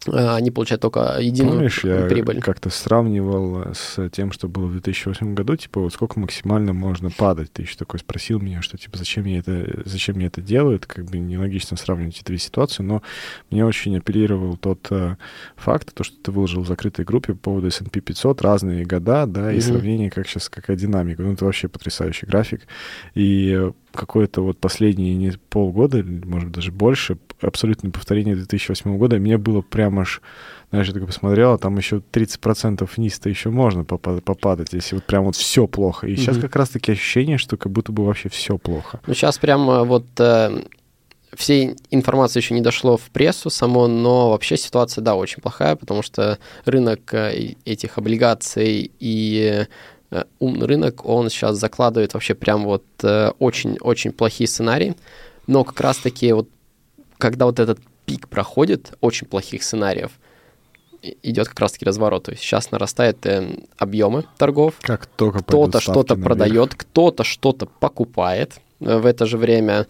они 0.07 0.51
получают 0.51 0.81
только 0.81 1.19
единую 1.21 1.57
Помнишь, 1.57 1.81
прибыль. 1.81 2.37
я 2.37 2.43
как-то 2.43 2.71
сравнивал 2.71 3.75
с 3.75 4.09
тем, 4.11 4.33
что 4.33 4.49
было 4.49 4.67
в 4.67 4.73
2008 4.73 5.35
году, 5.35 5.57
типа, 5.57 5.81
вот 5.81 5.93
сколько 5.93 6.19
максимально 6.19 6.73
можно 6.73 7.11
падать. 7.11 7.53
Ты 7.53 7.63
еще 7.63 7.77
такой 7.77 8.01
спросил 8.01 8.41
меня, 8.41 8.63
что, 8.63 8.79
типа, 8.79 8.97
зачем 8.97 9.25
мне 9.25 9.39
это, 9.39 9.83
зачем 9.85 10.17
мне 10.17 10.27
это 10.27 10.41
делают, 10.41 10.87
как 10.87 11.05
бы 11.05 11.19
нелогично 11.19 11.77
сравнивать 11.77 12.17
эти 12.17 12.25
две 12.25 12.39
ситуации, 12.39 12.83
но 12.83 13.03
мне 13.51 13.65
очень 13.65 13.97
апеллировал 13.99 14.57
тот 14.57 14.87
э, 14.91 15.17
факт, 15.57 15.93
то, 15.95 16.03
что 16.03 16.17
ты 16.17 16.33
выложил 16.33 16.63
в 16.63 16.67
закрытой 16.67 17.05
группе 17.05 17.35
по 17.35 17.41
поводу 17.41 17.67
S&P 17.67 18.01
500, 18.01 18.41
разные 18.43 18.85
года, 18.87 19.27
да, 19.27 19.53
и 19.53 19.59
mm-hmm. 19.59 19.61
сравнение, 19.61 20.11
как 20.11 20.27
сейчас, 20.27 20.49
какая 20.49 20.77
динамика. 20.77 21.23
Ну, 21.23 21.35
это 21.35 21.45
вообще 21.45 21.69
потрясающий 21.69 22.27
график. 22.27 22.63
И 23.15 23.71
какое-то 23.93 24.43
вот 24.43 24.59
последние 24.59 25.35
полгода, 25.51 26.03
может 26.03 26.49
быть, 26.49 26.57
даже 26.57 26.73
больше, 26.73 27.19
абсолютное 27.41 27.91
повторение 27.91 28.35
2008 28.35 28.97
года, 28.99 29.19
мне 29.19 29.39
было 29.39 29.61
прям 29.61 29.99
аж, 30.01 30.21
знаешь, 30.71 30.87
я 30.89 30.93
такой 30.93 31.07
посмотрел, 31.07 31.53
а 31.53 31.59
там 31.59 31.77
еще 31.77 32.03
30% 32.13 32.89
вниз-то 32.97 33.29
еще 33.29 33.51
можно 33.51 33.85
попадать, 33.85 34.73
если 34.73 34.97
вот 34.97 35.05
прям 35.05 35.25
вот 35.25 35.37
все 35.37 35.67
плохо. 35.67 36.07
И 36.07 36.17
сейчас 36.17 36.39
как 36.39 36.55
раз-таки 36.57 36.93
ощущение, 36.93 37.39
что 37.39 37.57
как 37.57 37.73
будто 37.73 37.93
бы 37.93 38.05
вообще 38.05 38.29
все 38.29 38.59
плохо. 38.59 39.01
Ну, 39.07 39.15
сейчас 39.15 39.39
прям 39.39 39.87
вот 39.87 40.07
э, 40.19 40.65
всей 41.35 41.77
информации 41.91 42.41
еще 42.41 42.55
не 42.55 42.61
дошло 42.61 42.97
в 42.97 43.11
прессу 43.11 43.51
само, 43.51 43.87
но 43.87 44.31
вообще 44.31 44.57
ситуация, 44.57 45.03
да, 45.03 45.15
очень 45.15 45.43
плохая, 45.43 45.77
потому 45.77 46.03
что 46.03 46.39
рынок 46.65 47.15
э, 47.15 47.55
этих 47.65 47.99
облигаций 47.99 48.91
и 48.99 49.67
Э, 50.11 50.25
умный 50.41 50.67
рынок, 50.67 51.07
он 51.07 51.31
сейчас 51.31 51.57
закладывает 51.57 52.15
вообще 52.15 52.35
прям 52.35 52.65
вот 52.65 52.85
очень-очень 53.03 54.11
э, 54.11 54.13
плохие 54.13 54.49
сценарии, 54.49 54.97
но 55.47 55.65
как 55.65 55.81
раз-таки 55.81 56.33
вот 56.33 56.49
когда 57.21 57.47
вот 57.47 57.61
этот 57.61 57.79
пик 58.07 58.29
проходит 58.29 58.95
очень 59.01 59.27
плохих 59.27 59.63
сценариев, 59.63 60.11
идет 61.23 61.49
как 61.49 61.61
раз-таки 61.61 61.85
разворот. 61.85 62.25
То 62.25 62.33
есть 62.33 62.43
сейчас 62.43 62.71
нарастают 62.71 63.25
э, 63.27 63.57
объемы 63.79 64.25
торгов. 64.37 64.75
Как 64.83 65.07
только 65.07 65.43
кто-то 65.43 65.81
что-то 65.81 66.17
продает, 66.17 66.75
кто-то 66.75 67.25
что-то 67.25 67.67
покупает 67.67 68.61
э, 68.81 68.99
в 68.99 69.07
это 69.07 69.27
же 69.27 69.39
время. 69.39 69.87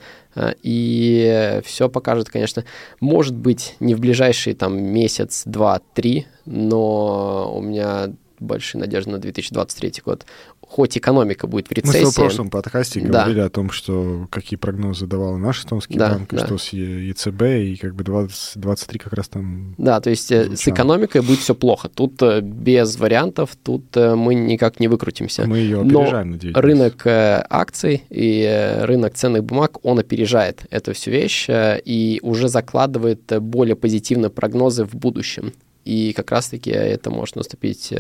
И 0.63 1.61
все 1.65 1.89
покажет, 1.89 2.29
конечно, 2.29 2.65
может 3.01 3.35
быть, 3.35 3.75
не 3.81 3.95
в 3.95 4.01
ближайшие 4.01 4.55
там 4.55 4.81
месяц, 4.81 5.43
два, 5.45 5.81
три, 5.95 6.27
но 6.45 7.53
у 7.57 7.61
меня 7.61 8.11
большие 8.39 8.81
надежды 8.81 9.11
на 9.11 9.19
2023 9.19 10.03
год. 10.05 10.27
Хоть 10.71 10.97
экономика 10.97 11.49
будет 11.49 11.67
в 11.67 11.73
рецессии... 11.73 12.05
Мы 12.05 12.11
в 12.13 12.15
прошлом 12.15 12.49
подкасте 12.49 13.01
да. 13.01 13.09
говорили 13.09 13.41
о 13.41 13.51
том, 13.51 13.73
что 13.73 14.29
какие 14.31 14.57
прогнозы 14.57 15.09
давал 15.09 15.37
наш 15.37 15.59
эстонский 15.59 15.99
да, 15.99 16.11
банк, 16.11 16.29
да. 16.31 16.47
что 16.47 16.59
с 16.59 16.69
ЕЦБ, 16.69 17.43
и 17.43 17.77
как 17.77 17.97
бы 17.97 18.05
2023 18.05 19.01
как 19.01 19.13
раз 19.15 19.29
там... 19.29 19.75
Да, 19.79 20.01
то 20.01 20.11
есть 20.11 20.29
звучало. 20.29 20.53
Э, 20.53 20.57
с 20.57 20.69
экономикой 20.69 21.23
будет 21.23 21.41
все 21.41 21.57
плохо. 21.57 21.89
Тут 21.89 22.23
э, 22.23 22.41
без 22.41 22.97
вариантов, 22.99 23.57
тут 23.61 23.97
э, 23.97 24.15
мы 24.15 24.37
никак 24.37 24.79
не 24.79 24.87
выкрутимся. 24.87 25.45
Мы 25.45 25.59
ее 25.59 25.81
опережаем, 25.81 26.31
надеюсь. 26.31 26.55
рынок 26.55 27.03
акций 27.05 28.05
и 28.09 28.79
рынок 28.83 29.15
ценных 29.15 29.43
бумаг, 29.43 29.85
он 29.85 29.99
опережает 29.99 30.67
эту 30.71 30.93
всю 30.93 31.11
вещь 31.11 31.49
и 31.51 32.21
уже 32.23 32.49
закладывает 32.49 33.43
более 33.43 33.75
позитивные 33.75 34.31
прогнозы 34.31 34.85
в 34.85 34.95
будущем. 34.95 35.53
И 35.85 36.13
как 36.13 36.31
раз-таки 36.31 36.71
это 36.71 37.11
может 37.11 37.35
наступить 37.35 37.93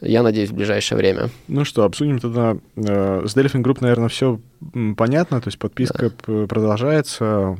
я 0.00 0.22
надеюсь, 0.22 0.50
в 0.50 0.54
ближайшее 0.54 0.98
время. 0.98 1.30
Ну 1.48 1.64
что, 1.64 1.84
обсудим 1.84 2.18
тогда. 2.18 2.56
Э, 2.76 3.24
с 3.26 3.36
Delphin 3.36 3.62
Group, 3.62 3.78
наверное, 3.80 4.08
все 4.08 4.40
понятно, 4.96 5.40
то 5.40 5.48
есть 5.48 5.58
подписка 5.58 6.12
да. 6.26 6.46
продолжается. 6.46 7.58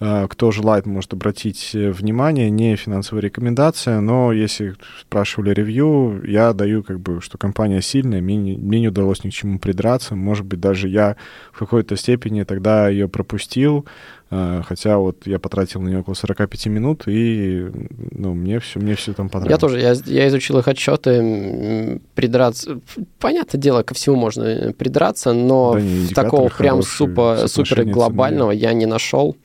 Э, 0.00 0.26
кто 0.28 0.50
желает, 0.50 0.86
может 0.86 1.12
обратить 1.12 1.70
внимание, 1.72 2.50
не 2.50 2.76
финансовая 2.76 3.22
рекомендация, 3.22 4.00
но 4.00 4.32
если 4.32 4.74
спрашивали 5.00 5.52
ревью, 5.54 6.22
я 6.24 6.52
даю 6.52 6.82
как 6.82 7.00
бы, 7.00 7.20
что 7.20 7.38
компания 7.38 7.80
сильная, 7.82 8.20
мне, 8.20 8.56
мне 8.56 8.80
не 8.80 8.88
удалось 8.88 9.24
ни 9.24 9.30
к 9.30 9.32
чему 9.32 9.58
придраться, 9.58 10.14
может 10.14 10.46
быть, 10.46 10.60
даже 10.60 10.88
я 10.88 11.16
в 11.52 11.58
какой-то 11.58 11.96
степени 11.96 12.44
тогда 12.44 12.88
ее 12.88 13.08
пропустил, 13.08 13.86
э, 13.86 14.21
хотя 14.66 14.96
вот 14.96 15.26
я 15.26 15.38
потратил 15.38 15.82
на 15.82 15.88
нее 15.88 16.00
около 16.00 16.14
45 16.14 16.66
минут, 16.66 17.02
и 17.06 17.66
ну, 18.12 18.32
мне 18.32 18.60
все, 18.60 18.80
мне 18.80 18.94
все 18.94 19.12
там 19.12 19.28
понравилось. 19.28 19.52
Я 19.52 19.58
тоже, 19.58 19.80
я, 19.80 19.92
я 20.06 20.28
изучил 20.28 20.58
их 20.58 20.68
отчеты, 20.68 22.00
придраться, 22.14 22.80
понятное 23.18 23.60
дело, 23.60 23.82
ко 23.82 23.92
всему 23.92 24.16
можно 24.16 24.72
придраться, 24.72 25.34
но 25.34 25.74
да, 25.74 26.22
такого 26.22 26.48
прям 26.48 26.82
супер, 26.82 27.46
супер 27.46 27.84
глобального 27.84 28.52
я 28.52 28.72
не 28.72 28.86
нашел. 28.86 29.36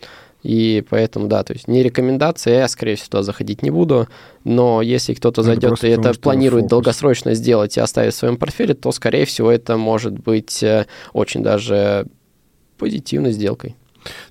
И 0.44 0.86
поэтому, 0.90 1.28
да, 1.28 1.44
то 1.44 1.52
есть 1.52 1.68
не 1.68 1.84
рекомендация, 1.84 2.60
я, 2.60 2.68
скорее 2.70 2.96
всего, 2.96 3.08
туда 3.08 3.24
заходить 3.24 3.64
не 3.64 3.72
буду. 3.72 4.08
Но 4.46 4.82
если 4.82 5.14
кто-то 5.14 5.42
ну, 5.42 5.48
зайдет 5.48 5.84
и 5.84 5.90
это 5.90 6.14
планирует 6.14 6.66
фокус. 6.66 6.70
долгосрочно 6.70 7.34
сделать 7.34 7.76
и 7.76 7.82
оставить 7.82 8.14
в 8.14 8.18
своем 8.18 8.38
портфеле, 8.38 8.74
то, 8.74 8.94
скорее 8.94 9.26
всего, 9.26 9.52
это 9.52 9.76
может 9.76 10.18
быть 10.18 10.64
э, 10.64 10.86
очень 11.12 11.44
даже 11.44 12.06
позитивной 12.78 13.34
сделкой. 13.34 13.76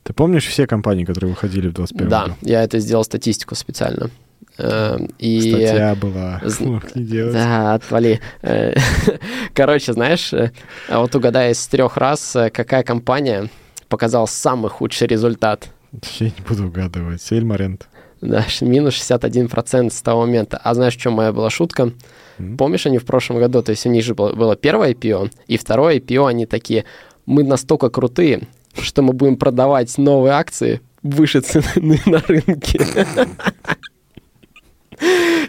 Ты 0.03 0.13
помнишь 0.13 0.47
все 0.47 0.67
компании, 0.67 1.05
которые 1.05 1.31
выходили 1.31 1.69
в 1.69 1.73
2021 1.73 2.09
Да, 2.09 2.23
году? 2.23 2.35
я 2.43 2.63
это 2.63 2.79
сделал 2.79 3.05
статистику 3.05 3.55
специально. 3.55 4.11
Эм, 4.59 5.11
и... 5.19 5.41
Статья 5.41 5.95
была. 5.95 6.41
Мог 6.61 6.95
не 6.95 7.05
делать. 7.05 7.35
Да, 7.35 7.75
отвали. 7.75 8.21
Э, 8.43 8.75
короче, 9.55 9.93
знаешь, 9.93 10.33
э, 10.33 10.53
а 10.89 11.01
вот 11.01 11.15
угадай 11.15 11.53
из 11.53 11.67
трех 11.67 11.97
раз, 11.97 12.37
э, 12.37 12.51
какая 12.51 12.83
компания 12.83 13.49
показала 13.89 14.27
самый 14.27 14.71
худший 14.71 15.09
результат? 15.09 15.69
Я 16.19 16.27
не 16.27 16.45
буду 16.49 16.67
угадывать. 16.67 17.21
Сельмарент. 17.21 17.89
Да, 18.23 18.47
минус 18.63 18.95
61% 18.95 19.91
с 19.91 20.03
того 20.03 20.23
момента. 20.23 20.57
А 20.57 20.75
знаешь, 20.75 20.97
в 20.97 21.01
чем 21.01 21.13
моя 21.13 21.33
была 21.33 21.51
шутка? 21.51 21.93
Mm-hmm. 22.39 22.57
Помнишь, 22.57 22.87
они 22.87 22.99
в 22.99 23.05
прошлом 23.05 23.39
году, 23.39 23.63
то 23.63 23.71
есть 23.71 23.85
у 23.87 23.91
них 23.91 24.05
же 24.05 24.15
было, 24.15 24.33
было 24.33 24.57
первое 24.57 24.93
IPO, 24.93 25.31
и 25.47 25.59
второе 25.59 25.99
IPO, 25.99 26.27
они 26.27 26.47
такие, 26.47 26.85
мы 27.27 27.45
настолько 27.45 27.91
крутые, 27.91 28.49
что 28.81 29.03
мы 29.03 29.13
будем 29.13 29.37
продавать 29.37 29.97
новые 29.99 30.33
акции 30.35 30.81
выше 31.03 31.41
цены 31.41 32.01
на 32.07 32.19
рынке. 32.21 32.81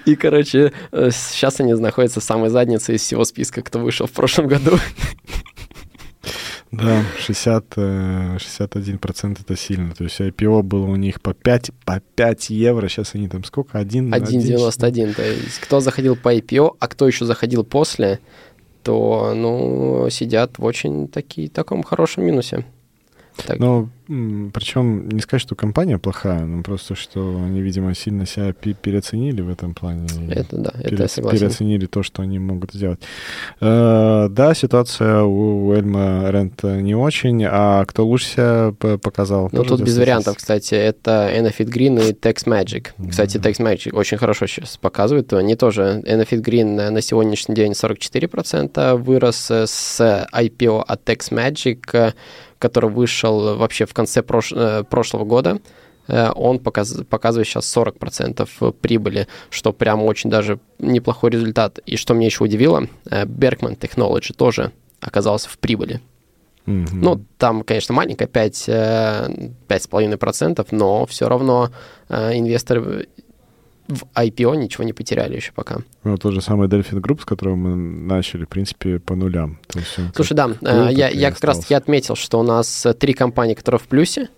И, 0.06 0.16
короче, 0.16 0.74
сейчас 0.92 1.60
они 1.60 1.74
находятся 1.74 2.20
в 2.20 2.24
самой 2.24 2.50
заднице 2.50 2.96
из 2.96 3.02
всего 3.02 3.24
списка, 3.26 3.62
кто 3.62 3.80
вышел 3.80 4.08
в 4.08 4.12
прошлом 4.12 4.48
году. 4.48 4.78
Да, 6.72 7.04
60, 7.20 7.78
61% 7.78 9.38
это 9.42 9.56
сильно. 9.56 9.94
То 9.96 10.04
есть 10.04 10.20
IPO 10.20 10.64
было 10.64 10.86
у 10.86 10.96
них 10.96 11.22
по 11.22 11.34
5, 11.34 11.72
по 11.86 12.02
5 12.16 12.50
евро, 12.50 12.90
сейчас 12.90 13.16
они 13.16 13.30
там 13.30 13.44
сколько? 13.46 13.80
1? 13.80 14.14
1,91. 14.14 15.14
То 15.14 15.24
есть 15.24 15.60
кто 15.60 15.80
заходил 15.80 16.18
по 16.18 16.36
IPO, 16.36 16.76
а 16.80 16.88
кто 16.88 17.08
еще 17.08 17.26
заходил 17.26 17.64
после, 17.64 18.20
то, 18.84 19.34
ну, 19.34 20.10
сидят 20.10 20.58
в 20.58 20.66
очень 20.66 21.08
таки, 21.08 21.48
таком 21.48 21.84
хорошем 21.84 22.26
минусе. 22.26 22.66
Так. 23.46 23.60
Ну, 23.60 23.90
причем 24.08 25.10
не 25.10 25.20
сказать, 25.20 25.42
что 25.42 25.56
компания 25.56 25.98
плохая, 25.98 26.46
но 26.46 26.64
просто, 26.64 26.96
что 26.96 27.42
они, 27.44 27.62
видимо, 27.62 27.94
сильно 27.94 28.26
себя 28.26 28.54
переоценили 28.54 29.42
в 29.42 29.50
этом 29.50 29.74
плане. 29.74 30.08
Это 30.30 30.58
да, 30.58 30.72
это 30.82 31.04
я 31.04 31.08
согласен. 31.08 31.38
Переоценили 31.38 31.86
то, 31.88 32.04
что 32.04 32.22
они 32.22 32.40
могут 32.40 32.72
сделать. 32.72 33.00
Э, 33.60 34.28
да, 34.30 34.54
ситуация 34.54 35.24
у 35.24 35.74
Эльма 35.74 36.30
Рента 36.32 36.82
не 36.82 36.96
очень, 36.96 37.44
а 37.46 37.84
кто 37.86 38.08
лучше 38.08 38.28
себя 38.28 38.74
показал? 38.98 39.50
Ну, 39.52 39.64
тут 39.64 39.82
без 39.82 39.98
вариантов, 39.98 40.38
кстати, 40.38 40.76
это 40.76 41.30
Enofit 41.34 41.70
Green 41.70 42.10
и 42.10 42.14
Tex 42.14 42.46
Magic. 42.46 42.88
Кстати, 43.10 43.38
Tex 43.38 43.60
Magic 43.60 43.94
очень 43.94 44.18
хорошо 44.18 44.48
сейчас 44.48 44.78
показывает. 44.78 45.34
Они 45.34 45.56
тоже, 45.56 46.02
Enofit 46.06 46.42
Green 46.44 46.90
на 46.90 47.02
сегодняшний 47.02 47.56
день 47.56 47.74
44% 47.74 48.96
вырос 48.96 49.52
с 49.52 50.28
IPO 50.34 50.82
от 50.82 51.10
Tex 51.10 51.32
Magic 51.32 52.14
который 52.60 52.90
вышел 52.90 53.58
вообще 53.58 53.86
в 53.86 53.94
конце 53.94 54.22
прош... 54.22 54.52
Э, 54.52 54.84
прошлого 54.84 55.26
года, 55.26 55.60
э, 56.08 56.32
он 56.36 56.60
показ, 56.60 56.98
показывает 57.10 57.48
сейчас 57.48 57.76
40% 57.76 58.72
прибыли, 58.74 59.28
что 59.50 59.74
прям 59.74 60.04
очень 60.04 60.30
даже 60.30 60.60
неплохой 60.80 61.32
результат. 61.32 61.80
И 61.86 61.98
что 61.98 62.14
мне 62.14 62.28
еще 62.28 62.44
удивило, 62.44 62.88
э, 63.10 63.26
Berkman 63.26 63.78
Technology 63.78 64.34
тоже 64.34 64.72
оказался 65.00 65.50
в 65.50 65.58
прибыли. 65.58 66.02
Mm-hmm. 66.66 66.90
Ну, 66.94 67.24
там, 67.38 67.64
конечно, 67.64 67.94
маленькая, 67.96 68.28
5, 68.28 68.70
5,5%, 68.70 70.68
но 70.72 71.06
все 71.06 71.30
равно 71.30 71.70
инвесторы 72.10 73.08
в 73.88 74.04
IPO 74.16 74.58
ничего 74.58 74.84
не 74.84 74.94
потеряли 74.94 75.36
еще 75.36 75.52
пока. 75.54 75.80
Ну, 76.04 76.18
тот 76.18 76.34
же 76.34 76.42
самый 76.42 76.68
Delphin 76.68 77.02
Group, 77.02 77.22
с 77.22 77.26
которого 77.26 77.56
мы 77.56 77.76
начали, 77.76 78.46
в 78.46 78.50
принципе, 78.50 79.00
по 79.00 79.16
нулям. 79.16 79.60
То 79.68 79.80
есть 79.80 79.96
Слушай, 80.16 80.34
да, 80.34 80.48
круто, 80.48 80.90
я, 80.90 81.10
я 81.10 81.32
как 81.32 81.44
раз-таки 81.44 81.74
отметил, 81.74 82.16
что 82.16 82.40
у 82.40 82.44
нас 82.44 82.86
э, 82.86 82.94
три 82.94 83.14
компании, 83.14 83.54
которые 83.54 83.80
в 83.80 83.88
плюсе, 83.88 84.30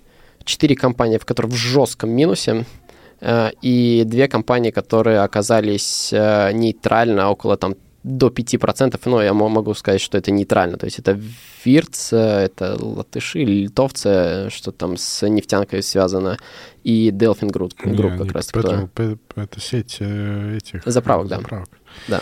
четыре 0.43 0.75
компании, 0.75 1.17
в 1.17 1.25
которых 1.25 1.51
в 1.51 1.55
жестком 1.55 2.11
минусе, 2.11 2.65
э, 3.21 3.51
и 3.61 4.03
две 4.05 4.27
компании, 4.27 4.71
которые 4.71 5.21
оказались 5.21 6.13
э, 6.13 6.51
нейтрально 6.53 7.29
около 7.29 7.57
там 7.57 7.75
до 8.03 8.27
5%, 8.27 8.99
но 9.05 9.21
я 9.21 9.33
могу 9.33 9.73
сказать, 9.73 10.01
что 10.01 10.17
это 10.17 10.31
нейтрально. 10.31 10.77
То 10.77 10.85
есть 10.85 10.99
это 10.99 11.19
вирцы, 11.65 12.15
это 12.15 12.77
латыши, 12.79 13.39
литовцы, 13.39 14.49
что 14.49 14.71
там 14.71 14.97
с 14.97 15.27
нефтянкой 15.27 15.83
связано, 15.83 16.37
и 16.83 17.11
Delphin 17.11 17.51
Group, 17.51 17.73
Group 17.83 18.17
как 18.17 18.31
раз. 18.31 18.49
Это, 18.49 18.89
кто... 18.93 19.17
это 19.35 19.59
сеть 19.59 19.97
э, 19.99 20.57
этих... 20.57 20.83
Заправок, 20.85 21.27
да. 21.27 21.37
Заправок. 21.37 21.69
Да. 22.07 22.19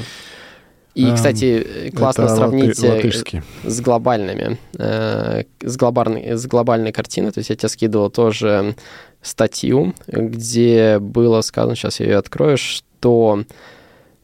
И, 0.96 1.14
кстати, 1.14 1.92
классно 1.96 2.28
сравнить 2.28 2.84
э, 2.84 2.96
латышские. 2.96 3.44
с 3.64 3.80
глобальными, 3.82 4.58
э, 4.80 5.44
с, 5.62 5.78
глобальной, 5.78 6.36
с 6.36 6.48
глобальной 6.48 6.92
картиной. 6.92 7.32
То 7.32 7.38
есть 7.38 7.52
я 7.52 7.56
тебе 7.56 7.70
скидывал 7.70 8.10
тоже 8.10 8.76
статью, 9.22 9.94
где 10.08 10.98
было 10.98 11.42
сказано, 11.42 11.76
сейчас 11.76 12.00
я 12.00 12.08
ее 12.08 12.18
открою, 12.18 12.58
что 12.58 13.44
Э, 13.44 13.44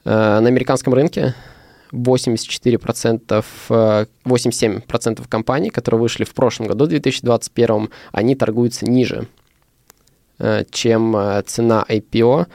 на 0.04 0.38
американском 0.38 0.94
рынке 0.94 1.34
84%, 1.94 4.08
87% 4.26 5.22
э, 5.22 5.26
компаний, 5.30 5.70
которые 5.70 6.02
вышли 6.02 6.24
в 6.24 6.34
прошлом 6.34 6.68
году, 6.68 6.88
2021, 6.88 7.90
они 8.12 8.36
торгуются 8.36 8.90
ниже, 8.90 9.28
э, 10.40 10.66
чем 10.72 11.16
цена 11.46 11.86
IPO. 11.88 12.48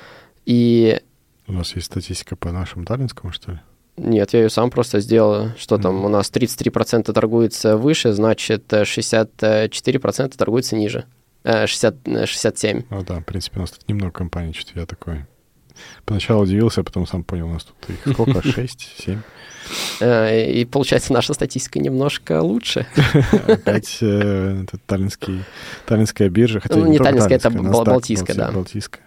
И... 0.44 1.00
У 1.46 1.52
нас 1.52 1.74
есть 1.76 1.86
статистика 1.86 2.36
по 2.36 2.50
нашему 2.50 2.84
таллинскому, 2.84 3.32
что 3.32 3.52
ли? 3.52 3.60
Нет, 3.96 4.32
я 4.32 4.42
ее 4.42 4.50
сам 4.50 4.70
просто 4.70 5.00
сделал. 5.00 5.50
Что 5.56 5.76
mm-hmm. 5.76 5.82
там, 5.82 6.04
у 6.04 6.08
нас 6.08 6.30
33% 6.30 7.12
торгуется 7.12 7.76
выше, 7.76 8.12
значит 8.12 8.72
64% 8.72 10.36
торгуется 10.36 10.76
ниже. 10.76 11.04
60, 11.44 12.26
67. 12.26 12.82
Ну 12.90 13.04
да, 13.04 13.20
в 13.20 13.24
принципе, 13.24 13.58
у 13.58 13.60
нас 13.60 13.70
тут 13.70 13.88
немного 13.88 14.12
компаний, 14.12 14.52
что-то 14.52 14.80
я 14.80 14.86
такой 14.86 15.24
Поначалу 16.04 16.42
удивился, 16.42 16.80
а 16.80 16.84
потом 16.84 17.06
сам 17.06 17.24
понял, 17.24 17.48
у 17.48 17.52
нас 17.52 17.64
тут 17.64 17.90
их 17.90 18.12
сколько? 18.12 18.42
Шесть, 18.48 18.94
семь? 18.98 19.20
Э, 20.00 20.50
и 20.50 20.64
получается, 20.64 21.12
наша 21.12 21.34
статистика 21.34 21.78
немножко 21.78 22.40
лучше. 22.40 22.86
Опять 23.46 23.98
э, 24.00 24.64
таллинский, 24.86 25.44
таллинская 25.86 26.28
биржа. 26.28 26.60
Хотя 26.60 26.76
ну, 26.76 26.86
не, 26.86 26.92
не 26.92 26.98
таллинская, 26.98 27.36
это 27.36 27.50
Балтийская, 27.50 28.36
да. 28.36 28.50
Балтийская. 28.50 29.04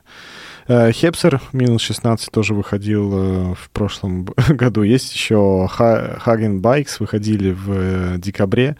Э, 0.67 0.91
Хепсер 0.91 1.41
минус 1.53 1.81
16 1.81 2.31
тоже 2.31 2.53
выходил 2.53 3.11
э, 3.13 3.55
в 3.55 3.69
прошлом 3.71 4.25
году. 4.49 4.83
Есть 4.83 5.13
еще 5.13 5.67
Хаген 5.69 6.61
Байкс 6.61 6.99
выходили 6.99 7.51
в 7.51 7.71
э, 7.71 8.17
декабре. 8.17 8.77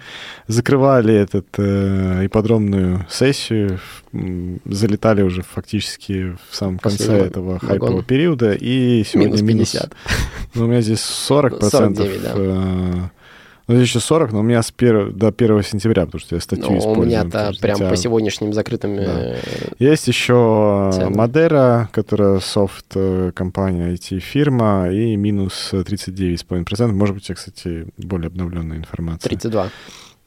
Закрывали 0.48 1.14
этот 1.14 1.48
ипподромную 1.58 3.06
сессию, 3.10 3.80
залетали 4.12 5.22
уже 5.22 5.42
фактически 5.42 6.36
в 6.50 6.56
самом 6.56 6.80
конце 6.80 6.98
Последний 6.98 7.28
этого 7.28 7.52
вагон. 7.54 7.70
хайпового 7.70 8.04
периода. 8.04 8.54
И 8.54 9.04
сегодня 9.04 9.42
минус... 9.42 9.72
50. 9.72 9.84
Минус, 9.84 9.96
ну, 10.56 10.66
у 10.66 10.68
меня 10.68 10.82
здесь 10.82 11.00
40%. 11.00 11.70
49, 11.70 12.22
да 12.36 13.12
ну, 13.68 13.76
здесь 13.76 13.90
еще 13.90 14.00
40, 14.00 14.32
но 14.32 14.40
у 14.40 14.44
меня 14.44 14.62
с 14.62 14.74
1, 14.76 15.18
до 15.18 15.28
1 15.28 15.64
сентября, 15.64 16.06
потому 16.06 16.20
что 16.20 16.36
я 16.36 16.42
статью 16.42 16.72
ну, 16.72 16.80
использую. 16.80 17.04
У 17.04 17.06
меня-то 17.06 17.54
прям 17.62 17.78
по 17.78 17.96
сегодняшним 17.96 18.54
закрытым... 18.54 18.98
Да. 18.98 19.36
Э, 19.36 19.40
Есть 19.80 20.08
еще 20.08 20.92
ценам. 20.94 21.14
Мадера, 21.14 21.90
которая 21.92 22.40
софт-компания, 22.40 23.94
IT-фирма, 23.94 24.90
и 24.92 25.16
минус 25.16 25.70
39,5%. 25.72 26.88
Может 26.92 27.16
быть, 27.16 27.30
я, 27.30 27.36
кстати, 27.36 27.88
более 27.98 28.28
обновленная 28.28 28.78
информация. 28.78 29.30
32. 29.30 29.70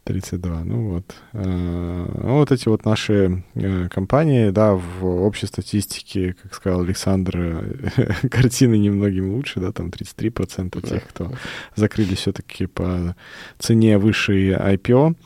32, 0.04 0.64
ну 0.64 0.90
вот. 0.90 1.14
Э, 1.32 1.42
ну, 1.42 2.34
вот 2.34 2.52
эти 2.52 2.68
вот 2.68 2.84
наши 2.84 3.42
э, 3.54 3.88
компании, 3.88 4.50
да, 4.50 4.74
в 4.74 5.04
общей 5.04 5.46
статистике, 5.46 6.34
как 6.42 6.54
сказал 6.54 6.82
Александр, 6.82 7.74
картины 8.30 8.76
немногим 8.76 9.34
лучше, 9.34 9.60
да, 9.60 9.72
там 9.72 9.88
33% 9.88 10.86
тех, 10.86 11.08
кто 11.08 11.32
закрыли 11.74 12.14
все-таки 12.14 12.66
по 12.66 13.16
цене 13.58 13.96
выше 13.96 14.52
IPO. 14.52 15.16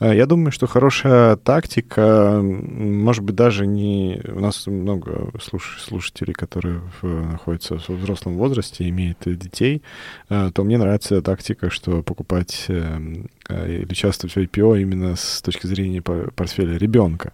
Э, 0.00 0.14
я 0.14 0.26
думаю, 0.26 0.52
что 0.52 0.66
хорошая 0.66 1.36
тактика, 1.36 2.40
может 2.42 3.24
быть, 3.24 3.36
даже 3.36 3.66
не... 3.66 4.20
У 4.28 4.40
нас 4.40 4.66
много 4.66 5.30
слуш... 5.40 5.78
слушателей, 5.80 6.34
которые 6.34 6.82
находятся 7.02 7.78
в 7.78 7.88
взрослом 7.88 8.36
возрасте, 8.36 8.86
имеют 8.88 9.18
детей, 9.24 9.82
то 10.28 10.64
мне 10.64 10.76
нравится 10.76 11.22
тактика, 11.22 11.70
что 11.70 12.02
покупать 12.02 12.66
или 12.68 13.94
часто 13.94 14.25
участвовать 14.26 14.50
в 14.50 14.58
IPO 14.58 14.82
именно 14.82 15.16
с 15.16 15.40
точки 15.42 15.66
зрения 15.66 16.02
портфеля 16.02 16.76
ребенка. 16.76 17.32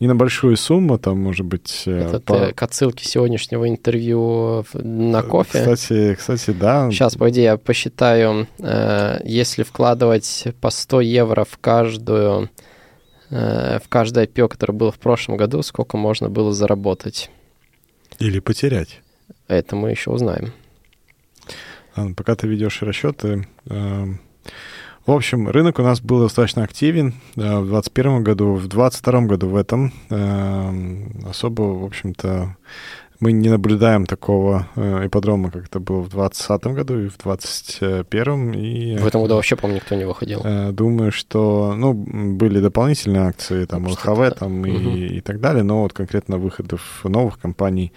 Не 0.00 0.08
на 0.08 0.14
большую 0.14 0.56
сумму, 0.56 0.98
там, 0.98 1.18
может 1.20 1.46
быть... 1.46 1.84
Э, 1.86 2.08
Это 2.08 2.20
по... 2.20 2.38
ты 2.38 2.52
к 2.52 2.62
отсылке 2.62 3.04
сегодняшнего 3.04 3.68
интервью 3.68 4.64
на 4.74 5.18
э, 5.18 5.22
кофе? 5.22 5.58
Кстати, 5.58 6.14
кстати, 6.14 6.50
да. 6.50 6.90
Сейчас, 6.90 7.14
погоди, 7.14 7.42
я 7.42 7.56
посчитаю. 7.56 8.46
Э, 8.58 9.20
если 9.24 9.62
вкладывать 9.62 10.48
по 10.60 10.70
100 10.70 11.00
евро 11.00 11.44
в 11.44 11.58
каждую 11.58 12.50
в 13.30 13.84
каждое 13.88 14.26
IPO, 14.26 14.48
которое 14.48 14.74
было 14.74 14.92
в 14.92 14.98
прошлом 14.98 15.38
году, 15.38 15.62
сколько 15.62 15.96
можно 15.96 16.28
было 16.28 16.52
заработать? 16.52 17.30
Или 18.18 18.40
потерять? 18.40 19.00
Это 19.48 19.74
мы 19.74 19.90
еще 19.90 20.10
узнаем. 20.10 20.52
Пока 21.94 22.34
ты 22.34 22.46
ведешь 22.46 22.82
расчеты, 22.82 23.46
в 25.06 25.10
общем, 25.10 25.48
рынок 25.48 25.78
у 25.78 25.82
нас 25.82 26.00
был 26.00 26.20
достаточно 26.20 26.62
активен 26.62 27.14
в 27.34 27.40
2021 27.40 28.22
году, 28.22 28.54
в 28.54 28.68
2022 28.68 29.20
году 29.22 29.48
в 29.48 29.56
этом. 29.56 29.92
Эм, 30.10 31.24
особо, 31.28 31.62
в 31.62 31.84
общем-то, 31.84 32.56
мы 33.18 33.32
не 33.32 33.48
наблюдаем 33.48 34.06
такого 34.06 34.68
э, 34.74 35.06
ипподрома, 35.06 35.50
как 35.50 35.66
это 35.66 35.80
было 35.80 36.02
в 36.02 36.10
2020 36.10 36.64
году 36.66 37.00
и 37.00 37.08
в 37.08 37.18
2021. 37.18 38.52
И, 38.54 38.96
в 38.98 39.06
этом 39.06 39.22
году 39.22 39.36
вообще, 39.36 39.56
по-моему, 39.56 39.80
никто 39.80 39.94
не 39.94 40.04
выходил. 40.04 40.40
Э, 40.44 40.72
думаю, 40.72 41.12
что, 41.12 41.74
ну, 41.76 41.94
были 41.94 42.60
дополнительные 42.60 43.22
акции, 43.22 43.64
там, 43.64 43.86
ЛХВ, 43.86 44.38
там, 44.38 44.66
и, 44.66 44.70
угу. 44.70 44.96
и 44.96 45.20
так 45.20 45.40
далее, 45.40 45.62
но 45.62 45.82
вот 45.82 45.92
конкретно 45.92 46.38
выходов 46.38 47.00
новых 47.04 47.38
компаний, 47.38 47.92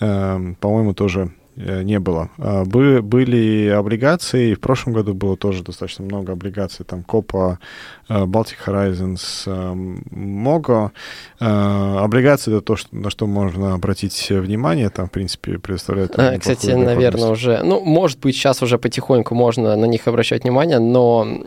эм, 0.00 0.54
по-моему, 0.54 0.94
тоже 0.94 1.30
Э, 1.30 1.39
не 1.60 1.98
было. 1.98 2.30
А, 2.38 2.64
бы, 2.64 3.02
были 3.02 3.68
облигации, 3.68 4.54
в 4.54 4.60
прошлом 4.60 4.94
году 4.94 5.14
было 5.14 5.36
тоже 5.36 5.62
достаточно 5.62 6.04
много 6.04 6.32
облигаций, 6.32 6.84
там 6.84 7.02
Копа, 7.02 7.58
э, 8.08 8.24
Baltic 8.24 8.56
Horizons, 8.66 9.44
э, 9.46 9.74
Мого. 10.10 10.92
Облигации— 11.38 12.50
это 12.56 12.60
то, 12.60 12.76
что, 12.76 12.94
на 12.94 13.10
что 13.10 13.26
можно 13.26 13.74
обратить 13.74 14.30
внимание, 14.30 14.90
там, 14.90 15.08
в 15.08 15.10
принципе, 15.10 15.58
предоставляют... 15.58 16.18
А, 16.18 16.38
кстати, 16.38 16.70
наверное, 16.70 17.28
уже... 17.28 17.60
Ну, 17.62 17.80
может 17.80 18.18
быть, 18.20 18.34
сейчас 18.34 18.62
уже 18.62 18.78
потихоньку 18.78 19.34
можно 19.34 19.76
на 19.76 19.84
них 19.86 20.06
обращать 20.08 20.44
внимание, 20.44 20.78
но 20.78 21.44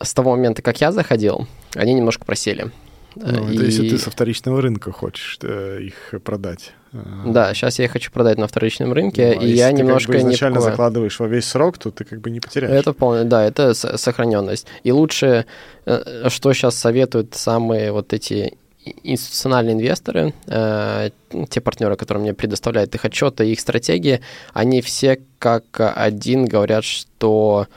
с 0.00 0.14
того 0.14 0.32
момента, 0.32 0.62
как 0.62 0.80
я 0.80 0.92
заходил, 0.92 1.46
они 1.74 1.94
немножко 1.94 2.24
просели. 2.24 2.70
Ну, 3.16 3.48
и... 3.48 3.54
это 3.54 3.64
если 3.64 3.88
ты 3.88 3.98
со 3.98 4.10
вторичного 4.10 4.62
рынка 4.62 4.92
хочешь 4.92 5.38
э, 5.42 5.80
их 5.82 6.20
продать. 6.22 6.72
Да, 6.92 7.54
сейчас 7.54 7.78
я 7.78 7.84
их 7.84 7.92
хочу 7.92 8.10
продать 8.10 8.38
на 8.38 8.46
вторичном 8.46 8.92
рынке, 8.92 9.34
ну, 9.36 9.40
а 9.40 9.44
и 9.44 9.52
я 9.52 9.70
немножко 9.70 10.12
как 10.12 10.22
бы 10.22 10.28
изначально 10.28 10.56
не 10.56 10.62
закладываешь 10.62 11.20
во 11.20 11.28
весь 11.28 11.44
срок, 11.44 11.78
то 11.78 11.90
ты 11.90 12.04
как 12.04 12.20
бы 12.20 12.30
не 12.30 12.40
потеряешь. 12.40 12.72
Это 12.72 12.92
вполне, 12.92 13.24
да, 13.24 13.44
это 13.44 13.74
сохраненность. 13.74 14.66
И 14.82 14.90
лучше, 14.90 15.46
э, 15.86 16.28
что 16.28 16.52
сейчас 16.52 16.76
советуют 16.76 17.34
самые 17.34 17.92
вот 17.92 18.12
эти 18.12 18.56
институциональные 19.04 19.74
инвесторы, 19.74 20.34
э, 20.46 21.10
те 21.48 21.60
партнеры, 21.60 21.96
которые 21.96 22.22
мне 22.22 22.34
предоставляют 22.34 22.94
их 22.94 23.04
отчеты, 23.04 23.50
их 23.50 23.60
стратегии, 23.60 24.20
они 24.52 24.80
все 24.80 25.20
как 25.38 25.64
один 25.78 26.46
говорят, 26.46 26.84
что 26.84 27.68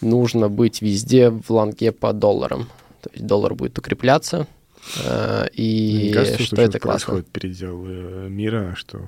нужно 0.00 0.48
быть 0.48 0.82
везде 0.82 1.30
в 1.30 1.50
лонге 1.50 1.92
по 1.92 2.12
долларам. 2.12 2.68
То 3.00 3.10
есть 3.12 3.26
доллар 3.26 3.54
будет 3.54 3.78
укрепляться, 3.78 4.46
Э, 5.04 5.46
и 5.52 6.12
кажется, 6.12 6.42
что, 6.42 6.56
что 6.56 6.62
это 6.62 6.78
классно. 6.78 7.12
происходит 7.14 7.28
передел 7.28 7.84
э, 7.86 8.28
мира, 8.28 8.74
что... 8.76 9.00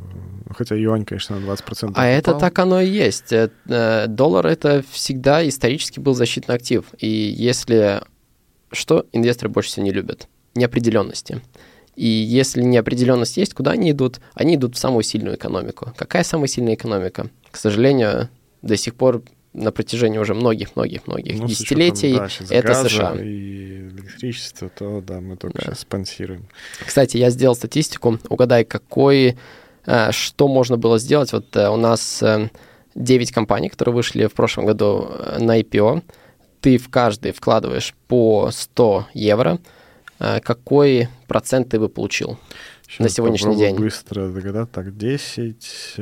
Хотя 0.57 0.75
юань, 0.75 1.05
конечно, 1.05 1.39
на 1.39 1.45
20% 1.45 1.93
А 1.95 2.07
это 2.07 2.35
так 2.35 2.59
оно 2.59 2.81
и 2.81 2.89
есть. 2.89 3.33
Э, 3.33 4.07
доллар— 4.09 4.47
это 4.49 4.85
всегда 4.91 5.47
исторически 5.47 6.01
был 6.01 6.15
защитный 6.15 6.55
актив. 6.55 6.85
И 6.99 7.09
если... 7.09 8.03
Что 8.73 9.07
инвесторы 9.13 9.51
больше 9.51 9.71
всего 9.71 9.85
не 9.85 9.93
любят? 9.93 10.29
Неопределенности. 10.55 11.43
И 11.97 12.07
если 12.07 12.63
неопределенность 12.63 13.37
есть, 13.37 13.55
куда 13.55 13.73
они 13.73 13.91
идут? 13.91 14.21
Они 14.35 14.55
идут 14.55 14.77
в 14.77 14.79
самую 14.79 15.03
сильную 15.03 15.37
экономику. 15.37 15.93
Какая 15.97 16.23
самая 16.23 16.47
сильная 16.47 16.75
экономика? 16.75 17.31
К 17.51 17.57
сожалению, 17.57 18.29
до 18.63 18.77
сих 18.77 18.95
пор 18.95 19.23
на 19.53 19.73
протяжении 19.73 20.19
уже 20.19 20.35
многих-многих-многих 20.35 21.39
ну, 21.39 21.47
десятилетий 21.47 22.15
учетом, 22.21 22.47
да, 22.49 22.55
это 22.55 22.89
США. 22.89 23.17
И 23.21 23.89
электричество, 23.89 24.69
то 24.69 25.01
да, 25.01 25.21
мы 25.21 25.37
только 25.37 25.59
да. 25.59 25.65
сейчас 25.65 25.81
спонсируем. 25.81 26.47
Кстати, 26.85 27.17
я 27.17 27.31
сделал 27.31 27.57
статистику. 27.57 28.19
Угадай, 28.29 28.65
какой, 28.65 29.37
э, 29.87 30.13
что 30.13 30.47
можно 30.47 30.77
было 30.77 30.99
сделать. 30.99 31.33
Вот 31.33 31.57
э, 31.57 31.69
у 31.69 31.77
нас 31.77 32.23
9 32.95 33.33
компаний, 33.33 33.69
которые 33.69 33.95
вышли 33.95 34.27
в 34.27 34.35
прошлом 34.35 34.67
году 34.67 35.11
на 35.39 35.61
IPO. 35.61 36.03
Ты 36.61 36.79
в 36.79 36.89
каждый 36.89 37.33
вкладываешь 37.33 37.95
по 38.07 38.51
100 38.53 39.07
евро. 39.15 39.59
Какой 40.19 41.09
процент 41.27 41.71
ты 41.71 41.81
бы 41.81 41.89
получил 41.89 42.39
сейчас 42.83 42.99
на 42.99 43.09
сегодняшний 43.09 43.57
день? 43.57 43.77
быстро 43.77 44.29
догадаться. 44.29 44.75
Так, 44.75 44.97
10... 44.97 45.97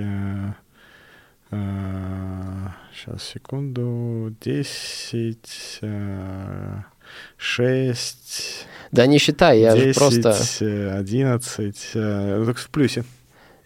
Сейчас, 1.51 3.23
секунду. 3.23 4.35
10, 4.41 5.81
6... 7.37 8.67
Да 8.93 9.07
не 9.07 9.19
считай, 9.19 9.61
я 9.61 9.75
10, 9.75 9.97
просто... 9.97 10.37
11, 10.99 11.93
только 11.93 12.61
в 12.61 12.69
плюсе. 12.71 13.05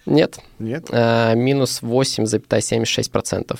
Нет. 0.06 0.38
Нет? 0.58 0.86
А, 0.90 1.34
минус 1.34 1.80
8,76%. 1.82 3.58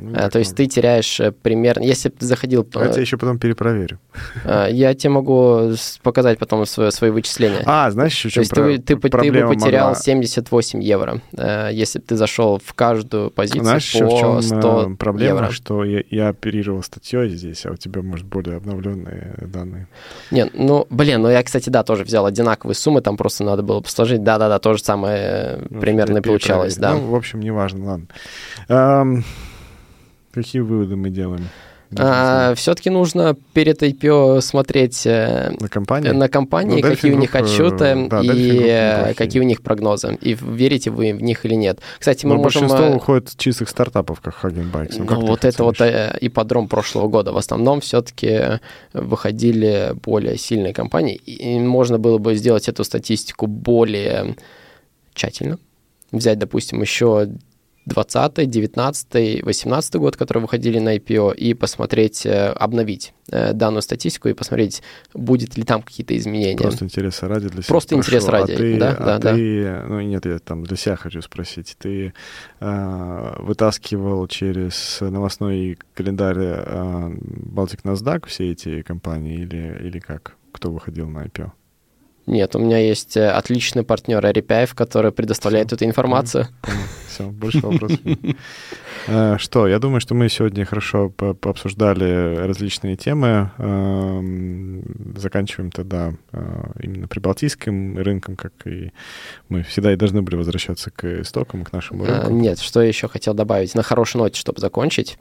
Ну, 0.00 0.12
а, 0.16 0.30
то 0.30 0.38
есть 0.38 0.54
ты 0.56 0.66
теряешь 0.66 1.20
э, 1.20 1.32
примерно, 1.32 1.82
если 1.82 2.08
ты 2.08 2.24
заходил... 2.24 2.66
А 2.74 2.84
я 2.84 2.90
тебе 2.90 3.02
еще 3.02 3.16
потом 3.16 3.38
перепроверю. 3.38 3.98
Я 4.44 4.94
тебе 4.94 5.10
могу 5.10 5.72
показать 6.02 6.38
потом 6.38 6.64
свои, 6.66 6.90
свои 6.90 7.10
вычисления. 7.10 7.62
А, 7.66 7.90
знаешь, 7.90 8.24
еще 8.24 8.34
То 8.34 8.40
есть 8.40 8.50
про- 8.52 8.64
ты, 8.64 8.78
ты, 8.78 8.96
ты 8.96 8.98
бы 8.98 9.48
потерял 9.48 9.88
могла... 9.88 9.94
78 9.94 10.82
евро, 10.82 11.20
если 11.70 11.98
бы 11.98 12.04
ты 12.04 12.16
зашел 12.16 12.60
в 12.64 12.74
каждую 12.74 13.30
позицию 13.30 13.62
знаешь, 13.62 13.92
по 13.92 14.06
в 14.06 14.18
чем 14.18 14.42
100 14.42 14.96
проблема, 14.98 15.40
евро. 15.40 15.50
что 15.50 15.84
я, 15.84 16.02
я 16.10 16.28
оперировал 16.28 16.82
статьей 16.82 17.28
здесь, 17.30 17.66
а 17.66 17.72
у 17.72 17.76
тебя, 17.76 18.02
может, 18.02 18.26
более 18.26 18.56
обновленные 18.56 19.34
данные. 19.40 19.88
Нет, 20.30 20.50
ну, 20.54 20.86
блин, 20.90 21.22
ну 21.22 21.30
я, 21.30 21.42
кстати, 21.42 21.70
да, 21.70 21.82
тоже 21.82 22.04
взял 22.04 22.26
одинаковые 22.26 22.74
суммы, 22.74 23.00
там 23.00 23.16
просто 23.16 23.44
надо 23.44 23.62
было 23.62 23.80
посложить. 23.80 24.22
Да-да-да, 24.22 24.58
то 24.58 24.74
же 24.74 24.82
самое 24.82 25.60
ну, 25.70 25.80
примерно 25.80 26.22
получалось, 26.22 26.76
да. 26.76 26.94
Ну, 26.94 27.10
в 27.10 27.14
общем, 27.14 27.40
неважно, 27.40 27.98
ладно. 28.68 29.24
Какие 30.42 30.62
выводы 30.62 30.96
мы 30.96 31.10
делаем? 31.10 31.48
А, 31.96 32.54
все-таки 32.54 32.90
нужно 32.90 33.34
перед 33.54 33.82
IPO 33.82 34.40
смотреть 34.42 35.06
э, 35.06 35.50
на 35.58 35.68
компании, 35.68 36.10
на 36.10 36.28
компании 36.28 36.82
ну, 36.82 36.88
какие 36.88 37.12
у 37.12 37.16
них 37.16 37.34
отчеты 37.34 38.06
да, 38.10 38.20
и 38.20 38.58
э, 38.60 39.14
какие 39.14 39.40
у 39.40 39.44
них 39.44 39.62
прогнозы. 39.62 40.18
И 40.20 40.36
верите 40.40 40.90
вы 40.90 41.14
в 41.14 41.22
них 41.22 41.46
или 41.46 41.54
нет. 41.54 41.80
Кстати, 41.98 42.26
мы 42.26 42.34
Но 42.36 42.42
можем... 42.42 42.68
большинство 42.68 42.94
уходит 42.94 43.36
чистых 43.36 43.70
стартапов, 43.70 44.20
как 44.20 44.34
Hagen 44.42 44.70
Bikes. 44.70 44.96
Ну, 44.98 45.06
ну 45.08 45.26
вот 45.26 45.44
это 45.44 45.64
вот 45.64 45.80
ипподром 45.80 46.68
прошлого 46.68 47.08
года. 47.08 47.32
В 47.32 47.38
основном 47.38 47.80
все-таки 47.80 48.60
выходили 48.92 49.94
более 50.02 50.36
сильные 50.36 50.74
компании. 50.74 51.16
И 51.16 51.58
можно 51.58 51.98
было 51.98 52.18
бы 52.18 52.34
сделать 52.34 52.68
эту 52.68 52.84
статистику 52.84 53.46
более 53.46 54.36
тщательно. 55.14 55.58
Взять, 56.12 56.38
допустим, 56.38 56.80
еще 56.80 57.28
20, 57.88 58.50
19, 58.50 59.42
18 59.42 59.94
год, 59.96 60.16
которые 60.16 60.42
выходили 60.42 60.78
на 60.78 60.96
IPO, 60.96 61.34
и 61.34 61.54
посмотреть, 61.54 62.24
э, 62.26 62.48
обновить 62.50 63.14
э, 63.30 63.52
данную 63.52 63.82
статистику 63.82 64.28
и 64.28 64.34
посмотреть, 64.34 64.82
будет 65.14 65.56
ли 65.56 65.64
там 65.64 65.82
какие-то 65.82 66.16
изменения. 66.16 66.56
Просто 66.56 66.84
интереса 66.84 67.28
ради 67.28 67.48
для 67.48 67.62
себя. 67.62 67.68
Просто 67.68 67.94
спрошу. 67.94 68.06
интерес 68.06 68.28
ради, 68.28 68.52
а 68.52 68.56
ты, 68.56 68.78
да, 68.78 68.90
а 68.90 69.18
да, 69.18 69.32
ты, 69.34 69.64
да. 69.64 69.84
Ну 69.88 70.00
нет, 70.00 70.26
я 70.26 70.38
там 70.38 70.64
для 70.64 70.76
себя 70.76 70.96
хочу 70.96 71.22
спросить. 71.22 71.76
Ты 71.78 72.12
э, 72.60 73.34
вытаскивал 73.38 74.26
через 74.28 74.98
новостной 75.00 75.78
календарь 75.94 76.38
э, 76.38 77.10
Baltic 77.10 77.82
NASDAQ 77.82 78.26
все 78.28 78.52
эти 78.52 78.82
компании 78.82 79.40
или, 79.40 79.80
или 79.82 79.98
как? 79.98 80.36
Кто 80.52 80.70
выходил 80.70 81.08
на 81.08 81.24
IPO? 81.24 81.52
Нет, 82.28 82.54
у 82.54 82.58
меня 82.58 82.78
есть 82.78 83.16
э, 83.16 83.30
отличный 83.30 83.84
партнер 83.84 84.24
Арипяев, 84.24 84.74
который 84.74 85.12
предоставляет 85.12 85.68
Все. 85.68 85.76
эту 85.76 85.84
информацию. 85.86 86.46
Все, 87.08 87.24
больше 87.24 87.60
вопросов 87.60 87.98
э, 89.06 89.38
Что, 89.38 89.66
я 89.66 89.78
думаю, 89.78 90.00
что 90.00 90.14
мы 90.14 90.28
сегодня 90.28 90.66
хорошо 90.66 91.08
пообсуждали 91.08 92.36
различные 92.36 92.96
темы. 92.96 93.50
Эм, 93.56 95.14
заканчиваем 95.16 95.70
тогда 95.70 96.12
э, 96.32 96.62
именно 96.82 97.08
прибалтийским 97.08 97.96
рынком, 97.96 98.36
как 98.36 98.52
и 98.66 98.92
мы 99.48 99.62
всегда 99.62 99.94
и 99.94 99.96
должны 99.96 100.20
были 100.20 100.36
возвращаться 100.36 100.90
к 100.90 101.22
истокам, 101.22 101.64
к 101.64 101.72
нашему 101.72 102.04
рынку. 102.04 102.30
Нет, 102.30 102.58
что 102.60 102.82
еще 102.82 103.08
хотел 103.08 103.32
добавить 103.32 103.74
на 103.74 103.82
хорошей 103.82 104.18
ноте, 104.18 104.38
чтобы 104.38 104.60
закончить 104.60 105.18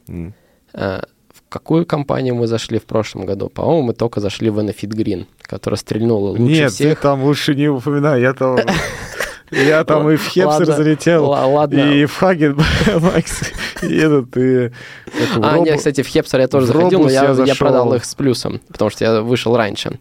какую 1.49 1.85
компанию 1.85 2.35
мы 2.35 2.47
зашли 2.47 2.79
в 2.79 2.85
прошлом 2.85 3.25
году? 3.25 3.49
По-моему, 3.49 3.87
мы 3.87 3.93
только 3.93 4.19
зашли 4.19 4.49
в 4.49 4.59
Enefit 4.59 4.89
Green, 4.89 5.25
которая 5.41 5.77
стрельнула 5.77 6.29
лучше 6.29 6.43
Нет, 6.43 6.71
всех. 6.71 6.97
ты 6.97 7.01
там 7.01 7.23
лучше 7.23 7.55
не 7.55 7.67
упоминай, 7.67 8.21
я 8.21 8.33
там... 8.33 8.57
Я 9.49 9.85
там 9.85 10.09
и 10.09 10.17
в 10.17 10.27
Хепсер 10.27 10.65
залетел, 10.65 11.33
и 11.71 12.05
в 12.05 12.13
Хаген 12.13 12.59
Макс, 12.99 13.43
и 13.81 13.95
этот, 13.95 14.35
и... 14.35 14.71
А, 15.41 15.57
нет, 15.59 15.77
кстати, 15.77 16.03
в 16.03 16.07
Хепсер 16.07 16.41
я 16.41 16.49
тоже 16.49 16.67
заходил, 16.67 17.03
но 17.03 17.09
я, 17.09 17.55
продал 17.57 17.93
их 17.93 18.03
с 18.03 18.13
плюсом, 18.13 18.59
потому 18.67 18.91
что 18.91 19.05
я 19.05 19.21
вышел 19.21 19.55
раньше. 19.55 19.99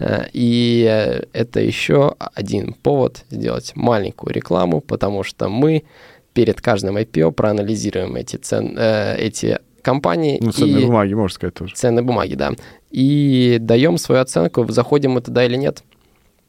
Э, 0.00 0.24
и 0.32 1.22
это 1.32 1.60
еще 1.60 2.16
один 2.18 2.72
повод 2.72 3.24
сделать 3.30 3.72
маленькую 3.76 4.32
рекламу, 4.32 4.80
потому 4.80 5.22
что 5.22 5.48
мы 5.48 5.84
перед 6.32 6.60
каждым 6.60 6.96
IPO 6.96 7.32
проанализируем 7.32 8.16
эти, 8.16 8.36
цен, 8.36 8.76
э, 8.76 9.16
эти 9.16 9.58
компании. 9.82 10.38
Ну, 10.40 10.52
ценные 10.52 10.82
и... 10.82 10.86
бумаги, 10.86 11.14
можно 11.14 11.34
сказать 11.34 11.54
тоже. 11.54 11.74
Ценные 11.74 12.02
бумаги, 12.02 12.34
да. 12.34 12.52
И 12.90 13.58
даем 13.60 13.98
свою 13.98 14.20
оценку, 14.20 14.66
заходим 14.70 15.12
мы 15.12 15.20
туда 15.20 15.44
или 15.44 15.56
нет. 15.56 15.82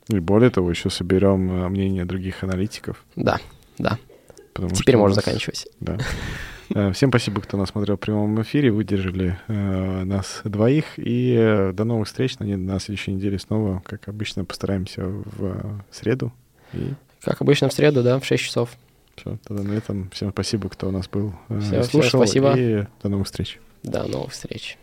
И 0.10 0.20
более 0.20 0.50
того, 0.50 0.70
еще 0.70 0.90
соберем 0.90 1.52
э, 1.52 1.70
мнение 1.70 2.06
других 2.06 2.44
аналитиков. 2.44 3.04
Да, 3.16 3.40
да. 3.78 3.98
Потому 4.54 4.74
Теперь 4.74 4.98
можно 4.98 5.16
нас... 5.16 5.26
заканчивать. 5.26 5.68
Да. 5.80 5.98
Э, 6.74 6.92
всем 6.92 7.10
спасибо, 7.10 7.42
кто 7.42 7.58
нас 7.58 7.70
смотрел 7.70 7.98
в 7.98 8.00
прямом 8.00 8.42
эфире, 8.42 8.72
выдержали 8.72 9.38
э, 9.48 10.04
нас 10.04 10.42
двоих. 10.44 10.86
И 10.98 11.36
э, 11.38 11.72
до 11.74 11.84
новых 11.84 12.08
встреч 12.08 12.38
на, 12.40 12.46
на 12.46 12.80
следующей 12.80 13.14
неделе 13.14 13.40
снова, 13.40 13.82
как 13.86 14.08
обычно, 14.08 14.46
постараемся 14.46 15.06
в 15.06 15.46
э, 15.46 15.62
среду. 15.92 16.32
И... 16.74 16.94
Как 17.22 17.42
обычно 17.42 17.70
в 17.70 17.74
среду, 17.74 18.04
да, 18.04 18.20
в 18.20 18.26
6 18.26 18.44
часов. 18.44 18.70
Все, 19.20 19.38
тогда 19.46 19.64
на 19.64 19.74
этом 19.74 20.10
всем 20.12 20.32
спасибо, 20.32 20.70
кто 20.70 20.88
у 20.88 20.92
нас 20.92 21.08
был, 21.08 21.34
все, 21.62 21.84
слушал. 21.84 22.22
Всем 22.24 22.42
спасибо. 22.42 22.54
И 22.58 22.86
до 23.04 23.10
новых 23.10 23.28
встреч. 23.28 23.60
До 23.84 24.04
новых 24.08 24.32
встреч. 24.32 24.78